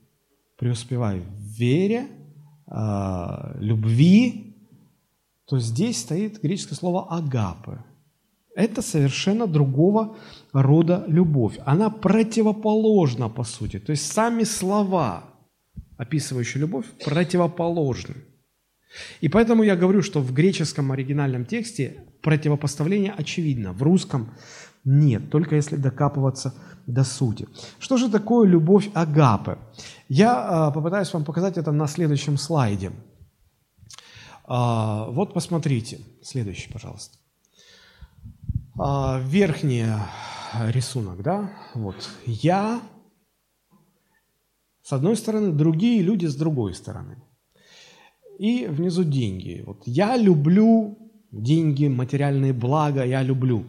преуспевай 0.57 1.21
в 1.21 1.59
вере, 1.59 2.09
э, 2.67 3.57
любви, 3.61 4.57
то 5.47 5.59
здесь 5.59 6.01
стоит 6.01 6.43
греческое 6.43 6.77
слово 6.77 7.17
«агапы». 7.17 7.85
Это 8.57 8.83
совершенно 8.83 9.47
другого 9.47 10.17
рода 10.53 11.05
любовь. 11.09 11.59
Она 11.65 11.91
противоположна, 11.91 13.29
по 13.29 13.45
сути. 13.45 13.81
То 13.81 13.91
есть 13.91 14.13
сами 14.13 14.45
слова, 14.45 15.25
описывающие 15.97 16.61
любовь, 16.61 16.87
противоположны. 17.05 18.15
И 19.21 19.29
поэтому 19.29 19.65
я 19.65 19.75
говорю, 19.75 20.03
что 20.03 20.21
в 20.21 20.33
греческом 20.33 20.93
оригинальном 20.93 21.45
тексте 21.47 22.05
противопоставление 22.23 23.13
очевидно, 23.13 23.73
в 23.73 23.83
русском 23.83 24.31
нет, 24.85 25.31
только 25.31 25.57
если 25.57 25.77
докапываться 25.77 26.55
до 26.87 27.05
сути. 27.05 27.49
Что 27.79 27.97
же 27.97 28.11
такое 28.11 28.47
любовь 28.47 28.91
агапы? 28.95 29.59
Я 30.09 30.69
э, 30.71 30.75
попытаюсь 30.75 31.13
вам 31.13 31.25
показать 31.25 31.57
это 31.57 31.73
на 31.73 31.87
следующем 31.87 32.37
слайде. 32.37 32.93
Э, 34.49 35.07
вот 35.09 35.33
посмотрите, 35.33 36.01
следующий, 36.23 36.71
пожалуйста. 36.73 37.17
Э, 38.79 39.21
верхний 39.23 39.87
рисунок, 40.71 41.23
да, 41.23 41.51
вот. 41.75 41.97
Я 42.27 42.81
с 44.85 44.93
одной 44.93 45.17
стороны, 45.17 45.53
другие 45.53 46.03
люди 46.03 46.27
с 46.27 46.37
другой 46.37 46.75
стороны. 46.75 47.17
И 48.39 48.67
внизу 48.67 49.03
деньги. 49.03 49.63
Вот 49.67 49.83
я 49.87 50.15
люблю 50.19 50.99
деньги, 51.33 51.89
материальные 51.89 52.53
блага, 52.53 53.03
я 53.03 53.23
люблю, 53.23 53.65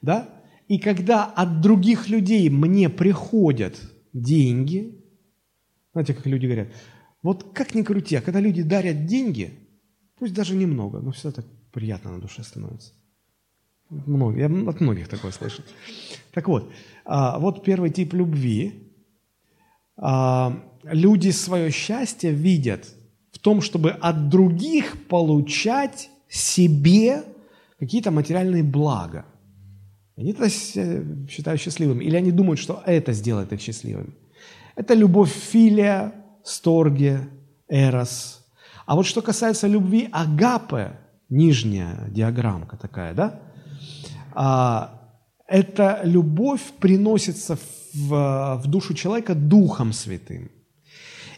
да? 0.00 0.28
И 0.70 0.78
когда 0.78 1.24
от 1.24 1.60
других 1.60 2.08
людей 2.08 2.48
мне 2.48 2.88
приходят 2.88 3.74
деньги, 4.12 5.04
знаете, 5.92 6.14
как 6.14 6.26
люди 6.26 6.46
говорят, 6.46 6.68
вот 7.24 7.52
как 7.52 7.74
ни 7.74 7.82
крути, 7.82 8.14
а 8.14 8.20
когда 8.20 8.38
люди 8.38 8.62
дарят 8.62 9.04
деньги, 9.04 9.50
пусть 10.16 10.32
даже 10.32 10.54
немного, 10.54 11.00
но 11.00 11.10
все 11.10 11.32
так 11.32 11.44
приятно 11.72 12.12
на 12.12 12.20
душе 12.20 12.44
становится. 12.44 12.92
Много, 13.88 14.38
я 14.38 14.46
от 14.46 14.80
многих 14.80 15.08
такое 15.08 15.32
слышу. 15.32 15.62
Так 16.32 16.46
вот, 16.46 16.70
а, 17.04 17.40
вот 17.40 17.64
первый 17.64 17.90
тип 17.90 18.14
любви. 18.14 18.92
А, 19.96 20.52
люди 20.84 21.30
свое 21.32 21.72
счастье 21.72 22.30
видят 22.30 22.94
в 23.32 23.40
том, 23.40 23.60
чтобы 23.60 23.90
от 23.90 24.28
других 24.28 25.08
получать 25.08 26.10
себе 26.28 27.24
какие-то 27.80 28.12
материальные 28.12 28.62
блага. 28.62 29.24
Они 30.16 30.32
это 30.32 30.48
считают 30.48 31.60
счастливыми. 31.60 32.04
Или 32.04 32.16
они 32.16 32.30
думают, 32.30 32.58
что 32.60 32.82
это 32.86 33.12
сделает 33.12 33.52
их 33.52 33.60
счастливыми. 33.60 34.12
Это 34.76 34.94
любовь 34.94 35.32
филия, 35.32 36.12
сторге, 36.44 37.28
эрос. 37.68 38.44
А 38.86 38.96
вот 38.96 39.06
что 39.06 39.22
касается 39.22 39.66
любви 39.68 40.08
агапе, 40.12 40.98
нижняя 41.28 42.08
диаграммка 42.08 42.76
такая, 42.76 43.14
да? 43.14 43.40
А, 44.32 45.00
эта 45.46 46.00
любовь 46.04 46.62
приносится 46.80 47.58
в, 47.94 48.60
в 48.62 48.66
душу 48.66 48.94
человека 48.94 49.34
Духом 49.34 49.92
Святым. 49.92 50.50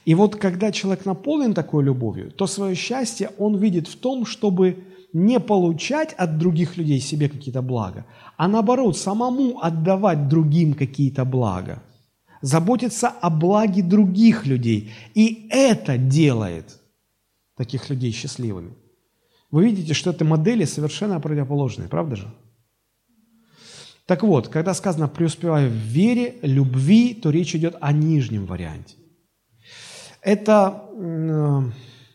И 0.05 0.15
вот 0.15 0.37
когда 0.37 0.73
человек 0.73 1.05
наполнен 1.05 1.55
такой 1.55 1.85
любовью, 1.85 2.31
то 2.31 2.47
свое 2.47 2.75
счастье 2.75 3.31
он 3.39 3.57
видит 3.57 3.87
в 3.87 3.97
том, 3.97 4.27
чтобы 4.27 4.85
не 5.13 5.41
получать 5.41 6.15
от 6.15 6.39
других 6.39 6.77
людей 6.77 7.01
себе 7.01 7.29
какие-то 7.29 7.63
блага, 7.63 8.07
а 8.37 8.49
наоборот, 8.49 8.97
самому 8.97 9.61
отдавать 9.61 10.29
другим 10.29 10.75
какие-то 10.75 11.25
блага, 11.25 11.83
заботиться 12.41 13.09
о 13.09 13.31
благе 13.31 13.83
других 13.83 14.47
людей. 14.47 14.93
И 15.15 15.49
это 15.51 15.99
делает 15.99 16.81
таких 17.57 17.91
людей 17.91 18.13
счастливыми. 18.13 18.75
Вы 19.51 19.65
видите, 19.67 19.95
что 19.95 20.11
это 20.11 20.25
модели 20.25 20.65
совершенно 20.65 21.21
противоположные, 21.21 21.89
правда 21.89 22.17
же? 22.17 22.35
Так 24.07 24.23
вот, 24.23 24.49
когда 24.49 24.75
сказано 24.75 25.09
«преуспеваю 25.09 25.71
в 25.71 25.75
вере, 25.75 26.35
любви», 26.43 27.15
то 27.15 27.31
речь 27.31 27.55
идет 27.55 27.77
о 27.81 27.93
нижнем 27.93 28.47
варианте. 28.47 28.97
Это 30.23 30.89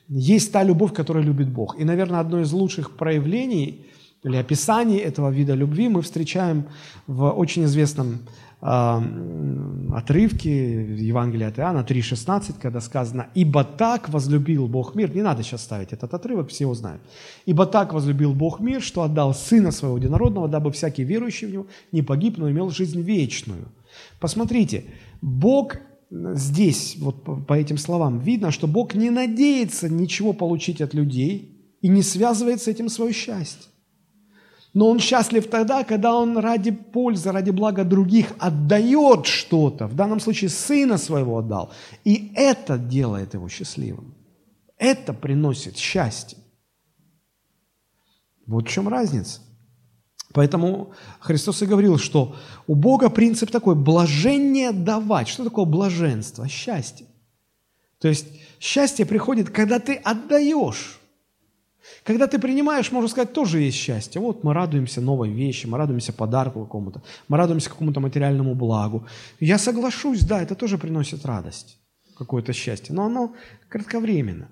есть 0.09 0.51
та 0.51 0.63
любовь, 0.63 0.93
которую 0.93 1.25
любит 1.25 1.49
Бог. 1.49 1.79
И, 1.79 1.83
наверное, 1.83 2.19
одно 2.19 2.39
из 2.41 2.51
лучших 2.51 2.97
проявлений 2.97 3.85
или 4.23 4.37
описаний 4.37 4.97
этого 4.97 5.29
вида 5.29 5.53
любви 5.53 5.89
мы 5.89 6.01
встречаем 6.01 6.65
в 7.07 7.29
очень 7.29 7.65
известном 7.65 8.19
э, 8.61 9.01
отрывке 9.93 10.95
Евангелия 10.95 11.49
от 11.49 11.59
Иоанна 11.59 11.85
3,16, 11.87 12.55
когда 12.61 12.81
сказано 12.81 13.27
«Ибо 13.35 13.63
так 13.63 14.09
возлюбил 14.09 14.67
Бог 14.67 14.95
мир». 14.95 15.13
Не 15.13 15.21
надо 15.21 15.43
сейчас 15.43 15.63
ставить 15.63 15.93
этот 15.93 16.13
отрывок, 16.13 16.49
все 16.49 16.63
его 16.63 16.73
знают. 16.73 17.01
«Ибо 17.45 17.65
так 17.65 17.93
возлюбил 17.93 18.33
Бог 18.33 18.59
мир, 18.59 18.81
что 18.81 19.03
отдал 19.03 19.33
Сына 19.33 19.71
Своего 19.71 19.97
Единородного, 19.97 20.47
дабы 20.47 20.71
всякий 20.71 21.03
верующий 21.03 21.47
в 21.47 21.51
Него 21.51 21.67
не 21.91 22.01
погиб, 22.01 22.37
но 22.37 22.49
имел 22.49 22.69
жизнь 22.69 23.01
вечную». 23.01 23.67
Посмотрите, 24.19 24.85
Бог 25.21 25.77
здесь, 26.09 26.95
вот 26.99 27.23
по 27.45 27.53
этим 27.53 27.77
словам, 27.77 28.19
видно, 28.19 28.51
что 28.51 28.67
Бог 28.67 28.95
не 28.95 29.09
надеется 29.09 29.89
ничего 29.89 30.33
получить 30.33 30.81
от 30.81 30.93
людей 30.93 31.75
и 31.81 31.87
не 31.87 32.01
связывает 32.01 32.61
с 32.61 32.67
этим 32.67 32.89
свое 32.89 33.13
счастье. 33.13 33.71
Но 34.73 34.89
он 34.89 34.99
счастлив 34.99 35.49
тогда, 35.49 35.83
когда 35.83 36.15
он 36.15 36.37
ради 36.37 36.71
пользы, 36.71 37.31
ради 37.31 37.49
блага 37.49 37.83
других 37.83 38.33
отдает 38.37 39.25
что-то. 39.25 39.87
В 39.87 39.95
данном 39.95 40.19
случае 40.19 40.49
сына 40.49 40.97
своего 40.97 41.39
отдал. 41.39 41.71
И 42.03 42.31
это 42.35 42.77
делает 42.77 43.33
его 43.33 43.49
счастливым. 43.49 44.13
Это 44.77 45.13
приносит 45.13 45.77
счастье. 45.77 46.37
Вот 48.45 48.67
в 48.67 48.71
чем 48.71 48.87
разница. 48.87 49.41
Поэтому 50.37 50.91
Христос 51.19 51.63
и 51.63 51.65
говорил, 51.65 51.97
что 51.97 52.35
у 52.67 52.75
Бога 52.75 53.09
принцип 53.09 53.49
такой– 53.49 53.73
блажение 53.75 54.71
давать. 54.71 55.27
Что 55.27 55.43
такое 55.43 55.65
блаженство? 55.65 56.47
Счастье. 56.47 57.07
То 57.99 58.07
есть 58.07 58.27
счастье 58.59 59.07
приходит, 59.07 59.49
когда 59.49 59.79
ты 59.79 59.95
отдаешь. 59.95 60.99
Когда 62.03 62.27
ты 62.27 62.37
принимаешь, 62.37 62.91
можно 62.91 63.09
сказать, 63.09 63.33
тоже 63.33 63.61
есть 63.61 63.77
счастье. 63.77 64.21
Вот 64.21 64.43
мы 64.43 64.53
радуемся 64.53 65.01
новой 65.01 65.31
вещи, 65.31 65.65
мы 65.65 65.79
радуемся 65.79 66.13
подарку 66.13 66.65
какому-то, 66.65 67.01
мы 67.27 67.37
радуемся 67.37 67.71
какому-то 67.71 67.99
материальному 67.99 68.53
благу. 68.53 69.07
Я 69.39 69.57
соглашусь, 69.57 70.23
да, 70.23 70.43
это 70.43 70.53
тоже 70.53 70.77
приносит 70.77 71.25
радость, 71.25 71.79
какое-то 72.15 72.53
счастье, 72.53 72.93
но 72.93 73.05
оно 73.05 73.33
кратковременно. 73.69 74.49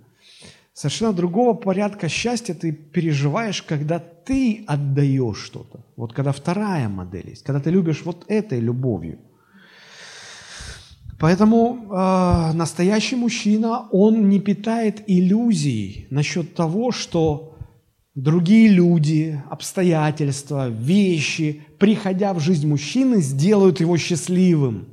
Совершенно 0.75 1.13
другого 1.13 1.53
порядка 1.53 2.09
счастья 2.09 2.53
ты 2.53 2.73
переживаешь, 2.73 3.63
когда 3.63 3.97
ты 3.97 4.65
отдаешь 4.67 5.37
что-то. 5.37 5.79
Вот 5.95 6.11
когда 6.11 6.33
вторая 6.33 6.89
модель 6.89 7.29
есть, 7.29 7.43
когда 7.43 7.61
ты 7.61 7.69
любишь 7.69 8.01
вот 8.03 8.25
этой 8.27 8.59
любовью. 8.59 9.19
Поэтому 11.17 11.77
э, 11.77 12.51
настоящий 12.53 13.15
мужчина, 13.15 13.87
он 13.93 14.27
не 14.27 14.41
питает 14.41 15.01
иллюзий 15.07 16.07
насчет 16.09 16.55
того, 16.55 16.91
что 16.91 17.55
другие 18.13 18.67
люди, 18.67 19.41
обстоятельства, 19.49 20.67
вещи, 20.67 21.61
приходя 21.79 22.33
в 22.33 22.41
жизнь 22.41 22.67
мужчины, 22.67 23.21
сделают 23.21 23.79
его 23.79 23.95
счастливым. 23.97 24.89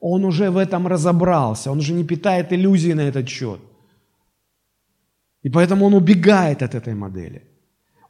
Он 0.00 0.24
уже 0.24 0.50
в 0.50 0.56
этом 0.56 0.86
разобрался, 0.86 1.70
он 1.70 1.78
уже 1.80 1.92
не 1.92 2.04
питает 2.04 2.54
иллюзий 2.54 2.94
на 2.94 3.02
этот 3.02 3.28
счет. 3.28 3.60
И 5.46 5.48
поэтому 5.48 5.86
он 5.86 5.94
убегает 5.94 6.60
от 6.60 6.74
этой 6.74 6.96
модели. 6.96 7.44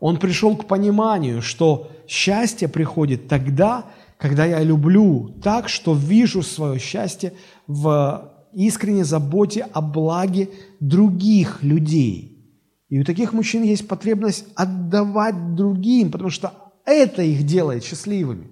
Он 0.00 0.16
пришел 0.18 0.56
к 0.56 0.66
пониманию, 0.66 1.42
что 1.42 1.92
счастье 2.08 2.66
приходит 2.66 3.28
тогда, 3.28 3.84
когда 4.16 4.46
я 4.46 4.62
люблю 4.62 5.34
так, 5.42 5.68
что 5.68 5.94
вижу 5.94 6.42
свое 6.42 6.78
счастье 6.78 7.34
в 7.66 8.32
искренней 8.54 9.02
заботе 9.02 9.68
о 9.74 9.82
благе 9.82 10.48
других 10.80 11.62
людей. 11.62 12.42
И 12.88 12.98
у 12.98 13.04
таких 13.04 13.34
мужчин 13.34 13.64
есть 13.64 13.86
потребность 13.86 14.46
отдавать 14.54 15.54
другим, 15.54 16.10
потому 16.10 16.30
что 16.30 16.54
это 16.86 17.20
их 17.20 17.44
делает 17.44 17.84
счастливыми. 17.84 18.46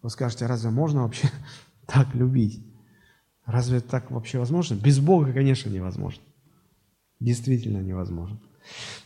Вы 0.00 0.08
скажете, 0.08 0.46
разве 0.46 0.70
можно 0.70 1.02
вообще 1.02 1.28
так 1.86 2.14
любить? 2.14 2.64
Разве 3.44 3.80
так 3.80 4.10
вообще 4.10 4.38
возможно? 4.38 4.76
Без 4.76 4.98
Бога, 4.98 5.34
конечно, 5.34 5.68
невозможно. 5.68 6.22
Действительно 7.20 7.78
невозможно. 7.78 8.38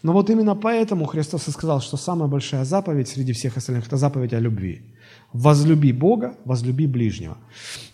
Но 0.02 0.12
вот 0.12 0.30
именно 0.30 0.54
поэтому 0.54 1.06
Христос 1.06 1.48
и 1.48 1.50
сказал, 1.50 1.80
что 1.80 1.96
самая 1.96 2.28
большая 2.28 2.64
заповедь 2.64 3.08
среди 3.08 3.32
всех 3.32 3.56
остальных– 3.56 3.86
это 3.86 3.96
заповедь 3.96 4.32
о 4.34 4.40
любви. 4.40 4.82
«Возлюби 5.32 5.92
Бога, 5.92 6.36
возлюби 6.44 6.86
ближнего». 6.86 7.36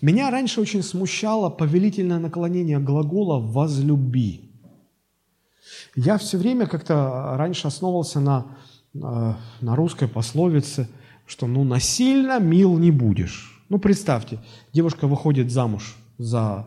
Меня 0.01 0.31
раньше 0.31 0.61
очень 0.61 0.83
смущало 0.83 1.51
повелительное 1.51 2.19
наклонение 2.19 2.79
глагола 2.79 3.39
«возлюби». 3.39 4.51
Я 5.95 6.17
все 6.17 6.39
время 6.39 6.67
как-то 6.67 7.35
раньше 7.37 7.69
основывался 7.69 8.21
на, 8.21 8.57
э, 8.95 9.35
на 9.61 9.77
русской 9.77 10.09
пословице, 10.09 10.89
что 11.27 11.47
ну 11.47 11.65
насильно 11.65 12.41
мил 12.41 12.79
не 12.79 12.91
будешь. 12.91 13.65
Ну 13.69 13.79
представьте, 13.79 14.39
девушка 14.73 15.07
выходит 15.07 15.51
замуж 15.51 15.97
за 16.17 16.67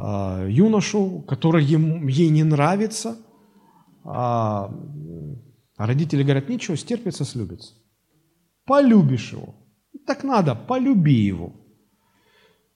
а, 0.00 0.46
юношу, 0.46 1.22
который 1.22 1.64
ему, 1.64 2.06
ей 2.06 2.28
не 2.28 2.44
нравится, 2.44 3.16
а, 4.04 4.72
родители 5.76 6.22
говорят, 6.22 6.48
ничего, 6.48 6.76
стерпится, 6.76 7.24
слюбится. 7.24 7.74
полюбишь 8.64 9.32
его. 9.32 9.54
Так 10.06 10.22
надо, 10.22 10.54
полюби 10.54 11.14
его. 11.14 11.52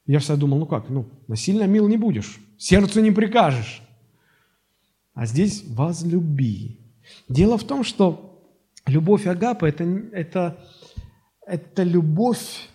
Я 0.06 0.18
всегда 0.18 0.36
думал, 0.36 0.58
ну 0.58 0.66
как, 0.66 0.88
ну, 0.90 1.08
насильно 1.28 1.64
мил 1.64 1.86
не 1.86 1.96
будешь, 1.96 2.40
сердцу 2.58 3.00
не 3.00 3.12
прикажешь. 3.12 3.82
А 5.14 5.26
здесь 5.26 5.64
возлюби. 5.68 6.80
Дело 7.28 7.56
в 7.56 7.64
том, 7.64 7.84
что 7.84 8.42
любовь 8.86 9.26
Агапа 9.26 9.66
это, 9.66 9.84
это, 9.84 10.58
это 11.46 11.84
любовь 11.84 12.68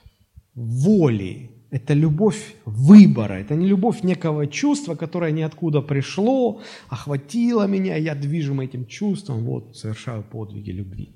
воли, 0.53 1.51
это 1.69 1.93
любовь 1.93 2.55
выбора, 2.65 3.33
это 3.33 3.55
не 3.55 3.67
любовь 3.67 4.03
некого 4.03 4.47
чувства, 4.47 4.95
которое 4.95 5.31
ниоткуда 5.31 5.81
пришло, 5.81 6.61
охватило 6.89 7.67
меня, 7.67 7.97
я 7.97 8.15
движим 8.15 8.61
этим 8.61 8.85
чувством, 8.85 9.43
вот, 9.43 9.75
совершаю 9.75 10.23
подвиги 10.23 10.71
любви. 10.71 11.15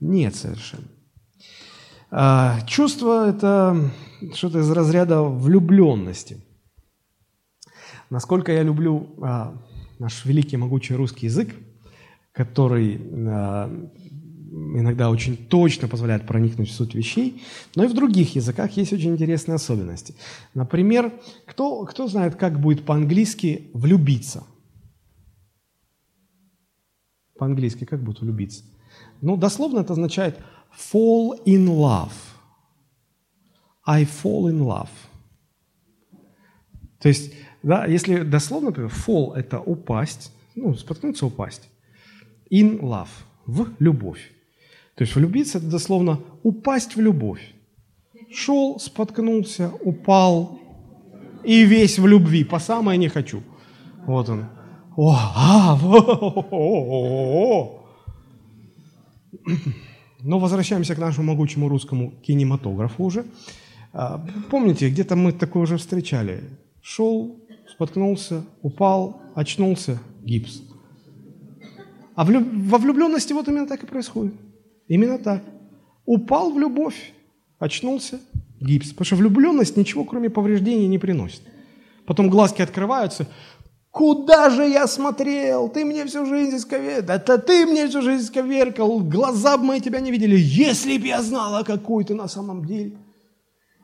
Нет 0.00 0.34
совершенно. 0.34 0.88
А, 2.10 2.60
чувство– 2.66 3.28
это 3.30 3.90
что-то 4.34 4.60
из 4.60 4.70
разряда 4.70 5.22
влюбленности. 5.22 6.44
Насколько 8.10 8.52
я 8.52 8.62
люблю 8.62 9.16
а, 9.20 9.60
наш 9.98 10.24
великий 10.24 10.56
могучий 10.56 10.94
русский 10.94 11.26
язык, 11.26 11.54
который 12.32 13.00
а, 13.26 13.90
иногда 14.54 15.10
очень 15.10 15.36
точно 15.36 15.88
позволяет 15.88 16.26
проникнуть 16.26 16.70
в 16.70 16.74
суть 16.74 16.94
вещей, 16.94 17.42
но 17.74 17.84
и 17.84 17.88
в 17.88 17.94
других 17.94 18.36
языках 18.36 18.76
есть 18.76 18.92
очень 18.92 19.12
интересные 19.12 19.56
особенности. 19.56 20.14
Например, 20.54 21.12
кто, 21.46 21.84
кто 21.84 22.06
знает, 22.06 22.36
как 22.36 22.60
будет 22.60 22.84
по-английски 22.84 23.70
«влюбиться»? 23.74 24.44
По-английски 27.36 27.84
как 27.84 28.02
будет 28.02 28.20
«влюбиться»? 28.20 28.64
Ну, 29.20 29.36
дословно 29.36 29.80
это 29.80 29.94
означает 29.94 30.38
fall 30.92 31.42
in 31.44 31.66
love. 31.66 32.12
I 33.84 34.04
fall 34.04 34.50
in 34.50 34.60
love. 34.60 34.88
То 37.00 37.08
есть, 37.08 37.34
да, 37.62 37.86
если 37.86 38.22
дословно, 38.22 38.68
например, 38.68 38.92
fall– 39.06 39.34
это 39.36 39.60
упасть, 39.60 40.32
ну, 40.54 40.74
споткнуться, 40.74 41.26
упасть. 41.26 41.68
In 42.50 42.80
love– 42.80 43.08
в 43.46 43.68
любовь. 43.78 44.33
То 44.94 45.02
есть 45.02 45.14
влюбиться– 45.14 45.58
это 45.60 45.66
дословно 45.66 46.20
упасть 46.42 46.96
в 46.96 47.00
любовь. 47.00 47.54
Шел, 48.32 48.78
споткнулся, 48.78 49.70
упал 49.82 50.58
и 51.44 51.64
весь 51.64 51.98
в 51.98 52.06
любви, 52.06 52.44
по 52.44 52.58
самое 52.58 52.98
не 52.98 53.08
хочу. 53.08 53.42
Вот 54.06 54.28
он. 54.28 54.46
О, 54.96 55.12
а, 55.12 55.78
о, 55.82 55.98
о, 55.98 56.46
о, 56.50 57.44
о. 57.50 57.84
Но 60.22 60.38
возвращаемся 60.38 60.94
к 60.94 60.98
нашему 60.98 61.32
могучему 61.32 61.68
русскому 61.68 62.12
кинематографу 62.22 63.04
уже. 63.04 63.24
А, 63.92 64.24
помните, 64.50 64.88
где-то 64.88 65.16
мы 65.16 65.32
такое 65.32 65.64
уже 65.64 65.76
встречали. 65.76 66.44
Шел, 66.80 67.40
споткнулся, 67.68 68.44
упал, 68.62 69.20
очнулся, 69.34 69.98
гипс. 70.22 70.62
А 72.14 72.24
во 72.24 72.78
влюбленности 72.78 73.32
вот 73.32 73.48
именно 73.48 73.66
так 73.66 73.82
и 73.82 73.86
происходит. 73.86 74.34
Именно 74.88 75.18
так. 75.18 75.42
Упал 76.04 76.52
в 76.52 76.58
любовь, 76.58 77.12
очнулся, 77.58 78.20
гипс. 78.60 78.90
Потому 78.90 79.04
что 79.06 79.16
влюбленность 79.16 79.76
ничего, 79.76 80.04
кроме 80.04 80.30
повреждений, 80.30 80.86
не 80.86 80.98
приносит. 80.98 81.42
Потом 82.06 82.28
глазки 82.28 82.62
открываются. 82.62 83.26
Куда 83.90 84.50
же 84.50 84.64
я 84.64 84.86
смотрел? 84.86 85.68
Ты 85.68 85.84
мне 85.84 86.04
всю 86.04 86.26
жизнь 86.26 86.56
исковеркал. 86.56 87.14
Это 87.16 87.38
ты 87.38 87.64
мне 87.64 87.88
всю 87.88 88.02
жизнь 88.02 88.24
исковеркал. 88.24 89.00
Глаза 89.00 89.56
бы 89.56 89.64
мои 89.64 89.80
тебя 89.80 90.00
не 90.00 90.10
видели. 90.10 90.36
Если 90.36 90.98
б 90.98 91.06
я 91.06 91.22
знала, 91.22 91.62
какой 91.62 92.04
ты 92.04 92.14
на 92.14 92.26
самом 92.26 92.64
деле. 92.64 92.98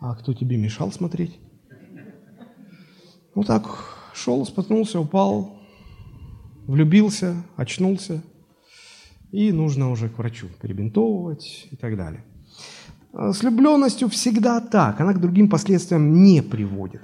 А 0.00 0.16
кто 0.16 0.34
тебе 0.34 0.56
мешал 0.56 0.90
смотреть? 0.90 1.38
Ну 3.36 3.44
так, 3.44 3.64
шел, 4.12 4.44
споткнулся, 4.44 4.98
упал, 4.98 5.60
влюбился, 6.66 7.36
очнулся, 7.56 8.20
и 9.32 9.52
нужно 9.52 9.90
уже 9.90 10.08
к 10.08 10.18
врачу 10.18 10.48
перебинтовывать 10.60 11.68
и 11.70 11.76
так 11.76 11.96
далее. 11.96 12.24
А 13.12 13.32
с 13.32 13.42
влюбленностью 13.42 14.08
всегда 14.08 14.60
так, 14.60 15.00
она 15.00 15.12
к 15.12 15.20
другим 15.20 15.48
последствиям 15.48 16.22
не 16.22 16.42
приводит. 16.42 17.02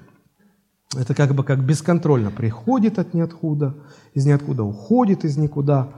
Это 0.96 1.14
как 1.14 1.34
бы 1.34 1.44
как 1.44 1.64
бесконтрольно 1.64 2.30
приходит 2.30 2.98
от 2.98 3.12
ниоткуда, 3.12 3.74
из 4.14 4.24
ниоткуда 4.24 4.62
уходит 4.62 5.24
из 5.24 5.36
никуда. 5.36 5.88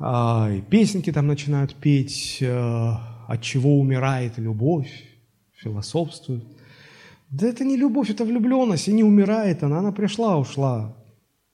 А, 0.00 0.50
и 0.50 0.60
песенки 0.60 1.12
там 1.12 1.26
начинают 1.26 1.74
петь, 1.74 2.42
а, 2.42 3.24
от 3.28 3.42
чего 3.42 3.78
умирает 3.78 4.38
любовь, 4.38 4.90
философствуют. 5.54 6.44
Да 7.30 7.46
это 7.46 7.64
не 7.64 7.76
любовь, 7.76 8.10
это 8.10 8.24
влюбленность, 8.24 8.88
и 8.88 8.92
не 8.92 9.04
умирает 9.04 9.62
она, 9.62 9.78
она 9.78 9.92
пришла, 9.92 10.36
ушла. 10.38 10.96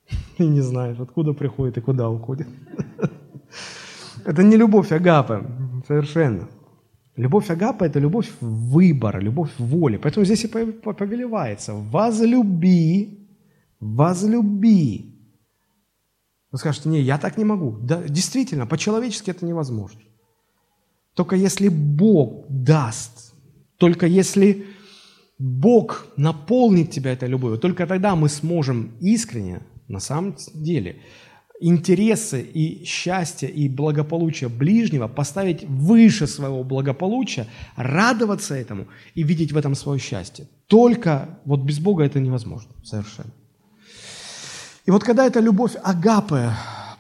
И 0.39 0.47
не 0.47 0.61
знаешь, 0.61 0.99
откуда 1.01 1.33
приходит 1.33 1.79
и 1.79 1.81
куда 1.81 2.11
уходит. 2.11 2.47
Это 4.25 4.43
не 4.43 4.57
любовь 4.57 4.93
Агапы, 4.93 5.47
совершенно. 5.87 6.49
Любовь 7.17 7.51
Агапа– 7.51 7.85
это 7.85 8.01
любовь 8.01 8.31
выбора, 8.41 9.21
любовь 9.21 9.51
воли. 9.59 9.99
Поэтому 9.99 10.25
здесь 10.27 10.45
и 10.45 10.49
повелевается 10.49 11.75
«возлюби, 11.75 13.29
возлюби». 13.81 15.15
Вы 16.51 16.59
скажете, 16.59 16.89
не, 16.89 17.01
я 17.01 17.19
так 17.19 17.37
не 17.37 17.45
могу. 17.45 17.79
Да, 17.83 18.03
действительно, 18.03 18.67
по-человечески 18.67 19.31
это 19.31 19.45
невозможно. 19.45 20.01
Только 21.15 21.37
если 21.37 21.69
Бог 21.69 22.47
даст, 22.49 23.35
только 23.77 24.07
если 24.07 24.67
Бог 25.39 26.07
наполнит 26.17 26.91
тебя 26.91 27.13
этой 27.13 27.29
любовью, 27.29 27.59
только 27.59 27.87
тогда 27.87 28.15
мы 28.17 28.29
сможем 28.29 28.93
искренне, 29.01 29.63
на 29.89 30.01
самом 30.01 30.37
деле, 30.55 30.97
интересы 31.61 32.43
и 32.43 32.85
счастье 32.85 33.49
и 33.49 33.69
благополучие 33.69 34.49
ближнего 34.49 35.09
поставить 35.09 35.65
выше 35.65 36.27
своего 36.27 36.65
благополучия, 36.65 37.47
радоваться 37.77 38.55
этому 38.55 38.87
и 39.15 39.23
видеть 39.23 39.53
в 39.53 39.57
этом 39.57 39.75
свое 39.75 40.01
счастье. 40.01 40.47
Только 40.67 41.39
вот 41.45 41.61
без 41.61 41.79
Бога 41.79 42.05
это 42.05 42.21
невозможно 42.21 42.73
совершенно. 42.83 43.31
И 44.87 44.91
вот 44.91 45.05
когда 45.05 45.27
эта 45.27 45.41
любовь 45.41 45.77
Агапы 45.83 46.51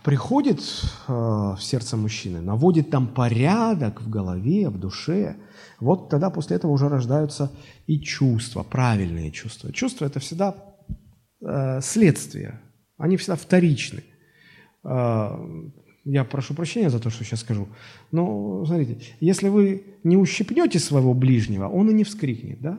приходит 0.02 0.60
э, 0.60 1.12
в 1.12 1.58
сердце 1.60 1.96
мужчины, 1.96 2.40
наводит 2.40 2.90
там 2.90 3.08
порядок 3.08 4.00
в 4.02 4.08
голове, 4.08 4.68
в 4.68 4.78
душе, 4.78 5.36
вот 5.80 6.08
тогда 6.08 6.30
после 6.30 6.56
этого 6.56 6.70
уже 6.72 6.88
рождаются 6.88 7.50
и 7.86 8.00
чувства, 8.00 8.62
правильные 8.62 9.30
чувства. 9.30 9.72
Чувства– 9.72 10.04
это 10.06 10.20
всегда 10.20 10.54
э, 11.42 11.80
следствие, 11.82 12.60
они 12.96 13.16
всегда 13.16 13.36
вторичны. 13.36 14.04
А, 14.84 15.40
я 16.04 16.24
прошу 16.24 16.54
прощения 16.54 16.90
за 16.90 17.00
то, 17.00 17.10
что 17.10 17.24
сейчас 17.24 17.40
скажу, 17.40 17.66
но 18.12 18.64
смотрите, 18.66 18.98
если 19.20 19.48
вы 19.48 19.84
не 20.04 20.16
ущипнете 20.16 20.78
своего 20.78 21.14
ближнего, 21.14 21.66
он 21.66 21.90
и 21.90 21.94
не 21.94 22.04
вскрикнет, 22.04 22.60
да? 22.60 22.76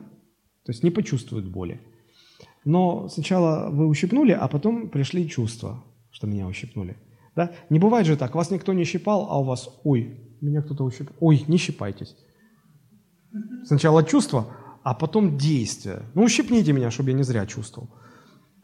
То 0.64 0.72
есть 0.72 0.82
не 0.82 0.90
почувствует 0.90 1.48
боли. 1.48 1.80
Но 2.64 3.08
сначала 3.08 3.70
вы 3.70 3.86
ущипнули, 3.86 4.32
а 4.32 4.48
потом 4.48 4.88
пришли 4.88 5.28
чувства, 5.28 5.84
что 6.10 6.26
меня 6.26 6.46
ущипнули. 6.46 6.96
Да? 7.36 7.52
Не 7.70 7.78
бывает 7.78 8.06
же 8.06 8.16
так, 8.16 8.34
вас 8.34 8.50
никто 8.50 8.72
не 8.72 8.84
щипал, 8.84 9.28
а 9.30 9.38
у 9.38 9.44
вас, 9.44 9.68
ой, 9.84 10.18
меня 10.40 10.62
кто-то 10.62 10.84
ущипал. 10.84 11.14
Ой, 11.20 11.44
не 11.48 11.58
щипайтесь. 11.58 12.16
Сначала 13.64 14.02
чувство, 14.02 14.48
а 14.82 14.94
потом 14.94 15.36
действие. 15.36 16.02
Ну, 16.14 16.22
ущипните 16.22 16.72
меня, 16.72 16.90
чтобы 16.90 17.10
я 17.10 17.16
не 17.16 17.22
зря 17.22 17.46
чувствовал. 17.46 17.90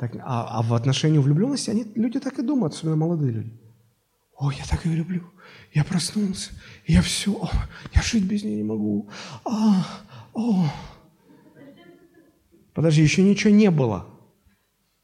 Так, 0.02 0.16
а, 0.16 0.58
а 0.58 0.62
в 0.62 0.74
отношении 0.74 1.18
влюбленности 1.18 1.70
они, 1.70 1.84
люди 1.94 2.18
так 2.18 2.36
и 2.40 2.42
думают, 2.42 2.74
особенно 2.74 2.96
молодые 2.96 3.30
люди. 3.30 3.52
Ой, 4.36 4.56
я 4.58 4.64
так 4.68 4.84
ее 4.84 4.96
люблю. 4.96 5.22
Я 5.72 5.84
проснулся. 5.84 6.50
Я 6.88 7.02
все. 7.02 7.30
О, 7.30 7.48
я 7.94 8.02
жить 8.02 8.24
без 8.24 8.42
нее 8.42 8.56
не 8.56 8.64
могу. 8.64 9.08
А, 9.44 9.86
о. 10.34 10.64
Подожди, 12.74 13.00
еще 13.00 13.22
ничего 13.22 13.54
не 13.54 13.70
было. 13.70 14.06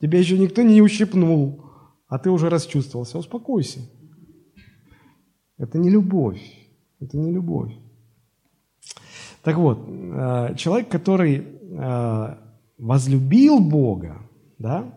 Тебя 0.01 0.19
еще 0.19 0.37
никто 0.37 0.63
не 0.63 0.83
ущипнул, 0.83 1.65
а 2.09 2.19
ты 2.19 2.31
уже 2.31 2.49
расчувствовался. 2.49 3.19
Успокойся. 3.19 3.79
Это 5.59 5.79
не 5.79 5.91
любовь. 5.91 6.43
Это 6.99 7.17
не 7.17 7.31
любовь. 7.31 7.73
Так 9.45 9.59
вот, 9.59 9.79
э, 9.89 10.57
человек, 10.57 10.89
который 10.89 11.47
э, 11.47 12.37
возлюбил 12.79 13.61
Бога, 13.61 14.28
да, 14.59 14.95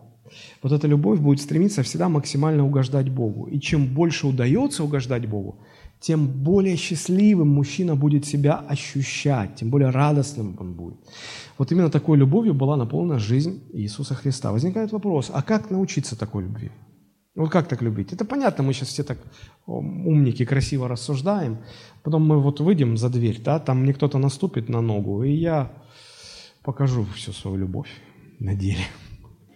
вот 0.62 0.72
эта 0.72 0.86
любовь 0.86 1.20
будет 1.20 1.40
стремиться 1.40 1.82
всегда 1.82 2.08
максимально 2.08 2.64
угождать 2.64 3.10
Богу. 3.10 3.46
И 3.46 3.60
чем 3.60 3.86
больше 3.94 4.26
удается 4.26 4.84
угождать 4.84 5.26
Богу, 5.26 5.58
тем 6.00 6.26
более 6.26 6.76
счастливым 6.76 7.48
мужчина 7.48 7.94
будет 7.96 8.24
себя 8.24 8.56
ощущать, 8.56 9.56
тем 9.56 9.70
более 9.70 9.90
радостным 9.90 10.56
он 10.58 10.74
будет. 10.74 10.96
Вот 11.58 11.70
именно 11.72 11.90
такой 11.90 12.18
любовью 12.18 12.54
была 12.54 12.76
наполнена 12.76 13.18
жизнь 13.18 13.62
Иисуса 13.72 14.14
Христа. 14.14 14.52
Возникает 14.52 14.92
вопрос, 14.92 15.30
а 15.32 15.42
как 15.42 15.70
научиться 15.70 16.18
такой 16.18 16.44
любви? 16.44 16.70
Вот 17.34 17.50
как 17.50 17.68
так 17.68 17.82
любить? 17.82 18.12
Это 18.12 18.24
понятно, 18.24 18.64
мы 18.64 18.74
сейчас 18.74 18.88
все 18.88 19.04
так 19.04 19.18
умники, 19.66 20.44
красиво 20.44 20.88
рассуждаем. 20.88 21.58
Потом 22.02 22.26
мы 22.26 22.40
вот 22.40 22.60
выйдем 22.60 22.96
за 22.96 23.08
дверь, 23.08 23.40
да, 23.42 23.58
там 23.58 23.82
мне 23.82 23.94
кто-то 23.94 24.18
наступит 24.18 24.68
на 24.68 24.80
ногу, 24.82 25.22
и 25.22 25.32
я 25.32 25.72
покажу 26.62 27.04
всю 27.14 27.32
свою 27.32 27.56
любовь 27.56 27.88
на 28.38 28.54
деле. 28.54 28.84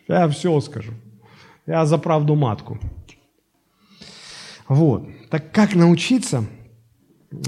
Я 0.08 0.28
все 0.28 0.60
скажу. 0.60 0.92
Я 1.66 1.86
за 1.86 1.98
правду 1.98 2.34
матку. 2.34 2.78
Вот. 4.68 5.06
Так 5.30 5.52
как 5.52 5.74
научиться? 5.74 6.44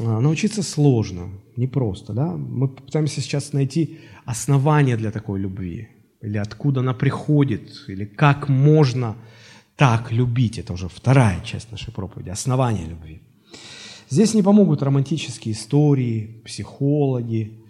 А, 0.00 0.20
научиться 0.20 0.62
сложно, 0.62 1.30
непросто, 1.56 2.12
да? 2.12 2.26
Мы 2.36 2.68
пытаемся 2.68 3.20
сейчас 3.20 3.52
найти 3.52 4.00
основание 4.24 4.96
для 4.96 5.10
такой 5.10 5.40
любви. 5.40 5.88
Или 6.20 6.38
откуда 6.38 6.80
она 6.80 6.94
приходит, 6.94 7.84
или 7.88 8.04
как 8.04 8.48
можно 8.48 9.16
так 9.76 10.10
любить. 10.10 10.58
Это 10.58 10.72
уже 10.72 10.88
вторая 10.88 11.40
часть 11.44 11.70
нашей 11.70 11.92
проповеди, 11.92 12.30
основание 12.30 12.86
любви. 12.86 13.20
Здесь 14.10 14.34
не 14.34 14.42
помогут 14.42 14.82
романтические 14.82 15.54
истории, 15.54 16.42
психологи. 16.44 17.64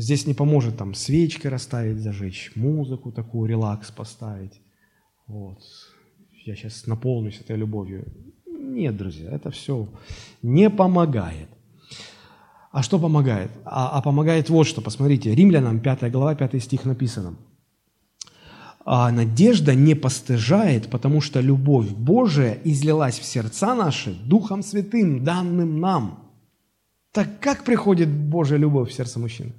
Здесь 0.00 0.26
не 0.26 0.34
поможет 0.34 0.76
там 0.78 0.94
свечки 0.94 1.46
расставить, 1.46 2.00
зажечь, 2.00 2.52
музыку 2.54 3.12
такую, 3.12 3.50
релакс 3.50 3.90
поставить. 3.90 4.60
Вот. 5.26 5.58
Я 6.46 6.56
сейчас 6.56 6.86
наполнюсь 6.86 7.40
этой 7.40 7.56
любовью. 7.56 8.06
Нет, 8.46 8.96
друзья, 8.96 9.30
это 9.30 9.50
все 9.50 9.88
не 10.42 10.70
помогает. 10.70 11.48
А 12.72 12.82
что 12.82 12.98
помогает? 12.98 13.50
А, 13.64 13.98
а 13.98 14.02
помогает 14.02 14.48
вот 14.48 14.66
что, 14.66 14.80
посмотрите, 14.80 15.34
Римлянам 15.34 15.80
5 15.80 16.10
глава, 16.10 16.34
5 16.34 16.62
стих 16.62 16.84
написано– 16.84 17.36
а 18.92 19.12
надежда 19.12 19.74
не 19.74 19.94
постыжает, 19.94 20.88
потому 20.88 21.20
что 21.20 21.40
любовь 21.40 21.90
Божия 21.90 22.58
излилась 22.64 23.18
в 23.18 23.24
сердца 23.24 23.74
наши 23.74 24.14
Духом 24.14 24.62
Святым, 24.62 25.22
данным 25.22 25.80
нам. 25.80 26.32
Так 27.12 27.40
как 27.40 27.64
приходит 27.64 28.08
Божья 28.08 28.56
любовь 28.56 28.90
в 28.90 28.94
сердце 28.94 29.20
мужчины? 29.20 29.52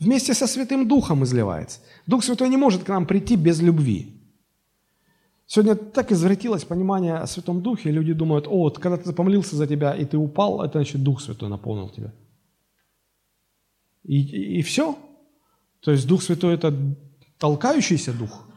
Вместе 0.00 0.32
со 0.32 0.46
Святым 0.46 0.88
Духом 0.88 1.24
изливается. 1.24 1.80
Дух 2.06 2.24
Святой 2.24 2.48
не 2.48 2.56
может 2.56 2.84
к 2.84 2.88
нам 2.88 3.06
прийти 3.06 3.36
без 3.36 3.60
любви. 3.60 4.16
Сегодня 5.46 5.74
так 5.74 6.10
извратилось 6.10 6.64
понимание 6.64 7.16
о 7.16 7.26
Святом 7.26 7.60
Духе, 7.60 7.90
люди 7.90 8.14
думают, 8.14 8.46
о, 8.46 8.60
вот 8.60 8.78
когда 8.78 8.96
ты 8.96 9.12
помолился 9.12 9.56
за 9.56 9.66
тебя, 9.66 9.94
и 9.94 10.04
ты 10.06 10.16
упал, 10.16 10.62
это 10.62 10.78
значит 10.78 11.02
Дух 11.02 11.20
Святой 11.20 11.50
наполнил 11.50 11.90
тебя. 11.90 12.14
И, 14.04 14.22
и, 14.22 14.58
и 14.58 14.62
все. 14.62 14.96
То 15.80 15.90
есть 15.90 16.06
Дух 16.06 16.22
Святой– 16.22 16.54
это 16.56 16.74
толкающийся 17.38 18.12
дух. 18.12 18.48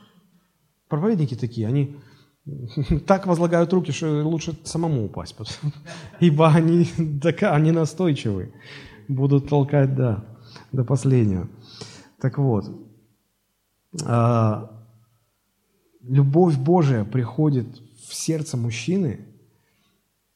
Проповедники 0.88 1.36
такие, 1.36 1.68
они 1.68 1.98
так 3.08 3.28
возлагают 3.28 3.74
руки, 3.74 3.91
что 3.91 4.24
лучше 4.24 4.56
самому 4.64 5.06
упасть, 5.06 5.36
ибо 6.22 6.48
они, 6.48 6.88
они 7.41 7.72
настойчивы, 7.72 8.54
будут 9.10 9.50
толкать, 9.50 9.96
да, 9.96 10.32
до 10.74 10.84
последнего. 10.84 11.47
Так 12.19 12.38
вот, 12.38 12.65
а, 14.03 14.69
любовь 16.01 16.57
Божия 16.57 17.05
приходит 17.05 17.67
в 18.07 18.13
сердце 18.13 18.57
мужчины 18.57 19.19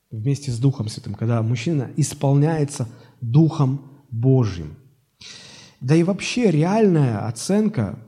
вместе 0.10 0.52
с 0.52 0.60
Духом 0.60 0.88
Святым, 0.88 1.16
когда 1.16 1.42
мужчина 1.42 1.92
исполняется 1.98 2.88
Духом 3.20 3.82
Божьим. 4.10 4.78
Да 5.82 5.96
и 5.96 6.04
вообще 6.04 6.50
реальная 6.50 7.28
оценка 7.28 8.00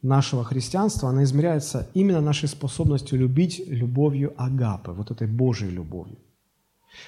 нашего 0.00 0.44
христианства, 0.44 1.10
она 1.10 1.24
измеряется 1.24 1.88
именно 1.94 2.20
нашей 2.20 2.48
способностью 2.48 3.18
любить 3.18 3.62
любовью 3.66 4.32
агапы, 4.36 4.92
вот 4.92 5.10
этой 5.10 5.28
Божьей 5.28 5.70
любовью. 5.70 6.18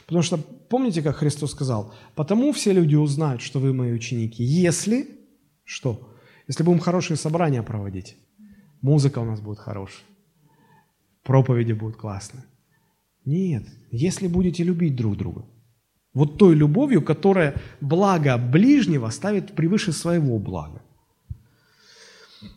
Потому 0.06 0.22
что 0.22 0.38
помните, 0.38 1.02
как 1.02 1.16
Христос 1.16 1.52
сказал, 1.52 1.94
«Потому 2.14 2.52
все 2.52 2.72
люди 2.72 2.94
узнают, 2.94 3.42
что 3.42 3.60
вы 3.60 3.72
мои 3.72 3.92
ученики, 3.92 4.42
если...» 4.42 5.08
Что? 5.64 6.14
Если 6.46 6.62
будем 6.62 6.78
хорошие 6.78 7.16
собрания 7.16 7.62
проводить, 7.62 8.16
музыка 8.82 9.20
у 9.20 9.24
нас 9.24 9.40
будет 9.40 9.58
хорошая, 9.58 10.04
проповеди 11.22 11.72
будут 11.72 11.96
классные. 11.96 12.44
Нет, 13.24 13.66
если 13.90 14.28
будете 14.28 14.62
любить 14.62 14.94
друг 14.94 15.16
друга. 15.16 15.46
Вот 16.12 16.38
той 16.38 16.54
любовью, 16.54 17.02
которая 17.02 17.54
благо 17.80 18.36
ближнего 18.36 19.08
ставит 19.10 19.54
превыше 19.54 19.92
своего 19.92 20.38
блага. 20.38 20.82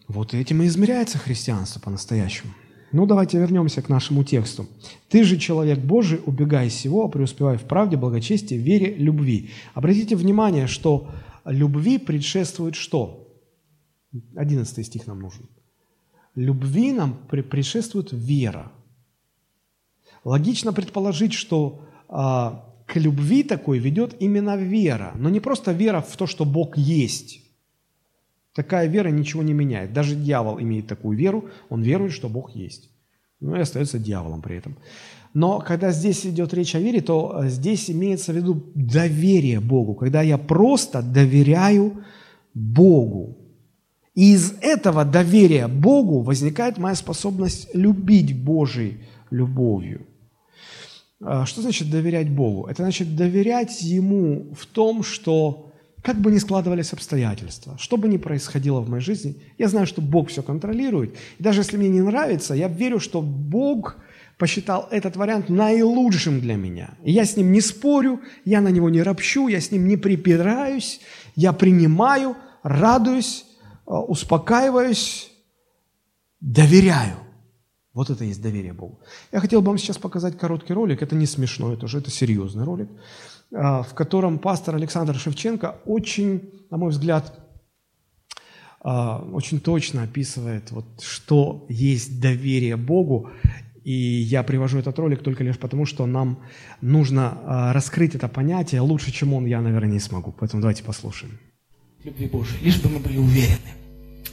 Вот 0.07 0.33
этим 0.33 0.61
и 0.61 0.67
измеряется 0.67 1.17
христианство 1.17 1.79
по-настоящему. 1.79 2.53
Ну, 2.91 3.05
давайте 3.05 3.37
вернемся 3.37 3.81
к 3.81 3.89
нашему 3.89 4.23
тексту. 4.23 4.65
«Ты 5.09 5.23
же, 5.23 5.37
человек 5.37 5.79
Божий, 5.79 6.19
убегай 6.25 6.69
всего, 6.69 7.09
преуспевай 7.09 7.57
в 7.57 7.63
правде, 7.63 7.97
благочестии, 7.97 8.55
вере, 8.55 8.95
любви». 8.95 9.49
Обратите 9.73 10.15
внимание, 10.15 10.67
что 10.67 11.09
любви 11.45 11.97
предшествует 11.97 12.75
что? 12.75 13.27
Одиннадцатый 14.35 14.83
стих 14.83 15.05
нам 15.07 15.19
нужен. 15.19 15.49
Любви 16.35 16.93
нам 16.93 17.17
предшествует 17.27 18.09
вера. 18.11 18.71
Логично 20.23 20.71
предположить, 20.71 21.33
что 21.33 21.81
а, 22.07 22.73
к 22.85 22.95
любви 22.95 23.43
такой 23.43 23.79
ведет 23.79 24.15
именно 24.21 24.55
вера, 24.55 25.11
но 25.15 25.29
не 25.29 25.39
просто 25.39 25.73
вера 25.73 26.01
в 26.01 26.15
то, 26.15 26.25
что 26.25 26.45
Бог 26.45 26.77
есть, 26.77 27.41
Такая 28.57 28.87
вера 28.87 29.09
ничего 29.09 29.43
не 29.43 29.53
меняет. 29.53 29.93
Даже 29.93 30.15
дьявол 30.15 30.59
имеет 30.59 30.87
такую 30.87 31.15
веру, 31.15 31.45
он 31.69 31.83
верует, 31.83 32.11
что 32.11 32.27
Бог 32.27 32.55
есть. 32.55 32.89
Ну 33.39 33.55
и 33.55 33.59
остается 33.59 33.99
дьяволом 33.99 34.41
при 34.41 34.57
этом. 34.57 34.75
Но 35.35 35.59
когда 35.59 35.91
здесь 35.91 36.25
идет 36.25 36.55
речь 36.55 36.73
о 36.73 36.79
вере, 36.79 37.01
то 37.01 37.43
э, 37.43 37.49
здесь 37.49 37.91
имеется 37.91 38.33
в 38.33 38.35
виду 38.35 38.63
доверие 38.73 39.59
Богу, 39.59 39.93
когда 39.93 40.23
я 40.23 40.39
просто 40.39 41.03
доверяю 41.03 42.03
Богу. 42.55 43.37
И 44.15 44.33
из 44.33 44.53
этого 44.61 45.05
доверия 45.05 45.67
Богу 45.67 46.21
возникает 46.21 46.79
моя 46.79 46.95
способность 46.95 47.69
любить 47.75 48.35
Божьей 48.43 49.01
любовью. 49.29 50.07
А 51.21 51.45
что 51.45 51.61
значит 51.61 51.91
доверять 51.91 52.31
Богу? 52.31 52.65
Это 52.65 52.81
значит 52.81 53.15
доверять 53.15 53.83
Ему 53.83 54.51
в 54.55 54.65
том, 54.65 55.03
что 55.03 55.66
как 56.01 56.17
бы 56.21 56.31
ни 56.31 56.37
складывались 56.37 56.93
обстоятельства, 56.93 57.77
что 57.79 57.97
бы 57.97 58.07
ни 58.07 58.17
происходило 58.17 58.79
в 58.79 58.89
моей 58.89 59.03
жизни, 59.03 59.35
я 59.57 59.67
знаю, 59.67 59.87
что 59.87 60.01
Бог 60.01 60.29
все 60.29 60.41
контролирует. 60.41 61.15
И 61.39 61.43
даже 61.43 61.61
если 61.61 61.77
мне 61.77 61.89
не 61.89 62.01
нравится, 62.01 62.53
я 62.53 62.67
верю, 62.67 62.99
что 62.99 63.21
Бог 63.21 63.97
посчитал 64.37 64.87
этот 64.91 65.15
вариант 65.15 65.49
наилучшим 65.49 66.39
для 66.39 66.55
меня. 66.55 66.95
И 67.03 67.11
я 67.11 67.25
с 67.25 67.35
ним 67.35 67.51
не 67.51 67.61
спорю, 67.61 68.21
я 68.45 68.61
на 68.61 68.69
него 68.69 68.89
не 68.89 69.01
ропщу, 69.01 69.47
я 69.47 69.59
с 69.59 69.71
ним 69.71 69.87
не 69.87 69.97
припираюсь, 69.97 71.01
я 71.35 71.53
принимаю, 71.53 72.35
радуюсь, 72.63 73.45
э, 73.87 73.91
успокаиваюсь, 73.91 75.31
доверяю. 76.39 77.17
Вот 77.93 78.11
это 78.11 78.23
и 78.23 78.27
есть 78.27 78.43
доверие 78.43 78.73
Богу. 78.73 78.99
Я 79.31 79.39
хотел 79.39 79.61
бы 79.61 79.69
вам 79.69 79.79
сейчас 79.79 79.97
показать 79.97 80.37
короткий 80.37 80.73
ролик. 80.73 81.01
Это 81.01 81.15
не 81.15 81.25
смешно, 81.25 81.73
это 81.73 81.85
уже 81.85 81.97
это 81.97 82.11
серьезный 82.11 82.63
ролик. 82.63 82.89
А, 83.53 83.81
в 83.81 83.93
котором 83.93 84.39
пастор 84.39 84.75
Александр 84.75 85.15
Шевченко 85.15 85.77
очень, 85.85 86.51
на 86.69 86.77
мой 86.77 86.91
взгляд, 86.91 87.39
а, 88.81 89.19
очень 89.19 89.61
точно 89.61 90.03
описывает, 90.03 90.71
вот, 90.71 91.01
что 91.01 91.65
есть 91.69 92.19
доверие 92.19 92.75
Богу. 92.75 93.29
И 93.83 93.93
я 93.93 94.43
привожу 94.43 94.79
этот 94.79 94.99
ролик 94.99 95.23
только 95.23 95.45
лишь 95.45 95.57
потому, 95.57 95.85
что 95.85 96.05
нам 96.05 96.43
нужно 96.81 97.37
а, 97.45 97.73
раскрыть 97.73 98.15
это 98.15 98.27
понятие. 98.27 98.81
Лучше, 98.81 99.13
чем 99.13 99.33
он, 99.33 99.45
я, 99.45 99.61
наверное, 99.61 99.93
не 99.93 99.99
смогу. 99.99 100.35
Поэтому 100.37 100.61
давайте 100.61 100.83
послушаем. 100.83 101.39
Любви 102.03 102.27
Божией, 102.27 102.65
лишь 102.65 102.81
бы 102.81 102.89
мы 102.89 102.99
были 102.99 103.17
уверены. 103.17 103.57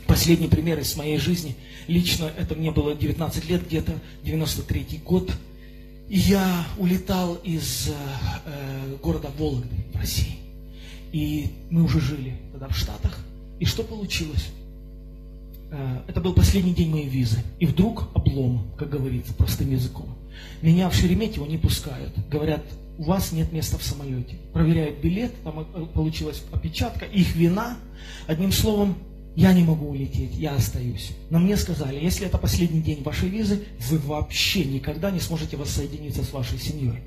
Последний 0.09 0.49
пример 0.49 0.81
из 0.81 0.97
моей 0.97 1.19
жизни. 1.19 1.55
Лично 1.87 2.31
это 2.37 2.57
мне 2.57 2.73
было 2.73 2.97
19 2.97 3.49
лет, 3.49 3.65
где-то 3.65 3.93
93 4.25 5.03
год– 5.05 5.31
и 6.09 6.19
я 6.19 6.67
улетал 6.77 7.35
из 7.37 7.89
э, 7.89 8.97
города 9.03 9.31
Вологды 9.39 9.75
в 9.93 9.97
России. 9.97 10.37
И 11.13 11.51
мы 11.71 11.85
уже 11.85 12.01
жили 12.01 12.37
тогда 12.53 12.69
в 12.69 12.77
Штатах. 12.77 13.19
И 13.59 13.65
что 13.65 13.83
получилось? 13.83 14.51
Э, 15.71 16.03
это 16.07 16.21
был 16.21 16.35
последний 16.35 16.75
день 16.75 16.91
моей 16.91 17.09
визы. 17.09 17.39
И 17.59 17.67
вдруг 17.67 18.09
облом, 18.15 18.67
как 18.77 18.91
говорится, 18.91 19.33
простым 19.33 19.71
языком. 19.71 20.09
Меня 20.61 20.91
в 20.91 20.95
Шереметьево 20.95 21.47
не 21.47 21.57
пускают. 21.57 22.13
Говорят, 22.29 22.63
у 22.99 23.05
вас 23.05 23.33
нет 23.33 23.53
места 23.53 23.79
в 23.79 23.83
самолете. 23.83 24.37
Проверяют 24.53 25.01
билет, 25.01 25.33
там 25.43 25.61
э, 25.61 25.87
получилась 25.87 26.43
опечатка, 26.53 27.07
их 27.07 27.35
вина. 27.35 27.77
Одним 28.27 28.53
словом, 28.53 28.97
я 29.37 29.53
не 29.53 29.65
могу 29.65 29.89
улететь, 29.91 30.37
я 30.37 30.55
остаюсь. 30.55 31.11
Но 31.31 31.39
мне 31.39 31.57
сказали, 31.57 31.99
если 31.99 32.27
это 32.27 32.39
последний 32.39 32.81
день 32.81 33.03
вашей 33.03 33.29
визы, 33.29 33.65
вы 33.91 33.99
вообще 33.99 34.65
никогда 34.65 35.11
не 35.11 35.21
сможете 35.21 35.57
воссоединиться 35.57 36.23
с 36.23 36.33
вашей 36.33 36.59
семьей. 36.59 37.01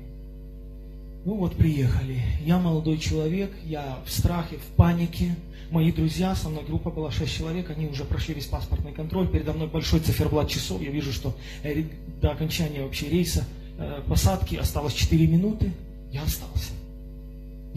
Ну 1.24 1.34
вот, 1.36 1.56
приехали. 1.56 2.20
Я 2.44 2.58
молодой 2.58 2.98
человек, 2.98 3.50
я 3.64 3.98
в 4.06 4.10
страхе, 4.10 4.56
в 4.56 4.76
панике. 4.76 5.34
Мои 5.70 5.90
друзья, 5.90 6.34
со 6.34 6.48
мной 6.48 6.64
группа 6.66 6.90
была 6.90 7.10
6 7.10 7.34
человек, 7.34 7.70
они 7.70 7.86
уже 7.86 8.04
прошли 8.04 8.34
весь 8.34 8.46
паспортный 8.46 8.92
контроль. 8.92 9.28
Передо 9.28 9.52
мной 9.52 9.68
большой 9.68 10.00
циферблат 10.00 10.48
часов. 10.48 10.80
Я 10.80 10.90
вижу, 10.90 11.12
что 11.12 11.34
э, 11.62 11.84
до 12.20 12.30
окончания 12.30 12.82
вообще 12.82 13.08
рейса 13.08 13.44
э, 13.78 14.02
посадки 14.06 14.56
осталось 14.56 14.94
4 14.94 15.26
минуты. 15.26 15.72
Я 16.10 16.22
остался. 16.22 16.77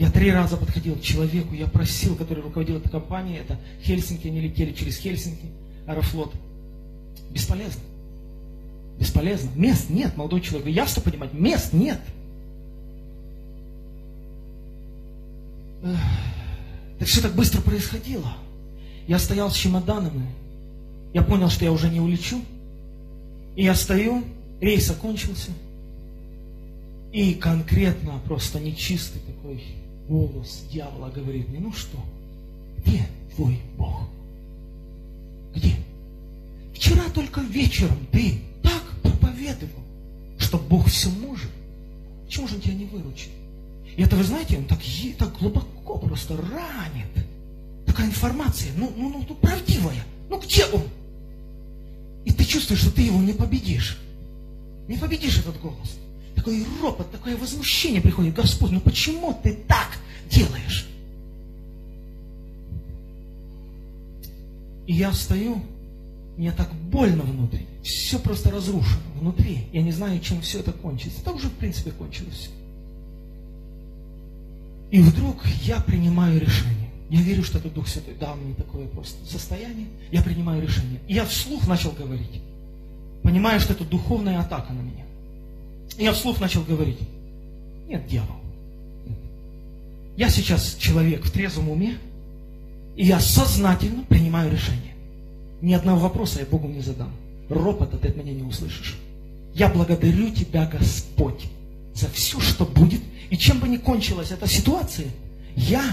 Я 0.02 0.10
три 0.10 0.32
раза 0.32 0.58
подходил 0.58 0.96
к 0.96 1.02
человеку, 1.02 1.54
я 1.54 1.68
просил, 1.68 2.16
который 2.16 2.42
руководил 2.42 2.78
этой 2.78 2.90
компанией, 2.90 3.38
это 3.38 3.60
Хельсинки, 3.84 4.28
они 4.28 4.42
летели 4.42 4.72
через 4.72 4.98
Хельсинки, 4.98 5.46
Аэрофлот. 5.86 6.34
Бесполезно. 7.30 7.84
Бесполезно. 9.00 9.52
Мест 9.56 9.92
нет, 9.92 10.18
молодой 10.18 10.42
человек. 10.42 10.66
Вы 10.66 10.72
ясно 10.72 11.04
понимаете? 11.04 11.38
Мест 11.38 11.74
нет. 11.74 12.00
Так 15.84 17.08
все 17.08 17.22
так 17.22 17.36
быстро 17.36 17.62
происходило. 17.62 18.34
Я 19.08 19.20
стоял 19.20 19.52
с 19.52 19.56
чемоданами. 19.56 20.26
Я 21.14 21.22
понял, 21.22 21.52
что 21.52 21.64
я 21.64 21.72
уже 21.72 21.90
не 21.90 22.00
улечу. 22.00 22.42
И 23.56 23.66
я 23.66 23.76
стою, 23.76 24.24
рейс 24.62 24.90
окончился. 24.90 25.52
И 27.14 27.36
конкретно, 27.36 28.20
просто 28.26 28.60
нечистый 28.60 29.22
такой 29.22 29.62
голос 30.12 30.64
дьявола 30.70 31.10
говорит 31.10 31.48
мне, 31.48 31.60
ну 31.60 31.72
что, 31.72 31.98
где 32.80 33.08
твой 33.34 33.60
Бог? 33.78 34.02
Где? 35.56 35.76
Вчера 36.76 37.04
только 37.14 37.40
вечером 37.42 37.98
ты 38.12 38.42
так 38.62 38.84
проповедовал, 39.02 39.84
что 40.38 40.58
Бог 40.58 40.88
все 40.88 41.10
может. 41.10 41.50
Почему 42.26 42.48
же 42.48 42.56
он 42.56 42.62
тебя 42.62 42.74
не 42.74 42.86
выручит? 42.86 43.30
И 43.96 44.04
это, 44.04 44.18
вы 44.18 44.24
знаете, 44.24 44.58
он 44.58 44.66
так, 44.66 44.80
так 45.18 45.38
глубоко 45.40 45.98
просто 45.98 46.36
ранит. 46.36 47.26
Такая 47.86 48.08
информация, 48.08 48.72
ну, 48.76 48.92
ну, 48.96 49.10
ну, 49.10 49.26
ну, 49.28 49.36
правдивая. 49.36 50.04
Ну, 50.30 50.40
где 50.40 50.66
он? 50.66 50.84
И 52.26 52.32
ты 52.32 52.44
чувствуешь, 52.44 52.82
что 52.82 52.92
ты 52.92 53.02
его 53.02 53.20
не 53.20 53.34
победишь. 53.34 53.98
Не 54.88 54.98
победишь 54.98 55.40
этот 55.40 55.60
голос. 55.62 55.98
Такой 56.36 56.66
ропот, 56.82 57.12
такое 57.12 57.38
возмущение 57.38 58.02
приходит. 58.02 58.34
Господь, 58.34 58.72
ну 58.72 58.80
почему 58.80 59.38
ты 59.44 59.54
так 59.68 60.01
делаешь? 60.32 60.88
И 64.88 64.94
я 64.94 65.14
стою, 65.14 65.62
мне 66.38 66.52
так 66.52 66.74
больно 66.74 67.24
внутри. 67.24 67.68
Все 67.84 68.20
просто 68.20 68.52
разрушено 68.52 69.02
внутри. 69.20 69.68
Я 69.72 69.82
не 69.82 69.92
знаю, 69.92 70.20
чем 70.20 70.42
все 70.42 70.60
это 70.60 70.72
кончится. 70.72 71.22
Это 71.22 71.32
уже, 71.32 71.48
в 71.48 71.54
принципе, 71.54 71.92
кончилось. 71.92 72.50
И 74.90 75.00
вдруг 75.00 75.46
я 75.64 75.80
принимаю 75.80 76.40
решение. 76.40 76.90
Я 77.10 77.22
верю, 77.22 77.44
что 77.44 77.58
это 77.58 77.70
Дух 77.70 77.88
Святой 77.88 78.16
дал 78.16 78.36
мне 78.36 78.54
такое 78.54 78.88
просто 78.88 79.18
состояние. 79.30 79.88
Я 80.12 80.22
принимаю 80.22 80.62
решение. 80.62 81.00
И 81.08 81.14
я 81.14 81.26
вслух 81.26 81.68
начал 81.68 81.92
говорить. 81.92 82.42
Понимаю, 83.24 83.60
что 83.60 83.74
это 83.74 83.84
духовная 83.86 84.40
атака 84.40 84.74
на 84.74 84.82
меня. 84.82 85.06
И 85.98 86.04
я 86.04 86.14
вслух 86.14 86.40
начал 86.42 86.64
говорить. 86.64 87.00
Нет, 87.88 88.08
дьявол. 88.08 88.41
Я 90.22 90.30
сейчас 90.30 90.76
человек 90.76 91.26
в 91.26 91.32
трезвом 91.32 91.72
уме, 91.72 91.98
и 92.96 93.04
я 93.04 93.20
сознательно 93.20 94.04
принимаю 94.04 94.52
решение. 94.52 94.94
Ни 95.64 95.74
одного 95.74 96.02
вопроса 96.02 96.42
я 96.42 96.46
Богу 96.46 96.68
не 96.68 96.82
задам. 96.82 97.12
Ропота 97.50 97.98
ты 97.98 98.10
от 98.10 98.18
меня 98.18 98.32
не 98.32 98.44
услышишь. 98.44 99.00
Я 99.56 99.68
благодарю 99.68 100.30
Тебя, 100.30 100.68
Господь, 100.68 101.48
за 101.96 102.08
все, 102.10 102.40
что 102.40 102.66
будет 102.66 103.02
и 103.32 103.36
чем 103.36 103.60
бы 103.60 103.68
ни 103.68 103.78
кончилась 103.78 104.30
эта 104.30 104.48
ситуация, 104.48 105.08
я 105.56 105.84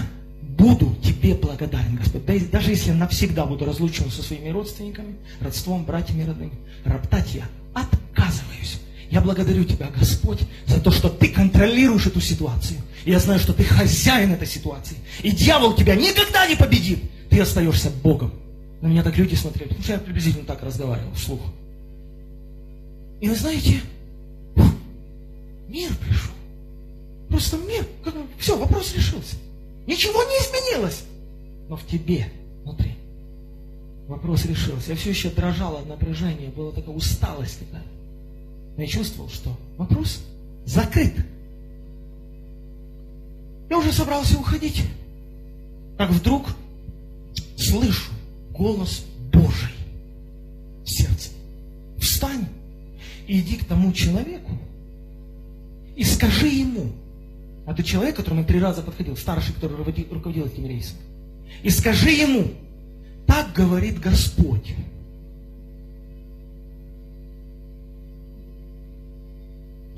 буду 0.43 0.95
тебе 1.03 1.33
благодарен, 1.33 1.95
Господь. 1.95 2.51
Даже 2.51 2.69
если 2.69 2.91
навсегда 2.91 3.47
буду 3.47 3.65
разлучен 3.65 4.11
со 4.11 4.21
своими 4.21 4.49
родственниками, 4.49 5.15
родством, 5.41 5.85
братьями 5.85 6.21
родными, 6.21 6.53
роптать 6.85 7.33
я 7.33 7.45
отказываюсь. 7.73 8.78
Я 9.09 9.21
благодарю 9.21 9.63
Тебя, 9.63 9.89
Господь, 9.97 10.39
за 10.67 10.79
то, 10.79 10.91
что 10.91 11.09
Ты 11.09 11.29
контролируешь 11.29 12.05
эту 12.05 12.21
ситуацию. 12.21 12.79
И 13.05 13.11
я 13.11 13.19
знаю, 13.19 13.39
что 13.39 13.53
Ты 13.53 13.63
хозяин 13.63 14.31
этой 14.31 14.47
ситуации. 14.47 14.97
И 15.23 15.31
дьявол 15.31 15.75
тебя 15.75 15.95
никогда 15.95 16.47
не 16.47 16.55
победит. 16.55 16.99
Ты 17.29 17.39
остаешься 17.41 17.89
Богом. 18.03 18.31
На 18.81 18.87
меня 18.87 19.03
так 19.03 19.17
люди 19.17 19.35
смотрели, 19.35 19.69
потому 19.69 19.83
что 19.83 19.93
я 19.93 19.99
приблизительно 19.99 20.45
так 20.45 20.61
разговаривал 20.63 21.13
вслух. 21.13 21.41
И 23.19 23.27
вы 23.27 23.35
знаете, 23.35 23.81
мир 25.67 25.91
пришел. 25.95 26.31
Просто 27.29 27.57
мир, 27.57 27.85
все, 28.37 28.57
вопрос 28.57 28.93
решился. 28.95 29.35
Ничего 29.85 30.23
не 30.23 30.35
изменилось. 30.37 31.03
Но 31.67 31.75
в 31.75 31.85
тебе, 31.85 32.31
внутри, 32.63 32.95
вопрос 34.07 34.45
решился. 34.45 34.91
Я 34.91 34.95
все 34.95 35.09
еще 35.09 35.29
дрожал 35.29 35.77
от 35.77 35.87
напряжения, 35.87 36.49
была 36.49 36.71
такая 36.71 36.95
усталость 36.95 37.59
такая. 37.59 37.83
Я 38.79 38.87
чувствовал, 38.87 39.29
что 39.29 39.53
вопрос 39.77 40.21
закрыт. 40.65 41.13
Я 43.69 43.77
уже 43.77 43.91
собрался 43.91 44.39
уходить. 44.39 44.83
Как 45.97 46.09
вдруг 46.11 46.47
слышу 47.57 48.13
голос 48.51 49.03
Божий 49.33 49.73
в 50.85 50.89
сердце. 50.89 51.31
Встань 51.97 52.47
и 53.27 53.41
иди 53.41 53.57
к 53.57 53.65
тому 53.65 53.91
человеку 53.91 54.57
и 55.97 56.05
скажи 56.05 56.47
ему, 56.47 56.93
а 57.65 57.73
ты 57.73 57.83
человек, 57.83 58.15
которому 58.15 58.45
три 58.45 58.61
раза 58.61 58.81
подходил, 58.81 59.17
старший, 59.17 59.53
который 59.55 59.75
руководил 59.75 60.45
этим 60.45 60.65
рейсом. 60.65 60.95
И 61.63 61.69
скажи 61.69 62.11
ему, 62.11 62.47
так 63.27 63.51
говорит 63.53 63.99
Господь. 63.99 64.73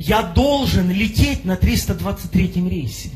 Я 0.04 0.24
должен 0.24 0.90
лететь 0.90 1.46
на 1.46 1.56
323 1.56 2.68
рейсе. 2.68 3.12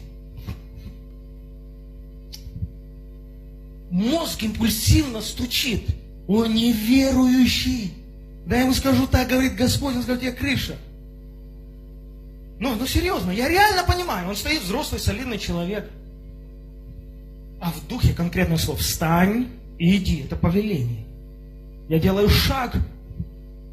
Мозг 3.89 4.43
импульсивно 4.43 5.21
стучит. 5.21 5.81
Он 6.27 6.53
неверующий. 6.53 7.91
Да 8.45 8.57
я 8.57 8.61
ему 8.61 8.73
скажу, 8.75 9.07
так 9.07 9.29
говорит 9.29 9.55
Господь, 9.55 9.95
он 9.95 10.03
скажет, 10.03 10.21
я 10.21 10.31
крыша. 10.31 10.75
Ну, 12.59 12.75
ну 12.75 12.85
серьезно, 12.85 13.31
я 13.31 13.49
реально 13.49 13.83
понимаю, 13.83 14.29
он 14.29 14.35
стоит 14.35 14.61
взрослый, 14.61 15.01
солидный 15.01 15.39
человек. 15.39 15.89
А 17.59 17.71
в 17.71 17.87
духе 17.87 18.13
конкретное 18.13 18.57
слово 18.57 18.77
«встань 18.77 19.47
и 19.79 19.95
иди», 19.95 20.21
это 20.21 20.35
повеление. 20.35 21.03
Я 21.89 21.97
делаю 21.97 22.29
шаг, 22.29 22.77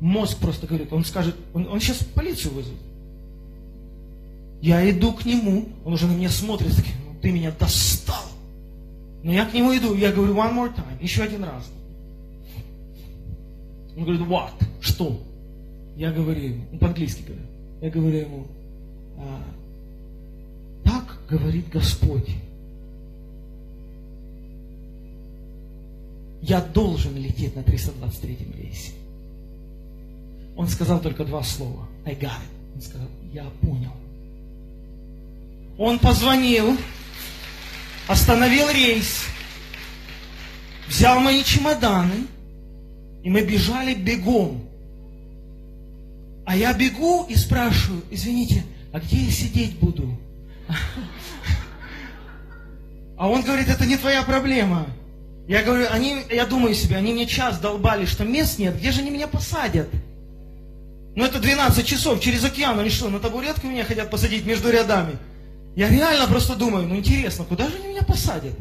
мозг 0.01 0.39
просто 0.39 0.67
говорит, 0.67 0.91
он 0.95 1.05
скажет, 1.05 1.37
он, 1.53 1.69
он 1.69 1.79
сейчас 1.79 1.99
полицию 2.15 2.55
вызовет. 2.55 2.92
Я 4.63 4.89
иду 4.89 5.13
к 5.13 5.25
нему, 5.25 5.69
он 5.85 5.93
уже 5.93 6.07
на 6.07 6.13
меня 6.13 6.31
смотрит, 6.31 6.73
ну 7.05 7.21
ты 7.21 7.33
меня 7.33 7.51
достал. 7.51 8.23
Но 9.25 9.33
я 9.33 9.45
к 9.45 9.53
нему 9.53 9.77
иду, 9.77 9.97
я 9.97 10.13
говорю 10.13 10.35
one 10.35 10.55
more 10.55 10.73
time, 10.73 11.03
еще 11.03 11.25
один 11.25 11.43
раз. 11.43 11.69
Он 13.97 14.05
говорит, 14.05 14.23
what? 14.23 14.53
Что? 14.81 15.21
Я 15.97 16.13
говорю 16.13 16.41
ему, 16.41 16.65
он 16.73 16.79
по-английски 16.79 17.23
говорит. 17.23 17.47
Я 17.81 17.91
говорю 17.91 18.19
ему, 18.19 18.47
а, 19.19 19.43
так 20.85 21.19
говорит 21.29 21.69
Господь. 21.69 22.31
Я 26.41 26.61
должен 26.61 27.17
лететь 27.17 27.57
на 27.57 27.65
323 27.65 28.39
рейсе. 28.59 28.93
Он 30.57 30.69
сказал 30.69 31.01
только 31.01 31.25
два 31.25 31.43
слова. 31.43 31.89
I 32.05 32.15
got 32.15 32.31
it. 32.31 32.75
Он 32.77 32.81
сказал, 32.81 33.09
я 33.33 33.45
понял. 33.61 33.93
Он 35.79 35.99
позвонил, 35.99 36.77
остановил 38.07 38.69
рейс, 38.71 39.25
взял 40.89 41.19
мои 41.21 41.43
чемоданы, 41.43 42.27
и 43.23 43.31
мы 43.31 43.43
бежали 43.43 43.95
бегом. 43.95 44.69
А 46.45 46.57
я 46.57 46.73
бегу 46.75 47.25
и 47.29 47.37
спрашиваю, 47.37 48.03
извините, 48.11 48.65
а 48.93 49.01
где 49.01 49.17
я 49.17 49.31
сидеть 49.31 49.79
буду? 49.79 50.19
А 53.17 53.29
он 53.29 53.43
говорит, 53.43 53.69
это 53.69 53.87
не 53.87 53.97
твоя 53.97 54.23
проблема. 54.23 54.87
Я 55.47 55.63
говорю, 55.63 55.87
они, 55.91 56.23
я 56.31 56.45
думаю 56.45 56.75
себе, 56.75 56.97
они 56.97 57.13
мне 57.13 57.27
час 57.27 57.59
долбали, 57.59 58.05
что 58.05 58.25
мест 58.25 58.59
нет, 58.59 58.77
где 58.77 58.91
же 58.91 59.01
они 59.01 59.11
меня 59.11 59.29
посадят? 59.29 59.89
Ну 61.15 61.25
это 61.25 61.39
12 61.39 61.87
часов 61.87 62.21
через 62.21 62.45
океан, 62.45 62.79
они 62.79 62.91
что, 62.91 63.09
на 63.11 63.21
табуретку 63.21 63.67
меня 63.67 63.85
хотят 63.85 64.11
посадить 64.11 64.45
между 64.45 64.71
рядами? 64.71 65.19
Я 65.75 65.89
реально 65.89 66.27
просто 66.27 66.55
думаю, 66.57 66.87
ну 66.87 66.97
интересно, 66.97 67.45
куда 67.45 67.69
же 67.69 67.77
они 67.77 67.89
меня 67.89 68.03
посадят? 68.03 68.55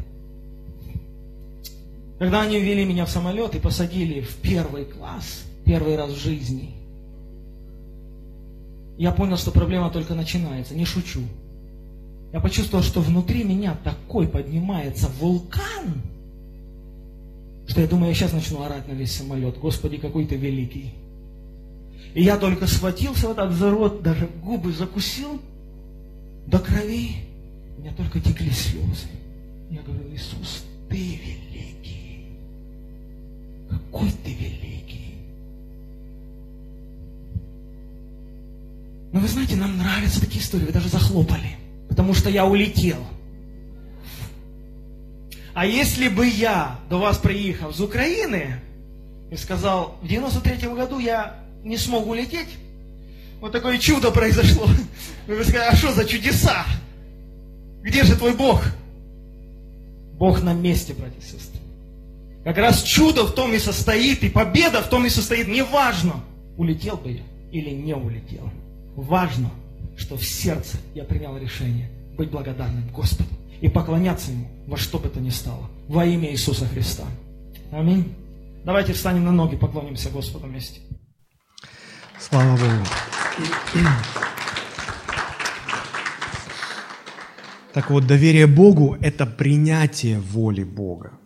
Когда 2.18 2.42
они 2.42 2.58
ввели 2.58 2.84
меня 2.84 3.04
в 3.04 3.10
самолет 3.10 3.54
и 3.54 3.58
посадили 3.58 4.20
в 4.20 4.36
первый 4.36 4.84
класс, 4.84 5.42
первый 5.64 5.96
раз 5.96 6.12
в 6.12 6.22
жизни– 6.22 6.76
я 9.02 9.10
понял, 9.10 9.36
что 9.36 9.50
проблема 9.50 9.90
только 9.90 10.14
начинается. 10.14 10.74
Не 10.74 10.84
шучу. 10.84 11.22
я 12.32 12.40
почувствовал, 12.40 12.84
что 12.84 13.00
внутри 13.00 13.42
меня 13.42 13.76
такой 13.82 14.28
поднимается 14.28 15.08
вулкан, 15.18 16.02
что 17.66 17.80
я 17.80 17.86
думаю, 17.86 18.10
я 18.10 18.14
сейчас 18.14 18.32
начну 18.32 18.62
орать 18.62 18.86
на 18.88 18.92
весь 18.92 19.12
самолет. 19.12 19.58
Господи, 19.58 19.96
какой 19.96 20.26
ты 20.26 20.36
великий. 20.36 20.94
И 22.14 22.22
я 22.22 22.36
только 22.36 22.66
схватился 22.66 23.28
вот 23.28 23.38
этот 23.38 23.54
за 23.54 23.70
рот, 23.70 24.02
даже 24.02 24.28
губы 24.42 24.72
закусил 24.72 25.40
до 26.46 26.58
крови. 26.58 27.16
У 27.76 27.80
меня 27.80 27.92
только 27.94 28.20
текли 28.20 28.50
слезы. 28.50 29.08
Я 29.70 29.80
говорю, 29.82 30.14
Иисус, 30.14 30.64
ты 30.88 30.96
великий. 30.96 32.26
Какой 33.70 34.10
ты 34.24 34.32
великий. 34.32 35.14
Но 39.12 39.20
вы 39.20 39.28
знаете, 39.28 39.56
нам 39.56 39.78
нравятся 39.78 40.20
такие 40.20 40.42
истории. 40.42 40.66
Вы 40.66 40.72
даже 40.72 40.88
захлопали. 40.88 41.56
Потому 41.88 42.14
что 42.14 42.30
я 42.30 42.46
улетел. 42.46 42.98
А 45.54 45.66
если 45.66 46.08
бы 46.08 46.26
я 46.26 46.78
до 46.88 46.98
вас 46.98 47.18
приехал 47.18 47.70
из 47.70 47.80
Украины 47.80 48.60
и 49.30 49.36
сказал, 49.36 49.98
в 50.02 50.08
93 50.08 50.68
году 50.68 50.98
я 50.98 51.36
не 51.62 51.76
смог 51.76 52.06
улететь, 52.06 52.48
вот 53.40 53.52
такое 53.52 53.78
чудо 53.78 54.10
произошло. 54.10 54.66
Вы 55.26 55.36
бы 55.36 55.44
сказали, 55.44 55.70
а 55.70 55.76
что 55.76 55.92
за 55.92 56.04
чудеса? 56.04 56.64
Где 57.82 58.04
же 58.04 58.16
твой 58.16 58.34
Бог? 58.34 58.64
Бог 60.14 60.42
на 60.42 60.52
месте, 60.52 60.94
братья 60.94 61.18
и 61.18 61.22
сестры. 61.22 61.60
Как 62.44 62.56
раз 62.58 62.82
чудо 62.82 63.24
в 63.24 63.34
том 63.34 63.52
и 63.52 63.58
состоит, 63.58 64.22
и 64.24 64.28
победа 64.28 64.82
в 64.82 64.88
том 64.88 65.06
и 65.06 65.08
состоит. 65.08 65.48
Неважно, 65.48 66.14
улетел 66.56 66.96
бы 66.96 67.10
я 67.12 67.22
или 67.52 67.70
не 67.70 67.94
улетел. 67.94 68.50
Важно, 68.96 69.50
что 69.96 70.16
в 70.16 70.24
сердце 70.24 70.78
я 70.94 71.04
принял 71.04 71.36
решение 71.36 71.88
быть 72.16 72.30
благодарным 72.30 72.88
Господу 72.90 73.30
и 73.60 73.68
поклоняться 73.68 74.32
Ему 74.32 74.48
во 74.66 74.76
что 74.76 74.98
бы 74.98 75.08
то 75.08 75.20
ни 75.20 75.30
стало. 75.30 75.68
Во 75.88 76.04
имя 76.04 76.30
Иисуса 76.30 76.66
Христа. 76.66 77.04
Аминь. 77.70 78.14
Давайте 78.64 78.92
встанем 78.92 79.24
на 79.24 79.32
ноги, 79.32 79.56
поклонимся 79.56 80.10
Господу 80.10 80.46
вместе. 80.46 80.80
Слава 82.18 82.56
Богу. 82.56 82.86
Так 87.72 87.90
вот, 87.90 88.06
доверие 88.06 88.46
Богу– 88.46 88.96
это 89.00 89.24
принятие 89.24 90.20
воли 90.20 90.62
Бога. 90.62 91.18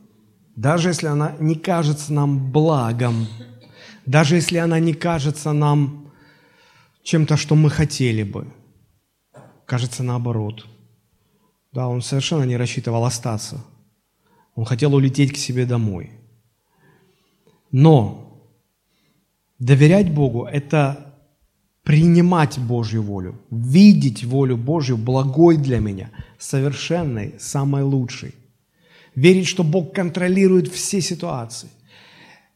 Даже 0.55 0.91
если 0.91 1.09
она 1.09 1.35
не 1.41 1.57
кажется 1.57 2.13
нам 2.13 2.53
благом, 2.53 3.27
даже 4.07 4.37
если 4.37 4.59
она 4.59 4.79
не 4.79 4.95
кажется 4.95 5.53
нам 5.53 6.13
чем-то, 7.03 7.37
что 7.37 7.57
мы 7.57 7.69
хотели 7.69 8.23
бы, 8.23 8.47
кажется 9.67 10.05
наоборот. 10.05 10.67
Да, 11.73 11.89
он 11.89 12.01
совершенно 12.01 12.45
не 12.45 12.57
рассчитывал 12.57 13.05
остаться. 13.05 13.65
Он 14.55 14.65
хотел 14.65 14.95
улететь 14.95 15.33
к 15.33 15.37
себе 15.37 15.67
домой. 15.67 16.13
Но 17.73 18.49
доверять 19.59 20.13
Богу– 20.15 20.45
это 20.53 21.16
принимать 21.87 22.59
Божью 22.59 23.03
волю, 23.03 23.41
видеть 23.49 24.25
волю 24.25 24.57
Божью 24.57 24.97
благой 24.97 25.57
для 25.57 25.79
меня, 25.79 26.11
совершенной, 26.37 27.37
самой 27.39 27.85
лучшей. 27.85 28.35
Верить, 29.15 29.47
что 29.47 29.63
Бог 29.63 29.95
контролирует 29.95 30.67
все 30.67 31.01
ситуации. 31.01 31.69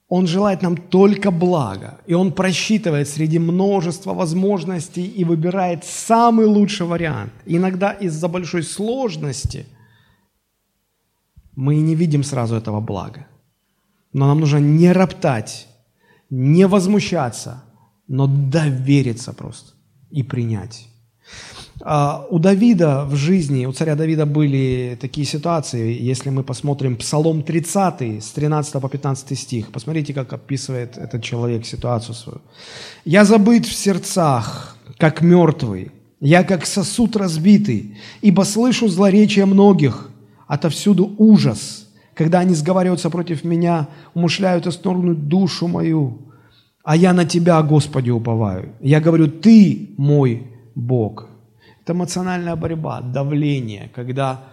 Он 0.08 0.26
желает 0.26 0.62
нам 0.62 0.76
только 0.76 1.30
блага, 1.30 2.00
и 2.08 2.14
Он 2.14 2.32
просчитывает 2.32 3.08
среди 3.08 3.38
множества 3.38 4.14
возможностей 4.14 5.06
и 5.06 5.24
выбирает 5.24 5.84
самый 5.84 6.46
лучший 6.46 6.86
вариант. 6.86 7.32
Иногда 7.46 7.92
из-за 7.92 8.26
большой 8.26 8.64
сложности 8.64 9.66
мы 11.54 11.76
не 11.76 11.94
видим 11.94 12.24
сразу 12.24 12.56
этого 12.56 12.80
блага. 12.80 13.28
Но 14.12 14.26
нам 14.26 14.40
нужно 14.40 14.58
не 14.58 14.90
роптать, 14.90 15.68
не 16.30 16.66
возмущаться, 16.66 17.62
но 18.10 18.26
довериться 18.26 19.32
просто 19.32 19.72
и 20.10 20.24
принять. 20.24 20.88
А, 21.82 22.26
у 22.28 22.40
Давида 22.40 23.04
в 23.04 23.14
жизни, 23.14 23.66
у 23.66 23.72
царя 23.72 23.94
Давида 23.94 24.26
были 24.26 24.98
такие 25.00 25.24
ситуации, 25.24 25.96
если 26.10 26.30
мы 26.30 26.42
посмотрим 26.42 26.96
Псалом 26.96 27.42
30 27.44 28.20
с 28.20 28.30
13 28.32 28.82
по 28.82 28.88
15 28.88 29.38
стих, 29.38 29.70
посмотрите, 29.70 30.12
как 30.12 30.32
описывает 30.32 30.98
этот 30.98 31.22
человек 31.22 31.64
ситуацию 31.64 32.16
свою. 32.16 32.40
«Я 33.04 33.24
забыт 33.24 33.64
в 33.64 33.72
сердцах, 33.72 34.76
как 34.98 35.22
мертвый, 35.22 35.92
я 36.20 36.42
как 36.42 36.66
сосуд 36.66 37.16
разбитый, 37.16 37.96
ибо 38.22 38.42
слышу 38.42 38.88
злоречие 38.88 39.46
многих, 39.46 40.10
отовсюду 40.48 41.14
ужас, 41.16 41.86
когда 42.14 42.40
они 42.40 42.54
сговариваются 42.54 43.08
против 43.08 43.44
меня, 43.44 43.86
умышляют 44.14 44.66
исторгнуть 44.66 45.28
душу 45.28 45.68
мою, 45.68 46.29
а 46.82 46.96
я 46.96 47.12
на 47.12 47.24
Тебя, 47.24 47.62
Господи, 47.62 48.10
уповаю. 48.10 48.74
Я 48.80 49.00
говорю, 49.00 49.28
Ты 49.28 49.94
мой 49.98 50.46
Бог». 50.74 51.28
Это 51.82 51.92
эмоциональная 51.92 52.56
борьба, 52.56 53.00
давление, 53.00 53.90
когда 53.94 54.44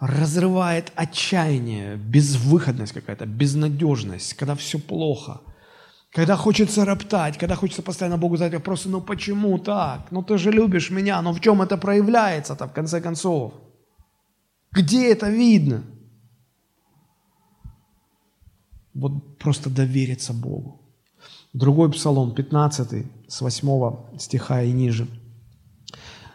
разрывает 0.00 0.92
отчаяние, 0.96 1.96
безвыходность 1.96 2.92
какая-то, 2.92 3.26
безнадежность, 3.26 4.34
когда 4.34 4.54
все 4.54 4.78
плохо, 4.78 5.40
когда 6.12 6.36
хочется 6.36 6.84
роптать, 6.84 7.38
когда 7.38 7.54
хочется 7.54 7.82
постоянно 7.82 8.18
Богу 8.18 8.36
задать 8.36 8.54
вопросы, 8.54 8.88
ну 8.88 9.00
почему 9.00 9.58
так? 9.58 10.10
Ну 10.10 10.22
ты 10.22 10.38
же 10.38 10.50
любишь 10.50 10.90
меня, 10.90 11.22
но 11.22 11.32
в 11.32 11.40
чем 11.40 11.62
это 11.62 11.76
проявляется-то 11.76 12.66
в 12.66 12.72
конце 12.72 13.00
концов? 13.00 13.52
Где 14.72 15.12
это 15.12 15.30
видно? 15.30 15.82
Вот 18.94 19.38
просто 19.38 19.70
довериться 19.70 20.32
Богу. 20.32 20.79
Другой 21.52 21.90
псалом, 21.90 22.32
15, 22.32 23.06
с 23.28 23.40
8 23.40 24.18
стиха 24.18 24.62
и 24.62 24.72
ниже– 24.72 25.06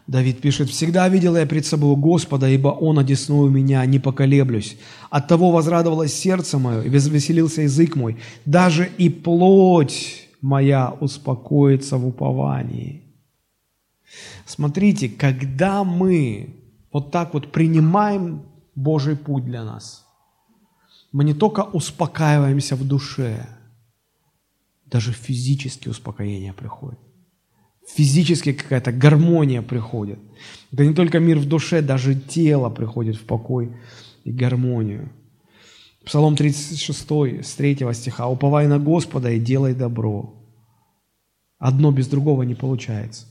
Давид 0.07 0.39
пишет, 0.39 0.69
«Всегда 0.69 1.09
видел 1.09 1.35
я 1.35 1.47
пред 1.47 1.65
собой 1.65 1.95
Господа, 1.95 2.47
ибо 2.47 2.67
Он 2.67 2.99
одесную 2.99 3.49
меня, 3.49 3.83
не 3.85 3.97
поколеблюсь. 3.97 4.77
От 5.09 5.27
того 5.27 5.51
возрадовалось 5.51 6.13
сердце 6.13 6.59
мое, 6.59 6.81
и 6.81 6.89
возвеселился 6.89 7.63
язык 7.63 7.95
мой. 7.95 8.17
Даже 8.45 8.87
и 8.99 9.09
плоть 9.09 10.27
моя 10.41 10.95
успокоится 10.99 11.97
в 11.97 12.07
уповании». 12.07 13.01
Смотрите, 14.45 15.09
когда 15.09 15.83
мы 15.83 16.55
вот 16.93 17.11
так 17.11 17.33
вот 17.33 17.51
принимаем 17.51 18.43
Божий 18.75 19.15
путь 19.15 19.45
для 19.45 19.63
нас, 19.63 20.05
мы 21.11 21.23
не 21.23 21.33
только 21.33 21.61
успокаиваемся 21.61 22.75
в 22.75 22.87
душе, 22.87 23.47
даже 24.95 25.11
физически 25.11 25.89
успокоение 25.89 26.53
приходит 26.53 26.99
физически 27.87 28.53
какая-то 28.53 28.91
гармония 28.91 29.61
приходит. 29.61 30.19
Это 30.71 30.85
не 30.85 30.93
только 30.93 31.19
мир 31.19 31.37
в 31.37 31.47
душе, 31.47 31.81
даже 31.81 32.15
тело 32.15 32.69
приходит 32.69 33.15
в 33.15 33.25
покой 33.25 33.75
и 34.23 34.31
гармонию. 34.31 35.11
Псалом 36.03 36.35
36, 36.35 37.43
с 37.43 37.55
3 37.55 37.93
стиха. 37.93 38.27
«Уповай 38.27 38.67
на 38.67 38.79
Господа 38.79 39.31
и 39.31 39.39
делай 39.39 39.73
добро». 39.73 40.33
Одно 41.57 41.91
без 41.91 42.07
другого 42.07 42.43
не 42.43 42.53
получается. 42.53 43.27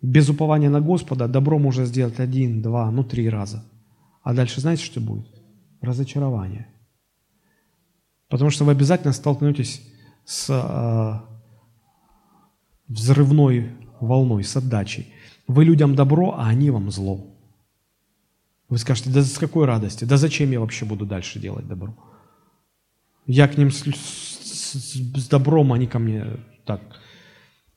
Без 0.00 0.28
упования 0.28 0.70
на 0.70 0.80
Господа 0.80 1.26
добро 1.26 1.58
можно 1.58 1.84
сделать 1.84 2.20
один, 2.20 2.62
два, 2.62 2.90
ну 2.90 3.02
три 3.02 3.28
раза. 3.28 3.64
А 4.22 4.34
дальше 4.34 4.60
знаете, 4.60 4.84
что 4.84 5.00
будет? 5.00 5.26
Разочарование. 5.80 6.68
Потому 8.28 8.50
что 8.50 8.64
вы 8.64 8.72
обязательно 8.72 9.12
столкнетесь 9.12 9.82
с 10.26 10.48
а, 10.50 11.24
взрывной 12.88 13.70
волной, 14.00 14.44
с 14.44 14.56
отдачей. 14.56 15.12
Вы 15.46 15.64
людям 15.64 15.94
добро, 15.94 16.34
а 16.36 16.48
они 16.48 16.70
вам 16.70 16.90
зло. 16.90 17.24
Вы 18.68 18.78
скажете, 18.78 19.10
да 19.10 19.22
с 19.22 19.38
какой 19.38 19.64
радости? 19.64 20.04
Да 20.04 20.16
зачем 20.16 20.50
я 20.50 20.60
вообще 20.60 20.84
буду 20.84 21.06
дальше 21.06 21.38
делать 21.38 21.68
добро? 21.68 21.94
Я 23.26 23.46
к 23.46 23.56
ним 23.56 23.70
с, 23.70 23.84
с, 23.84 24.74
с 25.14 25.28
добром, 25.28 25.72
они 25.72 25.86
ко 25.86 26.00
мне 26.00 26.26
так. 26.64 26.80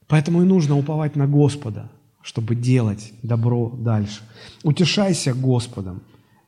Поэтому 0.07 0.41
и 0.41 0.45
нужно 0.45 0.75
уповать 0.75 1.15
на 1.15 1.27
Господа, 1.27 1.91
чтобы 2.23 2.55
делать 2.55 3.13
добро 3.21 3.69
дальше. 3.69 4.23
Утешайся 4.63 5.35
Господом, 5.35 6.01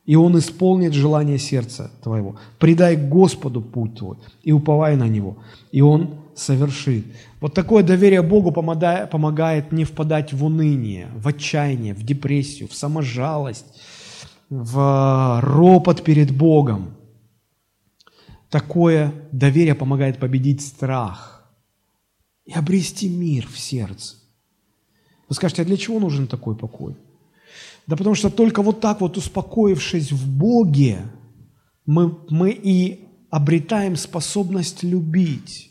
и 0.04 0.16
Он 0.16 0.36
исполнит 0.38 0.92
желание 0.92 1.38
сердца 1.38 1.90
твоего. 2.02 2.36
Предай 2.58 2.96
Господу 2.96 3.60
путь 3.60 3.96
твой 3.96 4.18
и 4.42 4.52
уповай 4.52 4.96
на 4.96 5.08
Него, 5.08 5.38
и 5.70 5.80
Он 5.80 6.16
совершит. 6.34 7.06
Вот 7.40 7.54
такое 7.54 7.82
доверие 7.82 8.22
Богу 8.22 8.52
помогает 8.52 9.72
не 9.72 9.84
впадать 9.84 10.32
в 10.32 10.44
уныние, 10.44 11.08
в 11.14 11.28
отчаяние, 11.28 11.94
в 11.94 12.02
депрессию, 12.02 12.68
в 12.68 12.74
саможалость, 12.74 13.66
в 14.50 15.40
ропот 15.42 16.02
перед 16.02 16.30
Богом. 16.36 16.96
Такое 18.50 19.12
доверие 19.30 19.74
помогает 19.74 20.18
победить 20.18 20.62
страх 20.62 21.50
и 22.44 22.52
обрести 22.52 23.08
мир 23.08 23.46
в 23.46 23.58
сердце. 23.58 24.16
Вы 25.28 25.34
скажете, 25.34 25.62
а 25.62 25.64
для 25.64 25.76
чего 25.76 25.98
нужен 26.00 26.26
такой 26.26 26.56
покой? 26.56 26.96
Да 27.86 27.96
потому 27.96 28.14
что 28.14 28.30
только 28.30 28.62
вот 28.62 28.80
так 28.80 29.00
вот 29.00 29.16
успокоившись 29.16 30.12
в 30.12 30.28
Боге, 30.28 31.02
мы, 31.84 32.18
мы 32.30 32.50
и 32.50 33.08
обретаем 33.30 33.96
способность 33.96 34.82
любить. 34.82 35.70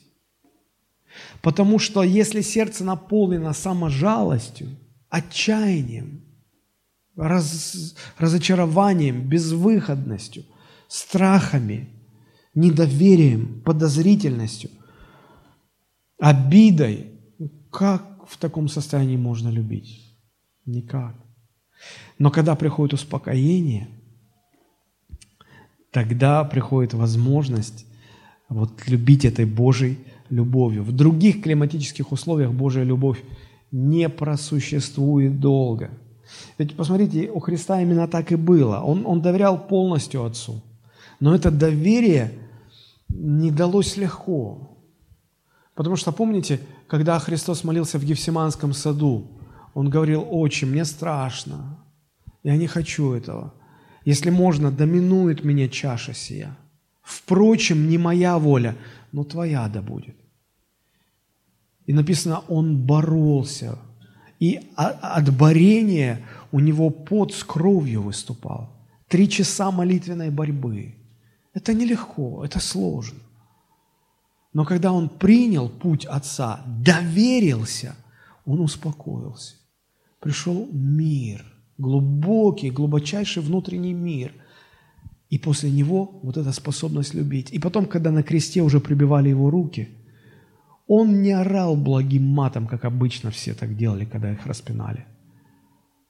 Потому 1.42 1.80
что 1.80 2.04
если 2.04 2.42
сердце 2.42 2.84
наполнено 2.84 3.54
саможалостью, 3.54 4.70
отчаянием, 5.10 6.24
раз, 7.16 7.96
разочарованием, 8.18 9.28
безвыходностью, 9.28 10.46
страхами, 10.88 11.90
недоверием, 12.54 13.62
подозрительностью, 13.64 14.70
обидой, 16.20 17.12
как 17.72 18.28
в 18.28 18.38
таком 18.38 18.68
состоянии 18.68 19.18
можно 19.18 19.50
любить? 19.50 20.18
Никак. 20.66 21.16
Но 22.20 22.32
когда 22.32 22.56
приходит 22.56 22.94
успокоение, 22.94 23.88
тогда 25.92 26.44
приходит 26.44 26.94
возможность 26.94 27.86
вот 28.50 28.88
любить 28.88 29.26
этой 29.26 29.46
Божьей 29.46 29.98
любовью. 30.30 30.84
В 30.84 30.92
других 30.92 31.42
климатических 31.42 32.12
условиях 32.12 32.52
Божья 32.52 32.84
любовь 32.84 33.22
не 33.72 34.10
просуществует 34.10 35.40
долго. 35.40 35.92
Ведь 36.58 36.76
посмотрите, 36.76 37.30
у 37.30 37.40
Христа 37.40 37.82
именно 37.82 38.08
так 38.08 38.32
и 38.32 38.36
было. 38.36 38.80
Он, 38.80 39.06
он 39.06 39.22
доверял 39.22 39.68
полностью 39.68 40.24
Отцу. 40.24 40.62
Но 41.20 41.36
это 41.36 41.52
доверие 41.52 42.32
не 43.10 43.52
далось 43.52 43.98
легко. 43.98 44.78
Потому 45.76 45.96
что 45.96 46.12
помните, 46.12 46.60
когда 46.88 47.20
Христос 47.20 47.64
молился 47.64 47.98
в 47.98 48.04
Гефсиманском 48.04 48.74
саду, 48.74 49.28
Он 49.74 49.90
говорил, 49.90 50.26
«Отче, 50.30 50.66
мне 50.66 50.86
страшно, 50.86 51.80
я 52.44 52.58
не 52.58 52.68
хочу 52.68 53.14
этого. 53.14 53.54
Если 54.06 54.30
можно, 54.30 54.72
доминует 54.72 55.44
меня 55.44 55.70
чаша 55.70 56.14
сия. 56.14 56.58
Впрочем, 57.02 57.88
не 57.88 57.98
моя 57.98 58.38
воля, 58.38 58.76
но 59.12 59.24
твоя 59.24 59.68
да 59.68 59.82
будет». 59.82 60.16
И 61.86 61.94
написано, 61.94 62.44
Он 62.48 62.78
боролся. 62.78 63.78
И 64.40 64.60
от 64.76 65.36
борения 65.38 66.26
у 66.52 66.60
него 66.60 66.90
пот 66.90 67.34
с 67.34 67.44
кровью 67.44 68.02
выступал. 68.02 68.70
Три 69.08 69.30
часа 69.30 69.72
молитвенной 69.72 70.32
борьбы. 70.32 70.96
Это 71.54 71.74
нелегко, 71.74 72.44
это 72.44 72.60
сложно. 72.60 73.20
Но 74.54 74.66
когда 74.66 74.92
он 74.92 75.10
принял 75.10 75.70
путь 75.70 76.06
Отца, 76.06 76.62
доверился, 76.66 77.96
он 78.46 78.60
успокоился. 78.60 79.56
Пришел 80.22 80.70
мир, 80.72 81.44
глубокий, 81.80 82.70
глубочайший 82.70 83.42
внутренний 83.42 83.94
мир. 83.94 84.32
И 85.30 85.40
после 85.40 85.72
него 85.72 86.20
вот 86.24 86.38
эта 86.38 86.52
способность 86.52 87.16
любить. 87.16 87.52
И 87.52 87.60
потом, 87.60 87.86
когда 87.88 88.12
на 88.12 88.22
кресте 88.22 88.62
уже 88.62 88.80
прибивали 88.80 89.30
его 89.30 89.50
руки, 89.50 89.90
он 90.88 91.22
не 91.22 91.32
орал 91.32 91.76
благим 91.76 92.28
матом, 92.28 92.68
как 92.68 92.86
обычно 92.86 93.32
все 93.32 93.56
так 93.56 93.76
делали, 93.76 94.06
когда 94.06 94.32
их 94.32 94.46
распинали. 94.46 95.06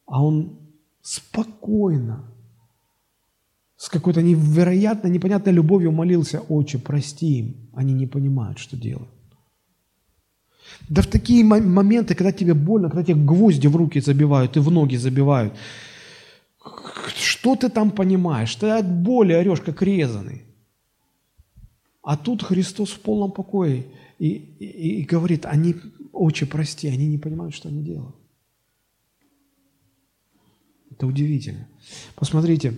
А 0.05 0.21
он 0.21 0.59
спокойно, 1.01 2.25
с 3.77 3.87
какой-то 3.89 4.21
невероятно 4.21 5.07
непонятной 5.07 5.53
любовью 5.53 5.91
молился, 5.91 6.41
«Отче, 6.41 6.79
прости 6.79 7.39
им, 7.39 7.69
они 7.73 7.93
не 7.93 8.07
понимают, 8.07 8.59
что 8.59 8.75
делают». 8.75 9.20
Да 10.89 11.01
в 11.01 11.07
такие 11.07 11.43
моменты, 11.43 12.15
когда 12.15 12.31
тебе 12.31 12.53
больно, 12.53 12.89
когда 12.89 13.03
тебе 13.03 13.23
гвозди 13.23 13.67
в 13.67 13.75
руки 13.75 14.01
забивают 14.01 14.57
и 14.57 14.59
в 14.59 14.71
ноги 14.71 14.97
забивают, 14.97 15.53
что 17.15 17.55
ты 17.55 17.69
там 17.69 17.91
понимаешь? 17.91 18.55
Ты 18.55 18.69
от 18.69 18.85
боли 18.85 19.33
орешь, 19.33 19.61
как 19.61 19.81
резанный. 19.81 20.43
А 22.03 22.17
тут 22.17 22.43
Христос 22.43 22.89
в 22.89 22.99
полном 22.99 23.31
покое 23.31 23.85
и, 24.19 24.27
и, 24.59 25.01
и 25.01 25.03
говорит, 25.03 25.45
они, 25.45 25.75
отче, 26.11 26.45
прости, 26.45 26.87
они 26.87 27.07
не 27.07 27.17
понимают, 27.17 27.55
что 27.55 27.69
они 27.69 27.83
делают. 27.83 28.15
Это 30.91 31.07
удивительно. 31.07 31.67
Посмотрите, 32.15 32.73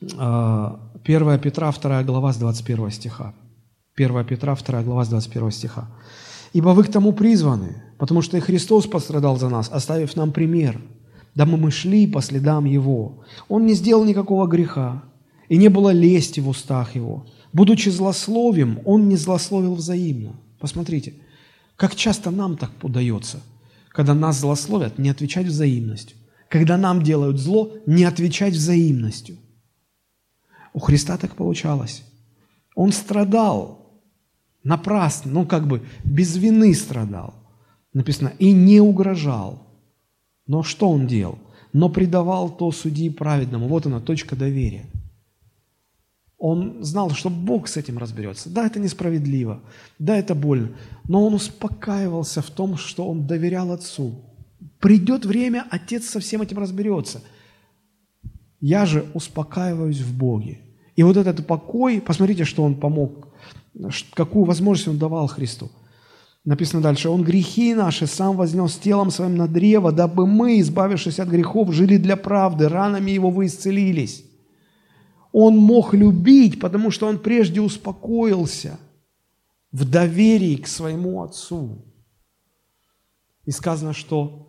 1 0.00 0.16
а, 0.18 0.90
Петра, 1.04 1.72
2 1.72 2.02
глава 2.04 2.32
с 2.32 2.38
21 2.38 2.90
стиха. 2.90 3.34
1 3.96 4.24
Петра, 4.24 4.54
2 4.54 4.82
глава 4.82 5.04
с 5.04 5.08
21 5.08 5.50
стиха. 5.50 5.88
«Ибо 6.52 6.70
вы 6.70 6.84
к 6.84 6.90
тому 6.90 7.12
призваны, 7.12 7.82
потому 7.98 8.22
что 8.22 8.36
и 8.36 8.40
Христос 8.40 8.86
пострадал 8.86 9.38
за 9.38 9.48
нас, 9.48 9.70
оставив 9.70 10.16
нам 10.16 10.32
пример, 10.32 10.80
дабы 11.34 11.56
мы 11.56 11.70
шли 11.70 12.06
по 12.06 12.20
следам 12.20 12.64
Его. 12.64 13.24
Он 13.48 13.66
не 13.66 13.74
сделал 13.74 14.04
никакого 14.04 14.46
греха, 14.46 15.04
и 15.48 15.56
не 15.56 15.68
было 15.68 15.90
лести 15.90 16.40
в 16.40 16.48
устах 16.48 16.94
Его. 16.96 17.26
Будучи 17.52 17.88
злословием, 17.88 18.80
Он 18.84 19.08
не 19.08 19.16
злословил 19.16 19.74
взаимно». 19.74 20.32
Посмотрите, 20.58 21.14
как 21.76 21.94
часто 21.94 22.30
нам 22.30 22.56
так 22.56 22.70
удается, 22.82 23.40
когда 23.88 24.14
нас 24.14 24.40
злословят, 24.40 24.98
не 24.98 25.08
отвечать 25.08 25.46
взаимностью. 25.46 26.16
Когда 26.48 26.76
нам 26.76 27.02
делают 27.02 27.38
зло, 27.38 27.72
не 27.86 28.04
отвечать 28.04 28.54
взаимностью– 28.54 29.36
у 30.72 30.78
Христа 30.78 31.16
так 31.16 31.34
получалось. 31.34 32.04
Он 32.74 32.92
страдал 32.92 33.79
напрасно, 34.64 35.32
ну 35.32 35.46
как 35.46 35.66
бы 35.66 35.82
без 36.04 36.36
вины 36.36 36.74
страдал. 36.74 37.34
Написано, 37.92 38.32
и 38.38 38.52
не 38.52 38.80
угрожал. 38.80 39.66
Но 40.46 40.62
что 40.62 40.88
он 40.90 41.06
делал? 41.06 41.38
Но 41.72 41.88
предавал 41.88 42.50
то 42.50 42.70
судьи 42.72 43.10
праведному. 43.10 43.68
Вот 43.68 43.86
она, 43.86 44.00
точка 44.00 44.36
доверия. 44.36 44.86
Он 46.38 46.82
знал, 46.82 47.10
что 47.10 47.28
Бог 47.30 47.68
с 47.68 47.76
этим 47.76 47.98
разберется. 47.98 48.48
Да, 48.48 48.66
это 48.66 48.80
несправедливо, 48.80 49.60
да, 49.98 50.16
это 50.16 50.34
больно, 50.34 50.70
но 51.06 51.26
он 51.26 51.34
успокаивался 51.34 52.40
в 52.40 52.48
том, 52.50 52.78
что 52.78 53.06
он 53.06 53.26
доверял 53.26 53.72
Отцу. 53.72 54.24
Придет 54.78 55.26
время, 55.26 55.66
Отец 55.70 56.08
со 56.08 56.20
всем 56.20 56.42
этим 56.42 56.58
разберется– 56.58 57.22
я 58.60 58.84
же 58.84 59.06
успокаиваюсь 59.14 60.00
в 60.00 60.16
Боге. 60.16 60.60
И 60.94 61.02
вот 61.02 61.16
этот 61.16 61.46
покой, 61.46 62.00
посмотрите, 62.00 62.44
что 62.44 62.62
Он 62.62 62.74
помог, 62.74 63.28
какую 64.14 64.44
возможность 64.44 64.88
Он 64.88 64.98
давал 64.98 65.26
Христу. 65.26 65.70
Написано 66.44 66.82
дальше, 66.82 67.08
Он 67.08 67.22
грехи 67.22 67.74
наши 67.74 68.06
сам 68.06 68.36
вознес 68.36 68.76
телом 68.76 69.10
своим 69.10 69.36
на 69.36 69.46
древо, 69.46 69.92
дабы 69.92 70.26
мы, 70.26 70.60
избавившись 70.60 71.20
от 71.20 71.28
грехов, 71.28 71.72
жили 71.72 71.96
для 71.98 72.16
правды, 72.16 72.68
ранами 72.68 73.10
Его 73.10 73.30
вы 73.30 73.46
исцелились. 73.46 74.24
Он 75.32 75.56
мог 75.56 75.94
любить, 75.94 76.58
потому 76.58 76.90
что 76.90 77.06
Он 77.06 77.18
прежде 77.18 77.60
успокоился 77.60 78.78
в 79.70 79.88
доверии 79.88 80.56
к 80.56 80.66
своему 80.66 81.22
Отцу. 81.22 81.84
И 83.44 83.50
сказано, 83.50 83.92
что 83.92 84.46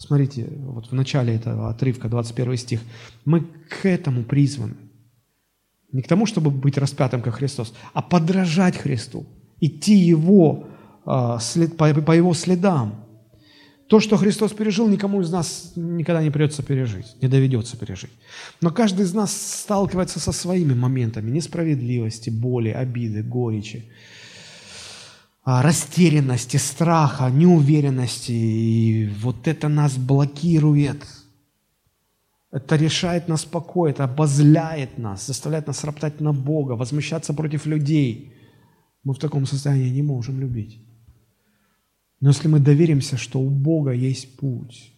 Смотрите, 0.00 0.48
вот 0.60 0.86
в 0.86 0.94
начале 0.94 1.34
этого 1.34 1.68
отрывка, 1.68 2.08
21 2.08 2.56
стих. 2.56 2.80
Мы 3.26 3.42
к 3.42 3.84
этому 3.84 4.24
призваны. 4.24 4.74
Не 5.92 6.02
к 6.02 6.08
тому, 6.08 6.26
чтобы 6.26 6.50
быть 6.50 6.78
распятым, 6.78 7.20
как 7.22 7.34
Христос, 7.34 7.74
а 7.92 8.02
подражать 8.02 8.76
Христу, 8.76 9.26
идти 9.60 9.94
его, 9.94 10.68
а, 11.04 11.38
след, 11.40 11.76
по, 11.76 12.12
его 12.12 12.34
следам. 12.34 13.06
То, 13.88 13.98
что 13.98 14.16
Христос 14.16 14.52
пережил, 14.52 14.88
никому 14.88 15.20
из 15.20 15.32
нас 15.32 15.72
никогда 15.74 16.22
не 16.22 16.30
придется 16.30 16.62
пережить, 16.62 17.06
не 17.20 17.26
доведется 17.26 17.76
пережить. 17.76 18.12
Но 18.60 18.70
каждый 18.70 19.04
из 19.04 19.14
нас 19.14 19.32
сталкивается 19.62 20.20
со 20.20 20.30
своими 20.30 20.74
моментами 20.74 21.30
несправедливости, 21.30 22.30
боли, 22.30 22.68
обиды, 22.68 23.24
горечи. 23.24 23.86
А, 25.42 25.62
растерянности, 25.62 26.58
страха, 26.58 27.30
неуверенности. 27.30 28.30
И 28.30 29.08
вот 29.20 29.48
это 29.48 29.68
нас 29.68 29.96
блокирует. 29.96 31.02
Это 32.52 32.76
решает 32.76 33.28
нас 33.28 33.44
покой, 33.44 33.90
это 33.90 34.04
обозляет 34.04 34.98
нас, 34.98 35.26
заставляет 35.26 35.66
нас 35.66 35.84
роптать 35.84 36.20
на 36.20 36.32
Бога, 36.32 36.72
возмущаться 36.72 37.32
против 37.32 37.66
людей. 37.66 38.34
Мы 39.04 39.14
в 39.14 39.18
таком 39.18 39.46
состоянии 39.46 39.90
не 39.90 40.02
можем 40.02 40.40
любить. 40.40 40.84
Но 42.20 42.30
если 42.30 42.48
мы 42.48 42.58
доверимся, 42.58 43.16
что 43.16 43.40
у 43.40 43.50
Бога 43.50 43.92
есть 43.92 44.36
путь, 44.36 44.92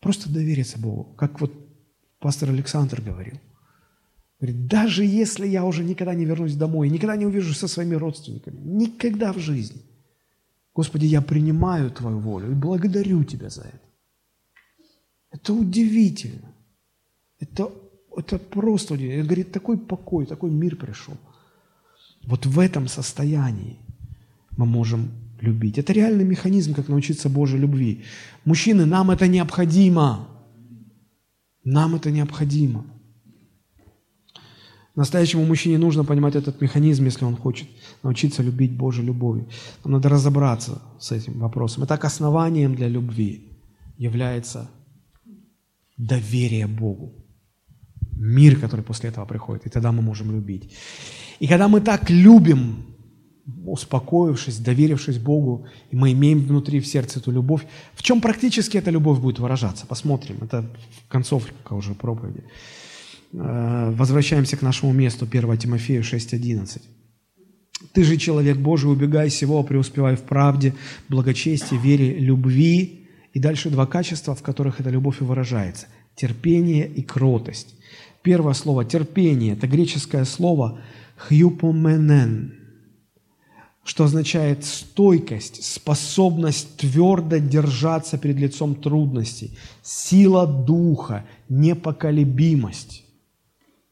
просто 0.00 0.30
довериться 0.30 0.78
Богу, 0.78 1.14
как 1.16 1.40
вот 1.40 1.52
пастор 2.20 2.50
Александр 2.50 3.02
говорил. 3.02 3.38
Говорит, 4.40 4.66
даже 4.68 5.04
если 5.04 5.46
я 5.46 5.64
уже 5.64 5.84
никогда 5.84 6.14
не 6.14 6.24
вернусь 6.24 6.54
домой, 6.54 6.88
никогда 6.88 7.16
не 7.16 7.26
увижу 7.26 7.52
со 7.54 7.68
своими 7.68 7.96
родственниками, 7.96 8.58
никогда 8.60 9.32
в 9.32 9.38
жизни, 9.38 9.82
Господи, 10.74 11.06
я 11.06 11.20
принимаю 11.20 11.90
Твою 11.90 12.20
волю 12.20 12.52
и 12.52 12.54
благодарю 12.54 13.24
Тебя 13.24 13.50
за 13.50 13.62
это. 13.62 13.89
Это 15.30 15.52
удивительно. 15.52 16.52
Это, 17.38 17.70
это 18.16 18.38
просто 18.38 18.94
удивительно. 18.94 19.24
Говорит, 19.24 19.52
такой 19.52 19.78
покой, 19.78 20.26
такой 20.26 20.50
мир 20.50 20.76
пришел. 20.76 21.14
Вот 22.26 22.46
в 22.46 22.58
этом 22.58 22.88
состоянии 22.88 23.78
мы 24.56 24.66
можем 24.66 25.10
любить. 25.40 25.78
Это 25.78 25.92
реальный 25.92 26.24
механизм, 26.24 26.74
как 26.74 26.88
научиться 26.88 27.28
Божьей 27.28 27.58
любви. 27.58 28.04
Мужчины, 28.44 28.84
нам 28.86 29.10
это 29.10 29.26
необходимо. 29.28 30.28
Нам 31.64 31.94
это 31.94 32.10
необходимо. 32.10 32.84
Настоящему 34.96 35.46
мужчине 35.46 35.78
нужно 35.78 36.04
понимать 36.04 36.34
этот 36.34 36.60
механизм, 36.60 37.04
если 37.04 37.24
он 37.24 37.36
хочет 37.36 37.68
научиться 38.02 38.42
любить 38.42 38.72
Божьей 38.72 39.06
любовью. 39.06 39.48
Нам 39.84 39.92
надо 39.92 40.08
разобраться 40.08 40.82
с 40.98 41.12
этим 41.12 41.38
вопросом. 41.38 41.84
Итак, 41.84 42.04
основанием 42.04 42.74
для 42.74 42.88
любви 42.88 43.48
является 43.96 44.68
доверие 46.06 46.66
Богу. 46.66 47.12
Мир, 48.16 48.60
который 48.60 48.82
после 48.82 49.10
этого 49.10 49.26
приходит, 49.26 49.66
и 49.66 49.70
тогда 49.70 49.92
мы 49.92 50.02
можем 50.02 50.32
любить. 50.32 50.72
И 51.40 51.46
когда 51.46 51.68
мы 51.68 51.80
так 51.80 52.10
любим, 52.10 52.84
успокоившись, 53.66 54.58
доверившись 54.58 55.18
Богу, 55.18 55.66
и 55.92 55.96
мы 55.96 56.12
имеем 56.12 56.46
внутри 56.46 56.80
в 56.80 56.86
сердце 56.86 57.18
эту 57.18 57.32
любовь, 57.32 57.62
в 57.94 58.02
чем 58.02 58.20
практически 58.20 58.78
эта 58.78 58.90
любовь 58.90 59.18
будет 59.18 59.38
выражаться? 59.38 59.86
Посмотрим. 59.86 60.36
Это 60.42 60.64
концовка 61.08 61.74
уже 61.74 61.94
проповеди. 61.94 62.44
Э, 63.32 63.92
возвращаемся 63.96 64.56
к 64.56 64.62
нашему 64.62 64.92
месту, 64.92 65.26
1 65.26 65.56
Тимофею 65.58 66.02
6.11. 66.02 66.82
«Ты 67.92 68.04
же, 68.04 68.16
человек 68.16 68.58
Божий, 68.58 68.90
убегай 68.90 69.28
всего, 69.28 69.62
преуспевай 69.64 70.14
в 70.14 70.22
правде, 70.22 70.74
благочестии, 71.08 71.76
вере, 71.76 72.18
любви». 72.18 72.99
И 73.32 73.38
дальше 73.38 73.70
два 73.70 73.86
качества, 73.86 74.34
в 74.34 74.42
которых 74.42 74.80
эта 74.80 74.90
любовь 74.90 75.20
и 75.20 75.24
выражается– 75.24 75.86
терпение 76.14 76.88
и 76.88 77.02
кротость. 77.02 77.74
Первое 78.22 78.54
слово 78.54 78.84
«терпение»– 78.84 79.52
это 79.54 79.66
греческое 79.66 80.24
слово 80.24 80.80
«хьюпоменен», 81.16 82.54
что 83.84 84.04
означает 84.04 84.64
стойкость, 84.64 85.64
способность 85.64 86.76
твердо 86.76 87.38
держаться 87.38 88.18
перед 88.18 88.36
лицом 88.36 88.74
трудностей, 88.74 89.56
сила 89.82 90.46
духа, 90.46 91.24
непоколебимость. 91.48 93.04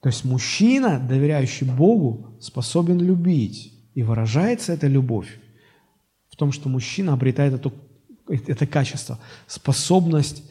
То 0.00 0.10
есть 0.10 0.24
мужчина, 0.24 1.00
доверяющий 1.00 1.66
Богу, 1.66 2.36
способен 2.40 3.00
любить. 3.00 3.72
И 3.94 4.02
выражается 4.02 4.72
эта 4.72 4.86
любовь 4.86 5.40
в 6.28 6.36
том, 6.36 6.52
что 6.52 6.68
мужчина 6.68 7.14
обретает 7.14 7.54
это, 7.54 7.72
это 8.28 8.66
качество, 8.66 9.18
способность 9.46 10.42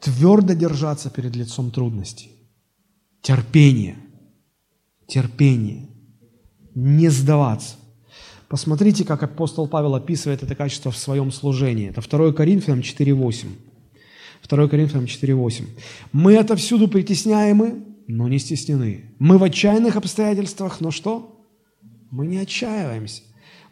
твердо 0.00 0.54
держаться 0.54 1.10
перед 1.10 1.34
лицом 1.36 1.70
трудностей. 1.70 2.30
Терпение. 3.22 3.96
Терпение. 5.06 5.88
Не 6.74 7.08
сдаваться. 7.08 7.76
Посмотрите, 8.48 9.04
как 9.04 9.22
апостол 9.22 9.66
Павел 9.66 9.94
описывает 9.94 10.42
это 10.42 10.54
качество 10.54 10.92
в 10.92 10.96
своем 10.96 11.32
служении. 11.32 11.88
Это 11.88 12.00
2 12.00 12.32
Коринфянам 12.32 12.80
4.8. 12.80 13.46
2 14.48 14.68
Коринфянам 14.68 15.06
4.8. 15.06 15.66
«Мы 16.12 16.36
отовсюду 16.36 16.86
притесняемы, 16.86 17.84
но 18.06 18.28
не 18.28 18.38
стеснены. 18.38 19.10
Мы 19.18 19.38
в 19.38 19.42
отчаянных 19.42 19.96
обстоятельствах, 19.96 20.80
но 20.80 20.90
что? 20.90 21.44
Мы 22.10 22.26
не 22.26 22.38
отчаиваемся. 22.38 23.22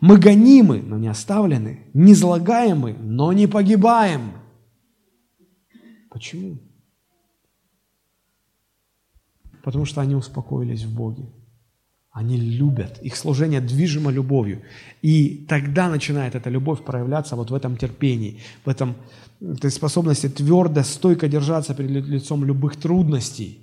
Мы 0.07 0.19
гонимы, 0.19 0.83
но 0.83 0.99
не 0.99 1.09
оставлены. 1.09 1.79
Не 1.95 2.13
злагаемы, 2.13 2.93
но 2.93 3.33
не 3.33 3.47
погибаем. 3.47 4.33
Почему? 6.11 6.59
Потому 9.63 9.87
что 9.87 10.03
они 10.03 10.15
успокоились 10.15 10.83
в 10.83 10.95
Боге. 10.95 11.25
Они 12.11 12.37
любят, 12.37 12.99
их 13.03 13.17
служение 13.17 13.63
движимо 13.63 14.11
любовью. 14.11 14.61
И 15.01 15.47
тогда 15.49 15.89
начинает 15.89 16.35
эта 16.35 16.51
любовь 16.51 16.85
проявляться 16.85 17.35
вот 17.35 17.51
в 17.51 17.55
этом 17.55 17.79
терпении, 17.79 18.41
в 18.67 18.69
этом 18.69 18.97
этой 19.41 19.71
способности 19.71 20.29
твердо, 20.29 20.83
стойко 20.83 21.29
держаться 21.29 21.75
перед 21.75 22.07
лицом 22.07 22.45
любых 22.45 22.77
трудностей. 22.77 23.59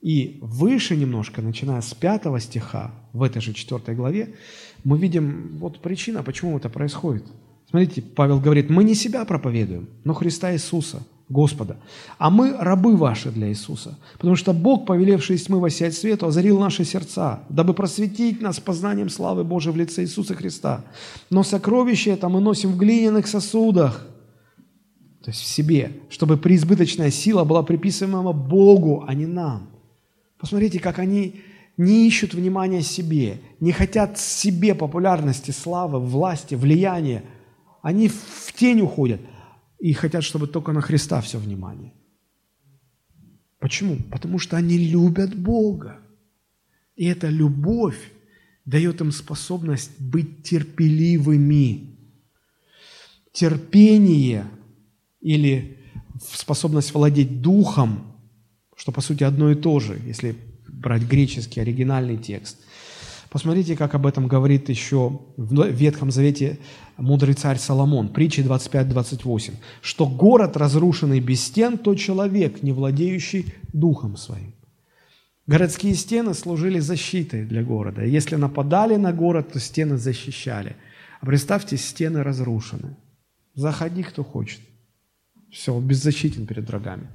И 0.00 0.38
выше 0.40 0.96
немножко, 0.96 1.42
начиная 1.42 1.82
с 1.82 1.92
пятого 1.92 2.40
стиха, 2.40 2.90
в 3.12 3.22
этой 3.22 3.42
же 3.42 3.52
четвертой 3.52 3.94
главе, 3.94 4.34
мы 4.84 4.98
видим 4.98 5.56
вот 5.58 5.80
причина, 5.80 6.22
почему 6.22 6.56
это 6.56 6.68
происходит. 6.68 7.24
Смотрите, 7.68 8.02
Павел 8.02 8.40
говорит, 8.40 8.68
мы 8.68 8.82
не 8.84 8.94
себя 8.94 9.24
проповедуем, 9.24 9.88
но 10.04 10.12
Христа 10.12 10.52
Иисуса, 10.52 11.02
Господа. 11.28 11.76
А 12.18 12.28
мы 12.28 12.56
рабы 12.58 12.96
ваши 12.96 13.30
для 13.30 13.48
Иисуса. 13.48 13.96
Потому 14.14 14.34
что 14.34 14.52
Бог, 14.52 14.86
повелевший 14.86 15.36
из 15.36 15.44
тьмы 15.44 15.60
воссиять 15.60 15.94
свету, 15.94 16.26
озарил 16.26 16.58
наши 16.58 16.84
сердца, 16.84 17.44
дабы 17.48 17.72
просветить 17.72 18.42
нас 18.42 18.58
познанием 18.58 19.08
славы 19.08 19.44
Божией 19.44 19.72
в 19.72 19.76
лице 19.76 20.02
Иисуса 20.02 20.34
Христа. 20.34 20.84
Но 21.30 21.44
сокровище 21.44 22.10
это 22.10 22.28
мы 22.28 22.40
носим 22.40 22.72
в 22.72 22.76
глиняных 22.76 23.28
сосудах, 23.28 24.06
то 25.22 25.30
есть 25.30 25.42
в 25.42 25.46
себе, 25.46 25.92
чтобы 26.08 26.38
преизбыточная 26.38 27.10
сила 27.10 27.44
была 27.44 27.62
приписываема 27.62 28.32
Богу, 28.32 29.04
а 29.06 29.14
не 29.14 29.26
нам. 29.26 29.68
Посмотрите, 30.38 30.80
как 30.80 30.98
они 30.98 31.42
не 31.76 32.06
ищут 32.06 32.34
внимания 32.34 32.82
себе, 32.82 33.40
не 33.60 33.72
хотят 33.72 34.18
себе 34.18 34.74
популярности, 34.74 35.50
славы, 35.50 35.98
власти, 36.00 36.54
влияния. 36.54 37.24
Они 37.82 38.08
в 38.08 38.52
тень 38.54 38.82
уходят 38.82 39.20
и 39.78 39.92
хотят, 39.92 40.24
чтобы 40.24 40.46
только 40.46 40.72
на 40.72 40.80
Христа 40.80 41.20
все 41.20 41.38
внимание. 41.38 41.92
Почему? 43.58 43.96
Потому 44.10 44.38
что 44.38 44.56
они 44.56 44.76
любят 44.78 45.34
Бога. 45.34 45.98
И 46.96 47.06
эта 47.06 47.28
любовь 47.28 48.12
дает 48.64 49.00
им 49.00 49.12
способность 49.12 50.00
быть 50.00 50.42
терпеливыми. 50.42 51.96
Терпение 53.32 54.46
или 55.20 55.78
способность 56.20 56.92
владеть 56.92 57.40
духом 57.40 58.10
что 58.80 58.92
по 58.92 59.02
сути 59.02 59.24
одно 59.24 59.50
и 59.50 59.54
то 59.54 59.78
же, 59.78 60.00
если 60.06 60.34
брать 60.80 61.02
греческий 61.02 61.60
оригинальный 61.60 62.16
текст. 62.16 62.58
Посмотрите, 63.28 63.76
как 63.76 63.94
об 63.94 64.06
этом 64.06 64.26
говорит 64.26 64.68
еще 64.68 65.20
в 65.36 65.68
Ветхом 65.68 66.10
Завете 66.10 66.58
мудрый 66.96 67.34
царь 67.34 67.58
Соломон, 67.58 68.08
притчи 68.08 68.40
25-28, 68.40 69.52
что 69.82 70.06
город, 70.06 70.56
разрушенный 70.56 71.20
без 71.20 71.44
стен, 71.44 71.78
то 71.78 71.94
человек, 71.94 72.62
не 72.62 72.72
владеющий 72.72 73.54
духом 73.72 74.16
своим. 74.16 74.52
Городские 75.46 75.94
стены 75.94 76.34
служили 76.34 76.80
защитой 76.80 77.44
для 77.44 77.62
города. 77.62 78.04
Если 78.04 78.36
нападали 78.36 78.96
на 78.96 79.12
город, 79.12 79.52
то 79.52 79.60
стены 79.60 79.96
защищали. 79.96 80.76
А 81.20 81.26
представьте, 81.26 81.76
стены 81.76 82.22
разрушены. 82.22 82.96
Заходи, 83.54 84.02
кто 84.02 84.24
хочет. 84.24 84.60
Все, 85.52 85.78
беззащитен 85.78 86.46
перед 86.46 86.68
врагами 86.68 87.08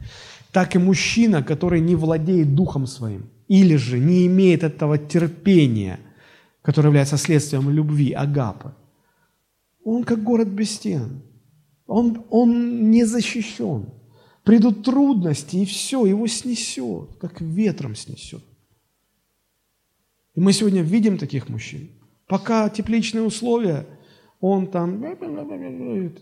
так 0.56 0.74
и 0.74 0.80
мужчина, 0.80 1.44
который 1.44 1.82
не 1.82 1.96
владеет 1.96 2.56
духом 2.56 2.88
своим, 2.88 3.30
или 3.48 3.76
же 3.76 4.00
не 4.00 4.28
имеет 4.28 4.64
этого 4.64 4.98
терпения, 4.98 6.00
которое 6.62 6.88
является 6.90 7.18
следствием 7.18 7.70
любви, 7.70 8.12
агапы, 8.12 8.74
он 9.84 10.04
как 10.04 10.24
город 10.24 10.48
без 10.48 10.72
стен. 10.72 11.22
Он, 11.86 12.26
он 12.32 12.90
не 12.90 13.06
защищен. 13.06 13.90
Придут 14.44 14.84
трудности, 14.84 15.58
и 15.58 15.66
все, 15.66 16.06
его 16.06 16.28
снесет, 16.28 17.16
как 17.20 17.42
ветром 17.42 17.96
снесет. 17.96 18.44
И 20.34 20.40
мы 20.40 20.54
сегодня 20.54 20.82
видим 20.82 21.18
таких 21.18 21.50
мужчин. 21.50 21.90
Пока 22.28 22.70
тепличные 22.70 23.24
условия, 23.24 23.86
он 24.42 24.68
там 24.68 25.04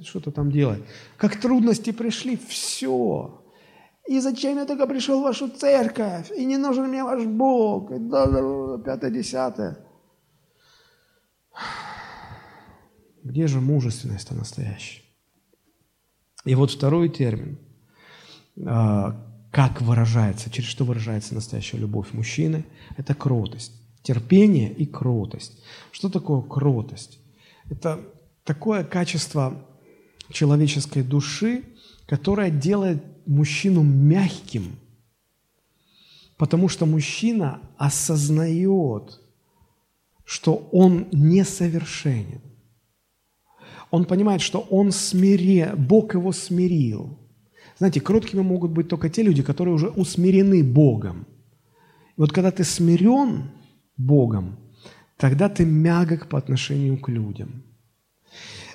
что-то 0.04 0.32
там 0.32 0.52
делает. 0.52 0.84
Как 1.18 1.40
трудности 1.40 1.92
пришли, 1.92 2.38
все, 2.48 3.43
и 4.08 4.20
зачем 4.20 4.58
я 4.58 4.66
только 4.66 4.86
пришел 4.86 5.20
в 5.20 5.24
вашу 5.24 5.48
церковь? 5.48 6.32
И 6.32 6.46
не 6.46 6.58
нужен 6.58 6.88
мне 6.90 7.04
ваш 7.04 7.26
Бог. 7.26 7.92
И 7.92 8.00
пятое, 8.00 9.12
десятое. 9.12 9.78
Где 13.24 13.48
же 13.48 13.62
мужественность-то 13.62 14.36
настоящая? 14.36 15.04
И 16.44 16.56
вот 16.56 16.72
второй 16.72 17.08
термин. 17.08 17.58
А, 18.66 19.16
как 19.52 19.82
выражается, 19.82 20.50
через 20.50 20.70
что 20.70 20.84
выражается 20.84 21.34
настоящая 21.34 21.78
любовь 21.78 22.12
мужчины? 22.12 22.66
Это 22.98 23.16
кротость. 23.16 23.72
Терпение 24.02 24.74
и 24.74 24.86
кротость. 24.86 25.64
Что 25.92 26.10
такое 26.10 26.42
кротость? 26.42 27.20
Это 27.70 28.02
такое 28.44 28.84
качество 28.84 29.66
человеческой 30.30 31.04
души, 31.04 31.64
которое 32.06 32.50
делает 32.50 33.13
мужчину 33.26 33.84
мягким, 33.84 34.76
потому 36.38 36.70
что 36.70 36.86
мужчина 36.86 37.62
осознает, 37.78 39.22
что 40.26 40.70
он 40.72 41.08
несовершенен. 41.12 42.42
Он 43.92 44.06
понимает, 44.06 44.42
что 44.42 44.60
он 44.60 44.92
смире, 44.92 45.74
Бог 45.78 46.16
его 46.16 46.32
смирил. 46.32 47.20
Знаете, 47.78 48.02
кроткими 48.02 48.42
могут 48.42 48.72
быть 48.72 48.88
только 48.88 49.10
те 49.10 49.24
люди, 49.24 49.44
которые 49.44 49.76
уже 49.76 49.90
усмирены 49.90 50.64
Богом. 50.64 51.28
И 52.18 52.22
вот 52.22 52.32
когда 52.32 52.52
ты 52.52 52.64
смирен 52.64 53.52
Богом, 53.98 54.58
тогда 55.18 55.50
ты 55.50 55.66
мягок 55.66 56.28
по 56.28 56.38
отношению 56.38 56.98
к 56.98 57.10
людям. 57.10 57.64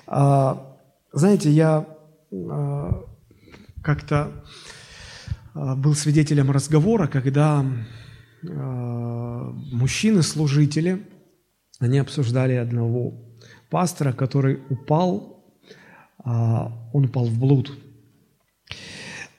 А, 0.07 0.77
знаете, 1.11 1.51
я 1.51 1.85
а, 2.31 3.03
как-то 3.83 4.31
э, 5.55 5.75
был 5.75 5.95
свидетелем 5.95 6.51
разговора, 6.51 7.07
когда 7.07 7.65
э, 8.41 8.47
мужчины-служители, 8.47 11.05
они 11.79 11.99
обсуждали 11.99 12.53
одного 12.53 13.13
пастора, 13.69 14.13
который 14.13 14.59
упал, 14.69 15.43
он 16.25 17.05
упал 17.05 17.25
в 17.25 17.39
блуд. 17.39 17.71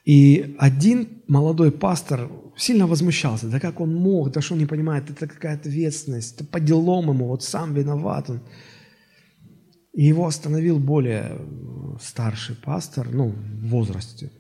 И 0.05 0.57
один 0.59 1.23
молодой 1.29 1.71
пастор 1.71 2.31
сильно 2.57 2.87
возмущался, 2.87 3.49
да 3.49 3.61
как 3.61 3.81
он 3.81 3.95
мог, 3.95 4.33
да 4.33 4.41
что 4.41 4.55
он 4.55 4.61
не 4.61 4.67
понимает, 4.67 5.11
это 5.11 5.27
какая 5.27 5.55
ответственность, 5.55 6.35
это 6.35 6.45
по 6.45 6.61
делам 6.61 7.11
ему, 7.11 7.29
вот 7.29 7.43
сам 7.43 7.75
виноват 7.75 8.31
он. 8.31 8.41
И 9.93 10.05
его 10.05 10.27
остановил 10.27 10.79
более 10.79 11.39
старший 12.01 12.57
пастор, 12.57 13.09
ну, 13.13 13.31
в 13.31 13.69
возрасте, 13.69 14.31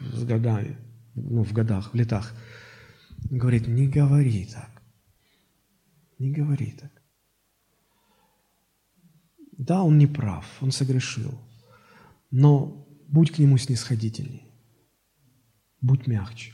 с 0.00 0.24
годами, 0.24 0.76
ну, 1.14 1.44
в 1.44 1.52
годах, 1.52 1.92
в 1.92 1.94
летах. 1.94 2.34
Говорит, 3.30 3.68
не 3.68 3.86
говори 3.86 4.46
так, 4.46 4.82
не 6.18 6.32
говори 6.32 6.74
так. 6.80 6.90
Да, 9.56 9.82
он 9.82 9.98
не 9.98 10.06
прав, 10.06 10.44
он 10.60 10.72
согрешил, 10.72 11.38
но 12.30 12.86
будь 13.08 13.30
к 13.30 13.38
нему 13.38 13.56
снисходительней, 13.58 14.42
будь 15.80 16.08
мягче. 16.08 16.52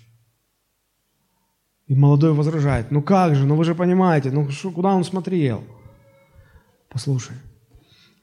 И 1.86 1.94
молодой 1.94 2.34
возражает, 2.34 2.90
ну 2.90 3.02
как 3.02 3.34
же, 3.34 3.46
ну 3.46 3.56
вы 3.56 3.64
же 3.64 3.74
понимаете, 3.74 4.30
ну 4.30 4.48
шо, 4.50 4.70
куда 4.70 4.94
он 4.94 5.04
смотрел? 5.04 5.64
Послушай, 6.88 7.36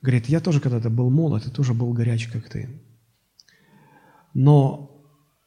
говорит, 0.02 0.30
я 0.30 0.40
тоже 0.40 0.60
когда-то 0.60 0.90
был 0.90 1.10
молод, 1.10 1.48
и 1.48 1.52
тоже 1.52 1.74
был 1.74 1.94
горячий, 1.94 2.30
как 2.32 2.50
ты. 2.50 2.70
Но 4.34 4.92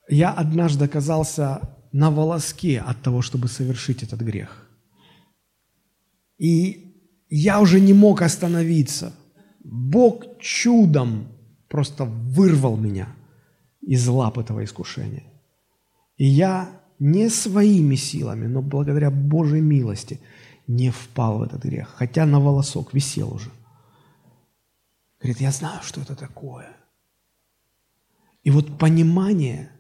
я 0.09 0.33
однажды 0.33 0.85
оказался 0.85 1.61
на 1.93 2.11
волоске 2.11 2.81
от 2.81 3.03
того, 3.03 3.23
чтобы 3.23 3.49
совершить 3.49 4.03
этот 4.03 4.21
грех. 4.21 4.69
И 6.39 6.91
я 7.29 7.61
уже 7.61 7.81
не 7.81 7.93
мог 7.93 8.23
остановиться. 8.23 9.13
Бог 9.65 10.41
чудом 10.41 11.29
просто 11.69 12.05
вырвал 12.05 12.77
меня 12.77 13.09
из 13.81 14.09
лап 14.09 14.39
этого 14.39 14.65
искушения. 14.65 15.25
И 16.17 16.27
я 16.27 16.69
не 16.99 17.31
своими 17.31 17.97
силами, 17.97 18.47
но 18.47 18.63
благодаря 18.63 19.11
Божьей 19.11 19.61
милости 19.61 20.21
не 20.67 20.91
впал 20.91 21.39
в 21.39 21.43
этот 21.43 21.65
грех, 21.65 21.89
хотя 21.97 22.27
на 22.27 22.41
волосок 22.41 22.95
висел 22.95 23.35
уже. 23.35 23.51
Говорит, 25.21 25.41
я 25.41 25.53
знаю, 25.53 25.83
что 25.83 26.01
это 26.01 26.17
такое. 26.17 26.69
И 28.43 28.51
вот 28.51 28.79
понимание, 28.79 29.71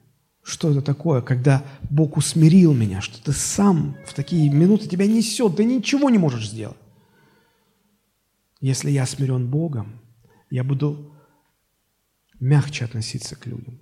что 0.42 0.70
это 0.70 0.82
такое, 0.82 1.22
когда 1.22 1.64
Бог 1.88 2.16
усмирил 2.16 2.74
меня, 2.74 3.00
что 3.00 3.22
ты 3.22 3.32
сам 3.32 3.96
в 4.06 4.12
такие 4.12 4.50
минуты 4.50 4.86
тебя 4.86 5.06
несет, 5.06 5.56
ты 5.56 5.64
ничего 5.64 6.10
не 6.10 6.18
можешь 6.18 6.48
сделать. 6.48 6.76
Если 8.60 8.90
я 8.90 9.06
смирен 9.06 9.48
Богом, 9.48 9.98
я 10.50 10.62
буду 10.62 11.14
мягче 12.38 12.84
относиться 12.84 13.36
к 13.36 13.46
людям. 13.46 13.78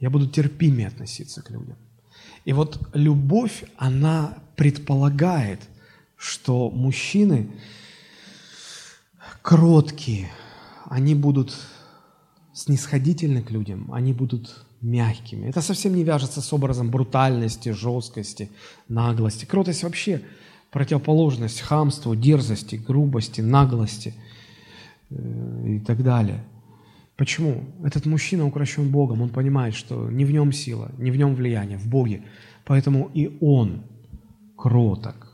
Я 0.00 0.10
буду 0.10 0.28
терпимее 0.28 0.88
относиться 0.88 1.42
к 1.42 1.50
людям. 1.50 1.76
И 2.44 2.52
вот 2.52 2.80
любовь, 2.92 3.64
она 3.76 4.38
предполагает, 4.56 5.60
что 6.16 6.70
мужчины 6.70 7.48
кроткие, 9.42 10.28
они 10.92 11.14
будут 11.14 11.56
снисходительны 12.52 13.42
к 13.42 13.50
людям, 13.50 13.90
они 13.94 14.12
будут 14.12 14.66
мягкими. 14.82 15.48
Это 15.48 15.62
совсем 15.62 15.94
не 15.94 16.04
вяжется 16.04 16.42
с 16.42 16.52
образом 16.52 16.90
брутальности, 16.90 17.70
жесткости, 17.70 18.50
наглости. 18.88 19.46
Кротость 19.46 19.84
вообще 19.84 20.20
противоположность 20.70 21.62
хамству, 21.62 22.14
дерзости, 22.14 22.76
грубости, 22.76 23.40
наглости 23.40 24.12
э, 25.08 25.76
и 25.76 25.80
так 25.80 26.02
далее. 26.02 26.44
Почему? 27.16 27.64
Этот 27.82 28.04
мужчина 28.04 28.44
укращен 28.44 28.90
Богом, 28.90 29.22
он 29.22 29.30
понимает, 29.30 29.74
что 29.74 30.10
не 30.10 30.26
в 30.26 30.30
нем 30.30 30.52
сила, 30.52 30.90
не 30.98 31.10
в 31.10 31.16
нем 31.16 31.34
влияние, 31.34 31.78
в 31.78 31.88
Боге. 31.88 32.20
Поэтому 32.66 33.10
и 33.14 33.38
он 33.40 33.82
кроток. 34.58 35.32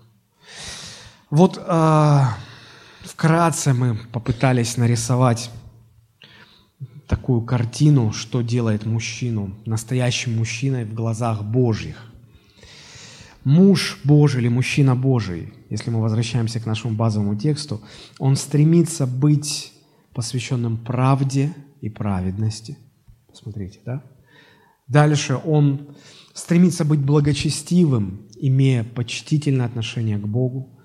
Вот 1.30 1.58
э, 1.58 2.22
вкратце 3.08 3.74
мы 3.74 3.98
попытались 4.12 4.76
нарисовать 4.76 5.50
такую 7.06 7.42
картину, 7.42 8.12
что 8.12 8.42
делает 8.42 8.86
мужчину 8.86 9.56
настоящим 9.64 10.36
мужчиной 10.36 10.84
в 10.84 10.94
глазах 10.94 11.42
Божьих. 11.42 12.04
Муж 13.44 13.98
Божий 14.04 14.42
или 14.42 14.48
мужчина 14.48 14.94
Божий, 14.94 15.52
если 15.70 15.90
мы 15.90 16.02
возвращаемся 16.02 16.60
к 16.60 16.66
нашему 16.66 16.94
базовому 16.94 17.36
тексту, 17.36 17.80
он 18.18 18.36
стремится 18.36 19.06
быть 19.06 19.72
посвященным 20.12 20.76
правде, 20.76 21.54
и 21.80 21.88
праведности. 21.88 22.78
Посмотрите, 23.28 23.80
да? 23.84 24.02
Дальше 24.86 25.36
он 25.36 25.88
стремится 26.32 26.84
быть 26.84 27.00
благочестивым, 27.00 28.26
имея 28.36 28.84
почтительное 28.84 29.66
отношение 29.66 30.18
к 30.18 30.26
Богу. 30.26 30.77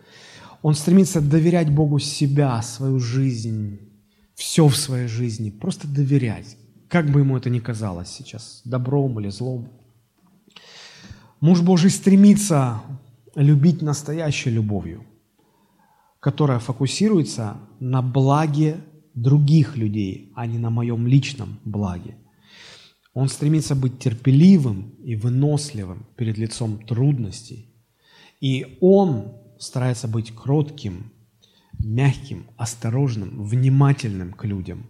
Он 0.63 0.75
стремится 0.75 1.19
доверять 1.19 1.69
Богу 1.69 1.99
себя, 1.99 2.61
свою 2.61 2.97
жизнь, 2.97 3.79
все 4.33 4.65
в 4.69 4.77
своей 4.77 5.07
жизни, 5.07 5.49
просто 5.49 5.89
доверять, 5.89 6.57
как 6.87 7.11
бы 7.11 7.19
ему 7.19 7.35
это 7.35 7.49
ни 7.49 7.59
казалось 7.59 8.09
сейчас, 8.09 8.61
добром 8.63 9.19
или 9.19 9.27
злом. 9.27 9.67
Муж 11.41 11.61
Божий 11.61 11.89
стремится 11.89 12.81
любить 13.35 13.81
настоящей 13.81 14.51
любовью, 14.51 15.03
которая 16.21 16.59
фокусируется 16.59 17.57
на 17.81 18.01
благе 18.01 18.77
других 19.15 19.75
людей, 19.75 20.31
а 20.33 20.47
не 20.47 20.59
на 20.59 20.69
моем 20.69 21.07
личном 21.07 21.59
благе. 21.65 22.15
Он 23.13 23.27
стремится 23.27 23.75
быть 23.75 23.99
терпеливым 23.99 24.95
и 25.03 25.17
выносливым 25.17 26.05
перед 26.15 26.37
лицом 26.37 26.77
трудностей. 26.87 27.67
И 28.39 28.77
он 28.79 29.42
старается 29.63 30.07
быть 30.07 30.35
кротким, 30.35 31.11
мягким, 31.79 32.45
осторожным, 32.57 33.43
внимательным 33.43 34.33
к 34.33 34.45
людям, 34.45 34.85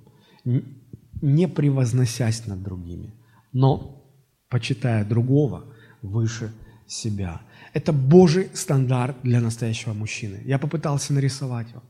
не 1.22 1.48
превозносясь 1.48 2.46
над 2.48 2.62
другими, 2.64 3.14
но 3.54 4.04
почитая 4.50 5.06
другого 5.06 5.66
выше 6.02 6.52
себя. 6.88 7.42
Это 7.74 7.94
Божий 7.94 8.50
стандарт 8.54 9.16
для 9.24 9.40
настоящего 9.42 9.94
мужчины. 9.94 10.42
Я 10.46 10.60
попытался 10.60 11.14
нарисовать 11.14 11.74
вам 11.74 11.84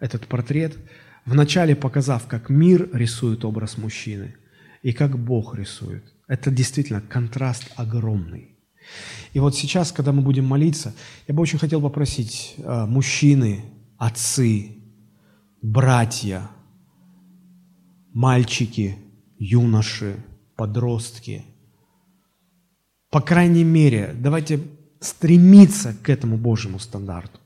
этот 0.00 0.26
портрет– 0.26 0.76
вначале 1.24 1.74
показав, 1.74 2.26
как 2.26 2.48
мир 2.48 2.88
рисует 2.92 3.44
образ 3.44 3.78
мужчины 3.78 4.34
и 4.82 4.92
как 4.92 5.18
Бог 5.18 5.54
рисует. 5.54 6.04
Это 6.26 6.50
действительно 6.50 7.00
контраст 7.00 7.70
огромный. 7.76 8.53
И 9.32 9.40
вот 9.40 9.54
сейчас, 9.54 9.92
когда 9.92 10.12
мы 10.12 10.22
будем 10.22 10.46
молиться, 10.46 10.94
я 11.26 11.34
бы 11.34 11.42
очень 11.42 11.58
хотел 11.58 11.80
попросить 11.80 12.54
э, 12.58 12.86
мужчины, 12.86 13.64
отцы, 13.98 14.76
братья, 15.62 16.50
мальчики, 18.12 18.96
юноши, 19.38 20.16
подростки, 20.56 21.44
по 23.14 23.20
крайней 23.20 23.62
мере, 23.62 24.12
давайте 24.12 24.60
стремиться 24.98 25.94
к 26.02 26.08
этому 26.08 26.36
Божьему 26.36 26.80
стандарту. 26.80 27.38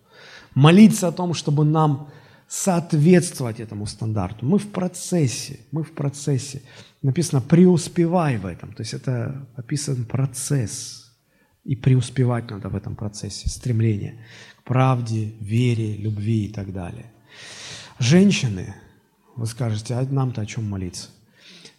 Молиться 0.55 1.09
о 1.09 1.13
том, 1.13 1.35
чтобы 1.35 1.67
нам 1.67 2.09
соответствовать 2.49 3.61
этому 3.61 3.85
стандарту. 3.85 4.47
Мы 4.47 4.59
в 4.59 4.71
процессе, 4.71 5.61
мы 5.71 5.83
в 5.83 5.93
процессе. 5.93 6.63
Написано 7.03 7.43
«преуспевай 7.43 8.39
в 8.39 8.47
этом». 8.47 8.73
То 8.73 8.81
есть 8.81 8.95
это 8.95 9.47
описан 9.57 10.07
процесс. 10.07 11.08
И 11.69 11.77
преуспевать 11.77 12.51
надо 12.51 12.71
в 12.71 12.77
этом 12.77 12.97
процессе. 12.97 13.51
Стремление 13.51 14.15
к 14.57 14.63
правде, 14.63 15.35
вере, 15.39 15.97
любви 15.99 16.47
и 16.47 16.49
так 16.49 16.73
далее. 16.73 17.13
Женщины, 17.99 18.75
вы 19.37 19.45
скажете, 19.45 19.93
а 19.93 20.03
нам-то 20.03 20.41
о 20.41 20.47
чем 20.47 20.65
молиться? 20.65 21.11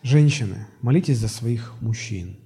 Женщины, 0.04 0.68
молитесь 0.82 1.18
за 1.18 1.28
своих 1.28 1.74
мужчин. 1.82 2.38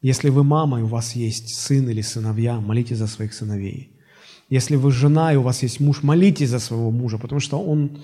Если 0.00 0.30
вы 0.30 0.42
мама, 0.42 0.80
и 0.80 0.82
у 0.82 0.86
вас 0.86 1.14
есть 1.14 1.54
сын 1.54 1.86
или 1.90 2.00
сыновья, 2.00 2.60
молитесь 2.60 2.96
за 2.96 3.08
своих 3.08 3.34
сыновей. 3.34 4.00
Если 4.48 4.76
вы 4.76 4.90
жена 4.90 5.34
и 5.34 5.36
у 5.36 5.42
вас 5.42 5.62
есть 5.62 5.80
муж, 5.80 6.02
молитесь 6.02 6.48
за 6.48 6.60
своего 6.60 6.90
мужа, 6.90 7.18
потому 7.18 7.40
что 7.40 7.60
он, 7.62 8.02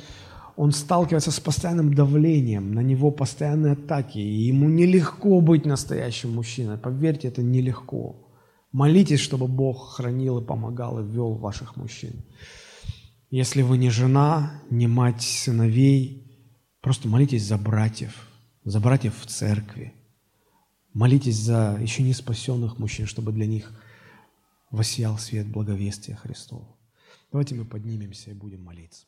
он 0.57 0.73
сталкивается 0.73 1.31
с 1.31 1.41
постоянным 1.41 1.95
давлением, 1.95 2.75
на 2.75 2.81
него 2.81 3.11
постоянные 3.11 3.73
атаки, 3.73 4.19
и 4.19 4.49
ему 4.49 4.69
нелегко 4.69 5.41
быть 5.41 5.65
настоящим 5.65 6.35
мужчиной. 6.35 6.77
Поверьте, 6.77 7.29
это 7.29 7.43
нелегко. 7.43 8.21
Молитесь, 8.75 9.21
чтобы 9.21 9.47
Бог 9.47 9.93
хранил 9.93 10.41
и 10.41 10.45
помогал 10.45 10.99
и 10.99 11.09
вел 11.09 11.35
ваших 11.35 11.77
мужчин. 11.77 12.25
Если 13.31 13.63
вы 13.63 13.79
не 13.79 13.89
жена, 13.89 14.61
не 14.69 14.89
мать 14.89 15.23
сыновей, 15.23 16.27
просто 16.81 17.07
молитесь 17.07 17.45
за 17.45 17.57
братьев, 17.57 18.29
за 18.65 18.81
братьев 18.81 19.15
в 19.17 19.27
церкви. 19.27 19.95
Молитесь 20.93 21.37
за 21.37 21.79
еще 21.81 22.03
не 22.03 22.13
спасенных 22.15 22.81
мужчин, 22.81 23.07
чтобы 23.07 23.31
для 23.31 23.47
них 23.47 23.73
воссиял 24.73 25.19
свет 25.19 25.47
благовестия 25.47 26.17
Христова. 26.17 26.67
Давайте 27.31 27.55
мы 27.55 27.65
поднимемся 27.65 28.33
и 28.33 28.35
будем 28.35 28.65
молиться. 28.65 29.07